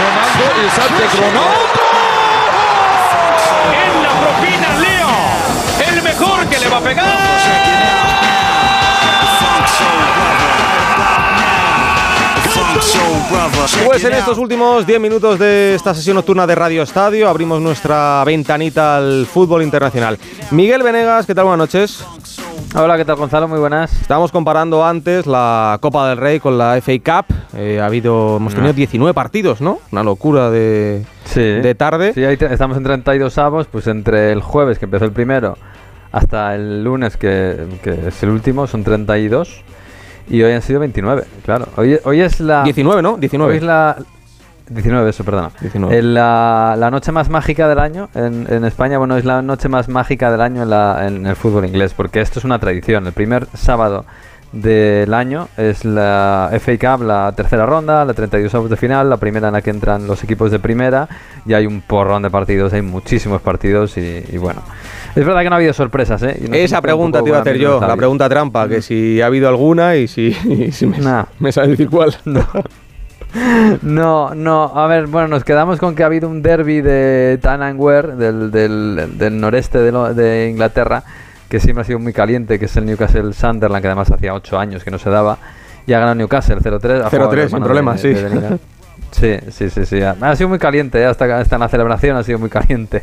[0.00, 1.76] Ronaldo y Sánchez Ronaldo.
[1.80, 1.85] En
[6.86, 7.16] pegar.
[13.86, 18.22] Pues en estos últimos 10 minutos de esta sesión nocturna de Radio Estadio abrimos nuestra
[18.24, 20.18] ventanita al fútbol internacional.
[20.50, 21.44] Miguel Venegas, ¿qué tal?
[21.44, 22.04] Buenas noches.
[22.74, 23.48] Hola, ¿qué tal Gonzalo?
[23.48, 23.92] Muy buenas.
[24.00, 26.92] Estábamos comparando antes la Copa del Rey con la FA
[27.24, 27.34] Cup.
[27.56, 28.76] Eh, ha habido, hemos tenido Ah.
[28.76, 29.78] 19 partidos, ¿no?
[29.92, 31.04] Una locura de,
[31.34, 32.12] de tarde.
[32.14, 35.56] Sí, ahí estamos en 32 avos, pues entre el jueves que empezó el primero
[36.12, 39.62] hasta el lunes que, que es el último son 32
[40.28, 41.68] y hoy han sido 29, claro.
[41.76, 42.62] Hoy, hoy es la...
[42.64, 43.16] 19, ¿no?
[43.16, 43.50] 19.
[43.52, 43.96] Hoy es la...
[44.68, 45.50] 19, eso, perdona.
[45.60, 45.96] 19.
[45.96, 49.68] Eh, la, la noche más mágica del año en, en España, bueno, es la noche
[49.68, 53.06] más mágica del año en, la- en el fútbol inglés, porque esto es una tradición.
[53.06, 54.04] El primer sábado
[54.60, 59.16] del año es la FA Cup, la tercera ronda, la 32 avos de final, la
[59.16, 61.08] primera en la que entran los equipos de primera,
[61.46, 64.62] y hay un porrón de partidos, hay muchísimos partidos, y, y bueno.
[65.14, 66.38] Es verdad que no ha habido sorpresas, ¿eh?
[66.52, 69.48] Esa un pregunta te iba a hacer yo, la pregunta trampa, que si ha habido
[69.48, 70.98] alguna y si, y si me,
[71.38, 72.14] me sabe decir cuál.
[73.82, 78.16] No, no, a ver, bueno, nos quedamos con que ha habido un derby de Tannanware,
[78.16, 81.02] del, del, del noreste de, lo- de Inglaterra,
[81.48, 84.58] que siempre ha sido muy caliente, que es el Newcastle Sunderland, que además hacía 8
[84.58, 85.38] años que no se daba,
[85.86, 87.04] y ha ganado Newcastle 0-3.
[87.04, 88.08] ha jugado 0-3, el sin hermano problema, de- sí.
[88.12, 88.58] de.
[89.12, 90.02] Sí, sí, sí, sí.
[90.02, 93.02] Ha ha sido muy caliente, eh, hasta, hasta en la celebración ha sido muy caliente.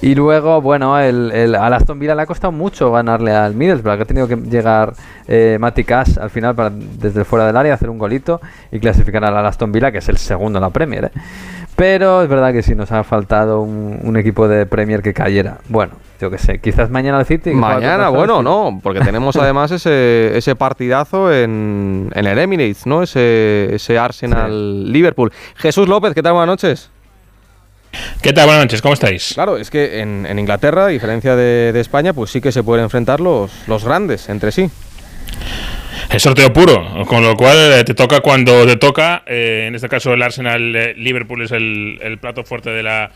[0.00, 3.96] Y luego, bueno, el, el, al Aston Villa le ha costado mucho ganarle al Middlesbrough,
[3.96, 4.94] que ha tenido que llegar
[5.28, 8.40] eh, Mati Cash al final para, desde fuera del área, hacer un golito
[8.72, 11.04] y clasificar al Aston Villa, que es el segundo en la Premier.
[11.04, 11.10] eh.
[11.76, 15.58] Pero es verdad que sí, nos ha faltado un, un equipo de Premier que cayera.
[15.68, 17.50] Bueno, yo qué sé, quizás mañana el City.
[17.50, 18.44] Mañana, bueno, City.
[18.44, 23.02] no, porque tenemos además ese, ese partidazo en, en el Emirates, ¿no?
[23.02, 25.32] Ese, ese Arsenal-Liverpool.
[25.56, 26.34] Jesús López, ¿qué tal?
[26.34, 26.90] Buenas noches.
[28.22, 28.46] ¿Qué tal?
[28.46, 29.32] Buenas noches, ¿cómo estáis?
[29.34, 32.62] Claro, es que en, en Inglaterra, a diferencia de, de España, pues sí que se
[32.62, 34.70] pueden enfrentar los, los grandes entre sí.
[36.10, 39.24] Es sorteo puro, con lo cual eh, te toca cuando te toca.
[39.26, 43.10] eh, en este caso, el Arsenal eh, Liverpool es el, plato fuerte de la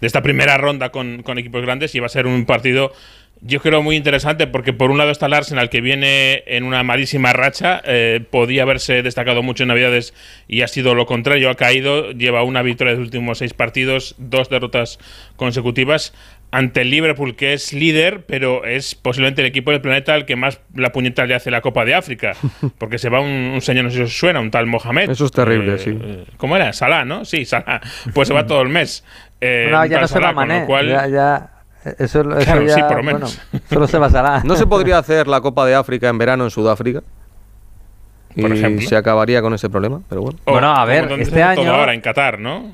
[0.00, 2.92] de esta primera ronda con, con equipos grandes y va a ser un partido
[3.40, 6.82] yo creo muy interesante porque por un lado está el Arsenal que viene en una
[6.82, 7.82] malísima racha,
[8.30, 10.14] podía haberse destacado mucho en Navidades
[10.48, 14.14] y ha sido lo contrario, ha caído, lleva una victoria de los últimos seis partidos,
[14.18, 14.98] dos derrotas
[15.36, 16.14] consecutivas
[16.56, 20.36] ante el Liverpool que es líder, pero es posiblemente el equipo del planeta al que
[20.36, 22.32] más la puñeta le hace la Copa de África,
[22.78, 25.10] porque se va un, señor, no sé si os suena, un tal Mohamed.
[25.10, 25.98] Eso es terrible, Eh, sí.
[26.00, 26.72] eh, ¿Cómo era?
[26.72, 27.24] Salah, ¿no?
[27.24, 27.80] Sí, Salah.
[28.14, 29.04] Pues se va todo el mes.
[29.40, 30.64] Eh, No, ya no se va Mané.
[30.66, 31.50] cual- Ya, ya,
[31.98, 33.40] eso, eso Claro, ya, sí, por lo menos.
[33.52, 34.42] bueno, solo se basará.
[34.44, 37.02] ¿No se podría hacer la Copa de África en verano en Sudáfrica?
[38.36, 38.88] Y Por ejemplo.
[38.88, 40.38] se acabaría con ese problema, pero bueno.
[40.44, 42.72] O Bueno, a ver, este hace todo año- ahora en Qatar, ¿no?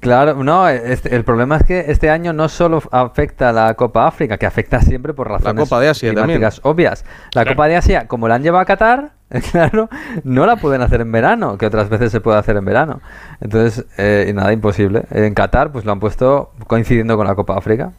[0.00, 4.06] Claro, no, este- el problema es que este año no solo afecta a la Copa
[4.06, 6.42] África, que afecta siempre por razones Copa de Asia también.
[6.62, 7.04] obvias.
[7.34, 7.50] La Claro.
[7.52, 9.10] Copa de Asia, como la han llevado a Qatar,
[9.52, 9.88] claro,
[10.24, 13.00] no la pueden hacer en verano, que otras veces se puede hacer en verano.
[13.40, 15.02] Entonces, eh, y nada, imposible.
[15.10, 17.92] En Qatar, pues lo han puesto coincidiendo con la Copa África.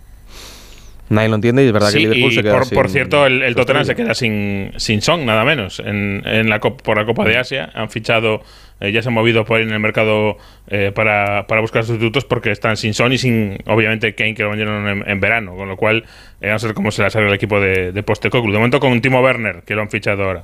[1.09, 3.25] Nadie lo entiende y es verdad Sí, que Liverpool se queda por, sin- por cierto,
[3.25, 7.05] el, el Tottenham se queda sin, sin Song, nada menos, en, en la por la
[7.05, 7.69] Copa de Asia.
[7.73, 8.41] Han fichado,
[8.81, 10.35] eh, ya se han movido por ahí en el mercado
[10.67, 14.49] eh, para, para buscar sustitutos porque están sin Son y sin, obviamente, Kane, que lo
[14.49, 15.55] vendieron en, en verano.
[15.55, 16.03] Con lo cual,
[16.41, 18.51] eh, vamos a ver cómo se la sale el equipo de, de Postecoglou.
[18.51, 20.43] De momento con Timo Werner, que lo han fichado ahora.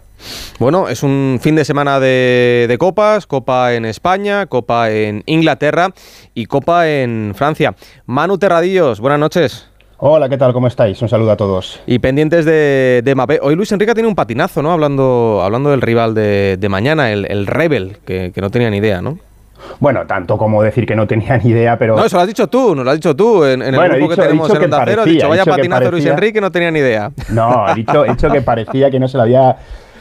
[0.60, 5.90] Bueno, es un fin de semana de, de copas, copa en España, copa en Inglaterra
[6.34, 7.76] y copa en Francia.
[8.06, 9.70] Manu Terradillos, buenas noches.
[10.06, 10.52] Hola, ¿qué tal?
[10.52, 11.02] ¿Cómo estáis?
[11.02, 11.80] Un saludo a todos.
[11.86, 13.40] Y pendientes de, de Mbappé.
[13.42, 14.74] Hoy Luis Enrique tiene un patinazo, ¿no?
[14.74, 18.78] Hablando, hablando del rival de, de mañana, el, el Rebel, que, que no tenía ni
[18.78, 19.18] idea, ¿no?
[19.80, 21.96] Bueno, tanto como decir que no tenía ni idea, pero...
[21.96, 24.00] No, eso lo has dicho tú, nos lo has dicho tú en, en Bueno, el
[24.02, 25.02] grupo dicho- que tenemos en Onda Cero.
[25.04, 26.12] Has dicho, vaya dicho patinazo Luis parecía".
[26.12, 27.12] Enrique, no tenía ni idea.
[27.30, 29.56] No, he dicho, he dicho que parecía que no se lo había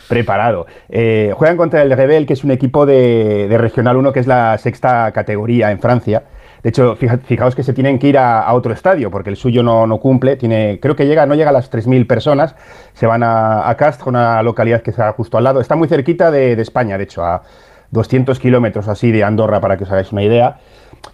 [0.09, 0.67] preparado.
[0.89, 4.27] Eh, juegan contra el Rebel, que es un equipo de, de Regional 1, que es
[4.27, 6.25] la sexta categoría en Francia.
[6.63, 9.63] De hecho, fija- fijaos que se tienen que ir a, otro estadio, porque el suyo
[9.63, 10.37] no, no cumple.
[10.37, 12.55] Tiene, creo que llega, no llega a las 3.000 personas.
[12.95, 15.61] Se van a, a Castres, una localidad que está justo al lado.
[15.61, 17.43] Está muy cerquita de, de España, de hecho, a
[17.91, 20.59] 200 kilómetros así de Andorra, para que os hagáis una idea.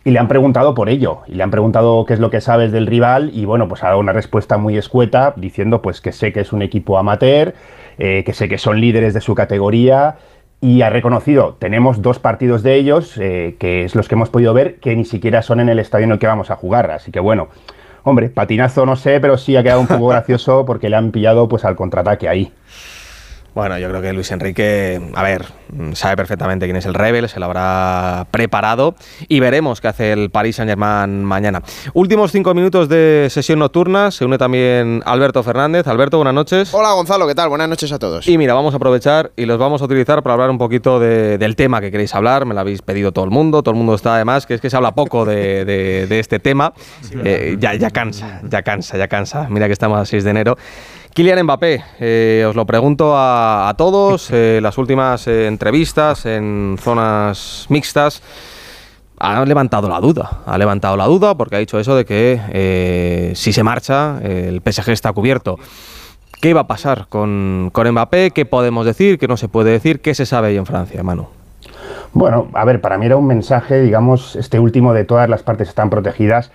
[0.05, 2.71] Y le han preguntado por ello, y le han preguntado qué es lo que sabes
[2.73, 6.31] del rival, y bueno, pues ha dado una respuesta muy escueta, diciendo pues que sé
[6.31, 7.55] que es un equipo amateur,
[7.97, 10.17] eh, que sé que son líderes de su categoría,
[10.61, 14.55] y ha reconocido, tenemos dos partidos de ellos, eh, que es los que hemos podido
[14.55, 17.13] ver, que ni siquiera son en el estadio en el que vamos a jugar, así
[17.13, 17.49] que bueno,
[18.03, 21.49] hombre, patinazo no sé, pero sí ha quedado un poco gracioso porque le han pillado
[21.49, 22.53] pues al contraataque ahí.
[23.55, 25.47] Bueno, yo creo que Luis Enrique, a ver,
[25.95, 28.95] sabe perfectamente quién es el Rebel, se lo habrá preparado
[29.27, 31.63] y veremos qué hace el Paris Saint Germain mañana.
[31.93, 35.89] Últimos cinco minutos de sesión nocturna, se une también Alberto Fernández.
[35.89, 36.73] Alberto, buenas noches.
[36.73, 37.49] Hola Gonzalo, ¿qué tal?
[37.49, 38.29] Buenas noches a todos.
[38.29, 41.37] Y mira, vamos a aprovechar y los vamos a utilizar para hablar un poquito de-
[41.39, 42.47] del tema que queréis hablar.
[42.47, 44.71] Me lo habéis pedido todo el mundo, todo el mundo está además, que es que
[44.71, 46.75] se habla poco de, de- de este tema.
[47.25, 49.49] Eh, ya, ya cansa, ya cansa, ya cansa.
[49.51, 50.57] Mira que estamos a 6 de enero.
[51.19, 57.67] Kylian Mbappé, eh, os lo pregunto a, todos, eh, las últimas eh, entrevistas en zonas
[57.71, 58.23] mixtas
[59.19, 63.53] ha levantado la duda, ha levantado la duda porque ha dicho eso de que si
[63.53, 65.59] se marcha el PSG está cubierto.
[66.41, 68.31] ¿Qué va a pasar con, con Mbappé?
[68.31, 69.19] ¿Qué podemos decir?
[69.19, 70.01] ¿Qué no se puede decir?
[70.01, 71.27] ¿Qué se sabe ahí en Francia, Manu?
[72.13, 75.69] Bueno, a ver, para mí era un mensaje, digamos, este último de todas las partes
[75.69, 76.53] están protegidas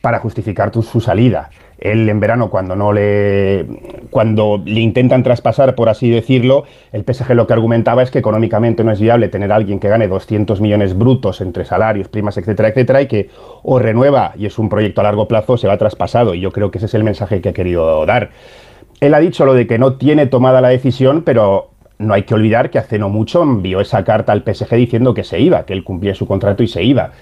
[0.00, 1.50] para justificar tu- su salida.
[1.80, 3.66] Él en verano, cuando no le.
[4.10, 8.84] cuando le intentan traspasar, por así decirlo, el PSG lo que argumentaba es que económicamente
[8.84, 12.68] no es viable tener a alguien que gane 200 millones brutos entre salarios, primas, etcétera,
[12.68, 13.30] etcétera, y que
[13.62, 16.34] o renueva y es un proyecto a largo plazo, se va traspasado.
[16.34, 18.30] Y yo creo que ese es el mensaje que ha querido dar.
[19.00, 22.34] Él ha dicho lo de que no tiene tomada la decisión, pero no hay que
[22.34, 25.72] olvidar que hace no mucho envió esa carta al PSG diciendo que se iba, que
[25.72, 27.12] él cumplía su contrato y se iba.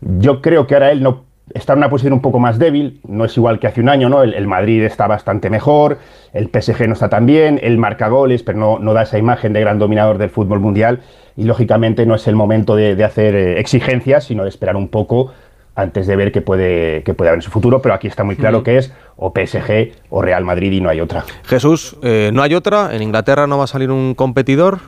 [0.00, 3.24] Yo creo que ahora él no está en una posición un poco más débil, no
[3.24, 4.22] es igual que hace un año, ¿no?
[4.22, 5.98] El, el Madrid está bastante mejor,
[6.32, 9.52] el PSG no está tan bien, él marca goles, pero no, no da esa imagen
[9.52, 11.00] de gran dominador del fútbol mundial
[11.36, 14.88] y lógicamente no es el momento de, de hacer eh, exigencias, sino de esperar un
[14.88, 15.32] poco
[15.74, 18.36] antes de ver qué puede, qué puede haber en su futuro, pero aquí está muy
[18.36, 21.24] claro que es o PSG o Real Madrid y no hay otra.
[21.44, 22.94] Jesús, eh, ¿no hay otra?
[22.94, 24.80] ¿En Inglaterra no va a salir un competidor?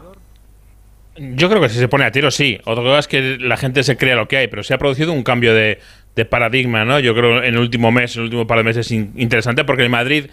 [1.17, 2.59] Yo creo que si se pone a tiro, sí.
[2.65, 5.13] Otra cosa es que la gente se crea lo que hay, pero se ha producido
[5.13, 5.79] un cambio de,
[6.17, 7.01] de paradigma, ¿no?
[7.01, 9.83] Yo creo en el último mes, en el último par de meses, in- interesante, porque
[9.83, 10.27] el Madrid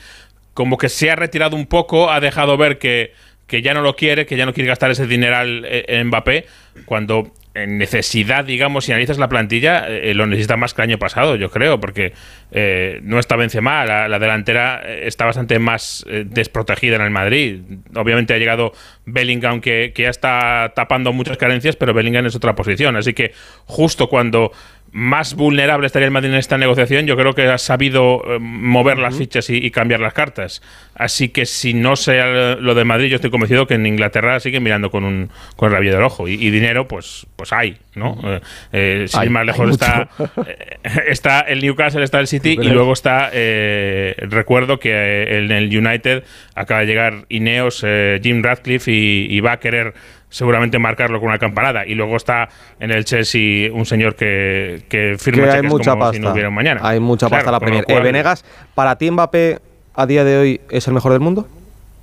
[0.53, 3.13] como que se ha retirado un poco, ha dejado ver que,
[3.47, 6.45] que ya no lo quiere, que ya no quiere gastar ese dineral eh, en Mbappé,
[6.85, 10.99] cuando en necesidad, digamos, si analizas la plantilla, eh, lo necesita más que el año
[10.99, 12.13] pasado, yo creo, porque
[12.51, 17.11] eh, no está Benzema, la, la delantera eh, está bastante más eh, desprotegida en el
[17.11, 17.59] Madrid.
[17.93, 18.71] Obviamente ha llegado
[19.05, 23.33] Bellingham, que, que ya está tapando muchas carencias, pero Bellingham es otra posición, así que
[23.65, 24.53] justo cuando
[24.91, 28.97] más vulnerable estaría el Madrid en esta negociación, yo creo que ha sabido eh, mover
[28.97, 30.61] las fichas y, y cambiar las cartas.
[30.95, 34.63] Así que si no sea lo de Madrid, yo estoy convencido que en Inglaterra siguen
[34.63, 36.27] mirando con un con el rabillo del ojo.
[36.27, 38.18] Y, y dinero, pues, pues hay, ¿no?
[38.23, 38.41] Eh,
[38.72, 40.07] eh, sin Hay, más lejos está,
[40.45, 45.51] eh, está el Newcastle, está el City y luego está, eh, recuerdo que eh, en
[45.51, 46.23] el United
[46.55, 49.93] acaba de llegar Ineos, eh, Jim Radcliffe y, y va a querer
[50.30, 51.85] seguramente marcarlo con una campanada.
[51.85, 52.47] Y luego está
[52.80, 56.15] en el Chelsea un señor que, que firma Que hay mucha como pasta.
[56.15, 56.80] si no hubiera mañana.
[56.84, 57.84] Hay mucha Claro, pasta la Premier.
[57.85, 59.59] Eh, cual- Venegas, ¿para ti Mbappé
[59.93, 61.49] a día de hoy es el mejor del mundo?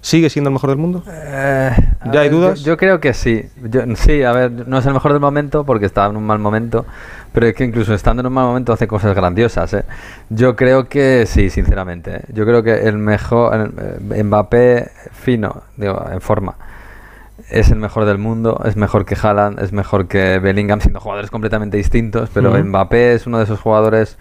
[0.01, 1.03] ¿Sigue siendo el mejor del mundo?
[1.07, 2.61] A ¿Ya hay dudas?
[2.61, 3.49] Yo, yo creo que sí.
[3.63, 6.39] Yo- sí, a ver, no es el mejor del momento porque está en un mal
[6.39, 6.87] momento,
[7.33, 9.75] pero es que incluso estando en un mal momento hace cosas grandiosas.
[9.75, 9.85] ¿eh?
[10.31, 12.17] Yo creo que sí, sinceramente.
[12.17, 12.21] ¿eh?
[12.33, 13.73] Yo creo que el mejor,
[14.13, 16.55] eh, Mbappé fino, digo, en forma.
[17.51, 21.31] Es el mejor del mundo, es mejor que Haaland, es mejor que Bellingham, siendo jugadores
[21.31, 22.59] completamente distintos, pero Ujú.
[22.65, 24.17] Mbappé es uno de esos jugadores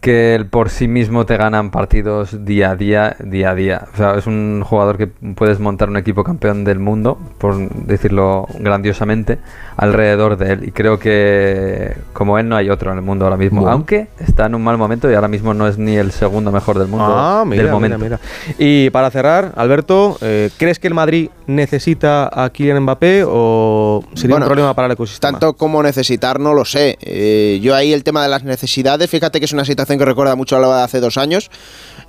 [0.00, 3.88] que él por sí mismo te ganan partidos día a día, día a día.
[3.92, 8.46] O sea, es un jugador que puedes montar un equipo campeón del mundo, por decirlo
[8.60, 9.38] grandiosamente,
[9.76, 10.68] alrededor de él.
[10.68, 13.62] Y creo que como él no hay otro en el mundo ahora mismo.
[13.62, 13.72] Bueno.
[13.74, 16.78] Aunque está en un mal momento y ahora mismo no es ni el segundo mejor
[16.78, 17.98] del mundo Ah, mira, del momento.
[17.98, 18.54] mira, mira.
[18.56, 24.34] Y para cerrar, Alberto, eh, ¿crees que el Madrid necesita a Kylian Mbappé o sería
[24.34, 25.32] Bueno, un problema para el ecosistema?
[25.32, 26.96] Tanto como necesitar, no lo sé.
[27.00, 30.34] Eh, yo ahí el tema de las necesidades, fíjate que es una situación que recuerda
[30.34, 31.50] mucho a la de hace dos años.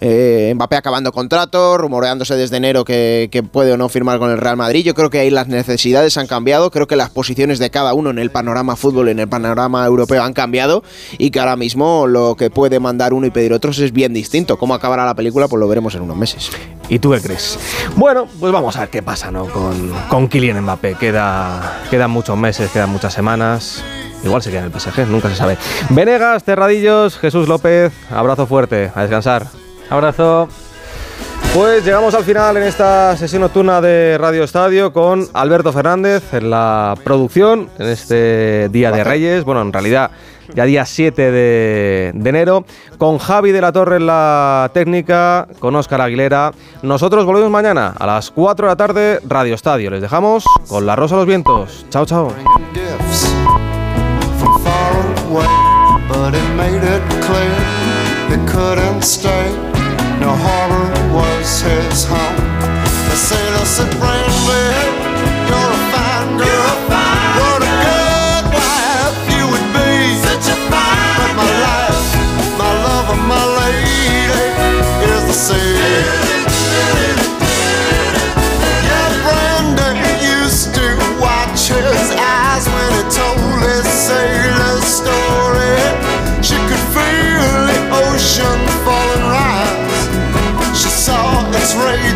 [0.01, 4.37] Eh, Mbappé acabando contrato, rumoreándose desde enero que, que puede o no firmar con el
[4.37, 4.83] Real Madrid.
[4.83, 8.09] Yo creo que ahí las necesidades han cambiado, creo que las posiciones de cada uno
[8.09, 10.83] en el panorama fútbol, en el panorama europeo han cambiado
[11.17, 14.57] y que ahora mismo lo que puede mandar uno y pedir otros es bien distinto.
[14.57, 15.47] ¿Cómo acabará la película?
[15.47, 16.49] Pues lo veremos en unos meses.
[16.89, 17.59] ¿Y tú qué crees?
[17.95, 19.45] Bueno, pues vamos a ver qué pasa ¿no?
[19.45, 20.95] con, con Kylian Mbappé.
[20.95, 23.83] Queda, quedan muchos meses, quedan muchas semanas.
[24.23, 25.57] Igual se queda en el PSG, nunca se sabe.
[25.89, 29.45] Venegas, Terradillos, Jesús López, abrazo fuerte, a descansar.
[29.89, 30.49] Abrazo.
[31.53, 36.49] Pues llegamos al final en esta sesión nocturna de Radio Estadio con Alberto Fernández en
[36.49, 39.43] la producción en este Día de Reyes.
[39.43, 40.11] Bueno, en realidad
[40.53, 42.65] ya día 7 de, de enero.
[42.97, 46.51] Con Javi de la Torre en la técnica, con Óscar Aguilera.
[46.81, 49.89] Nosotros volvemos mañana a las 4 de la tarde, Radio Estadio.
[49.91, 51.85] Les dejamos con la Rosa a los Vientos.
[51.89, 52.33] Chao, chao.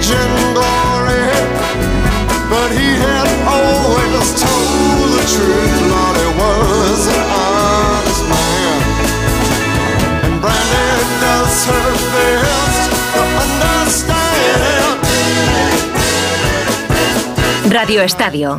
[0.03, 1.31] Raging glory.
[2.49, 8.81] But he had always told the truth, Lord, he was an honest man.
[10.23, 14.99] And Brandon does her best to understand.
[17.71, 18.57] Radio Estadio.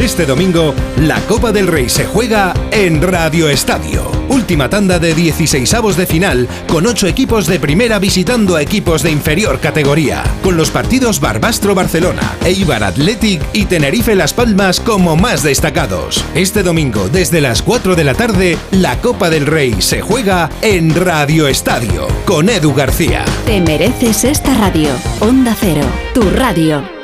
[0.00, 4.15] Este domingo, la Copa del Rey se juega en Radio Estadio.
[4.28, 9.10] Última tanda de 16avos de final, con 8 equipos de primera visitando a equipos de
[9.10, 16.24] inferior categoría, con los partidos Barbastro-Barcelona, Eibar Athletic y Tenerife Las Palmas como más destacados.
[16.34, 20.94] Este domingo, desde las 4 de la tarde, la Copa del Rey se juega en
[20.94, 23.24] Radio Estadio, con Edu García.
[23.44, 24.90] Te mereces esta radio.
[25.20, 25.84] Onda Cero,
[26.14, 26.95] tu radio.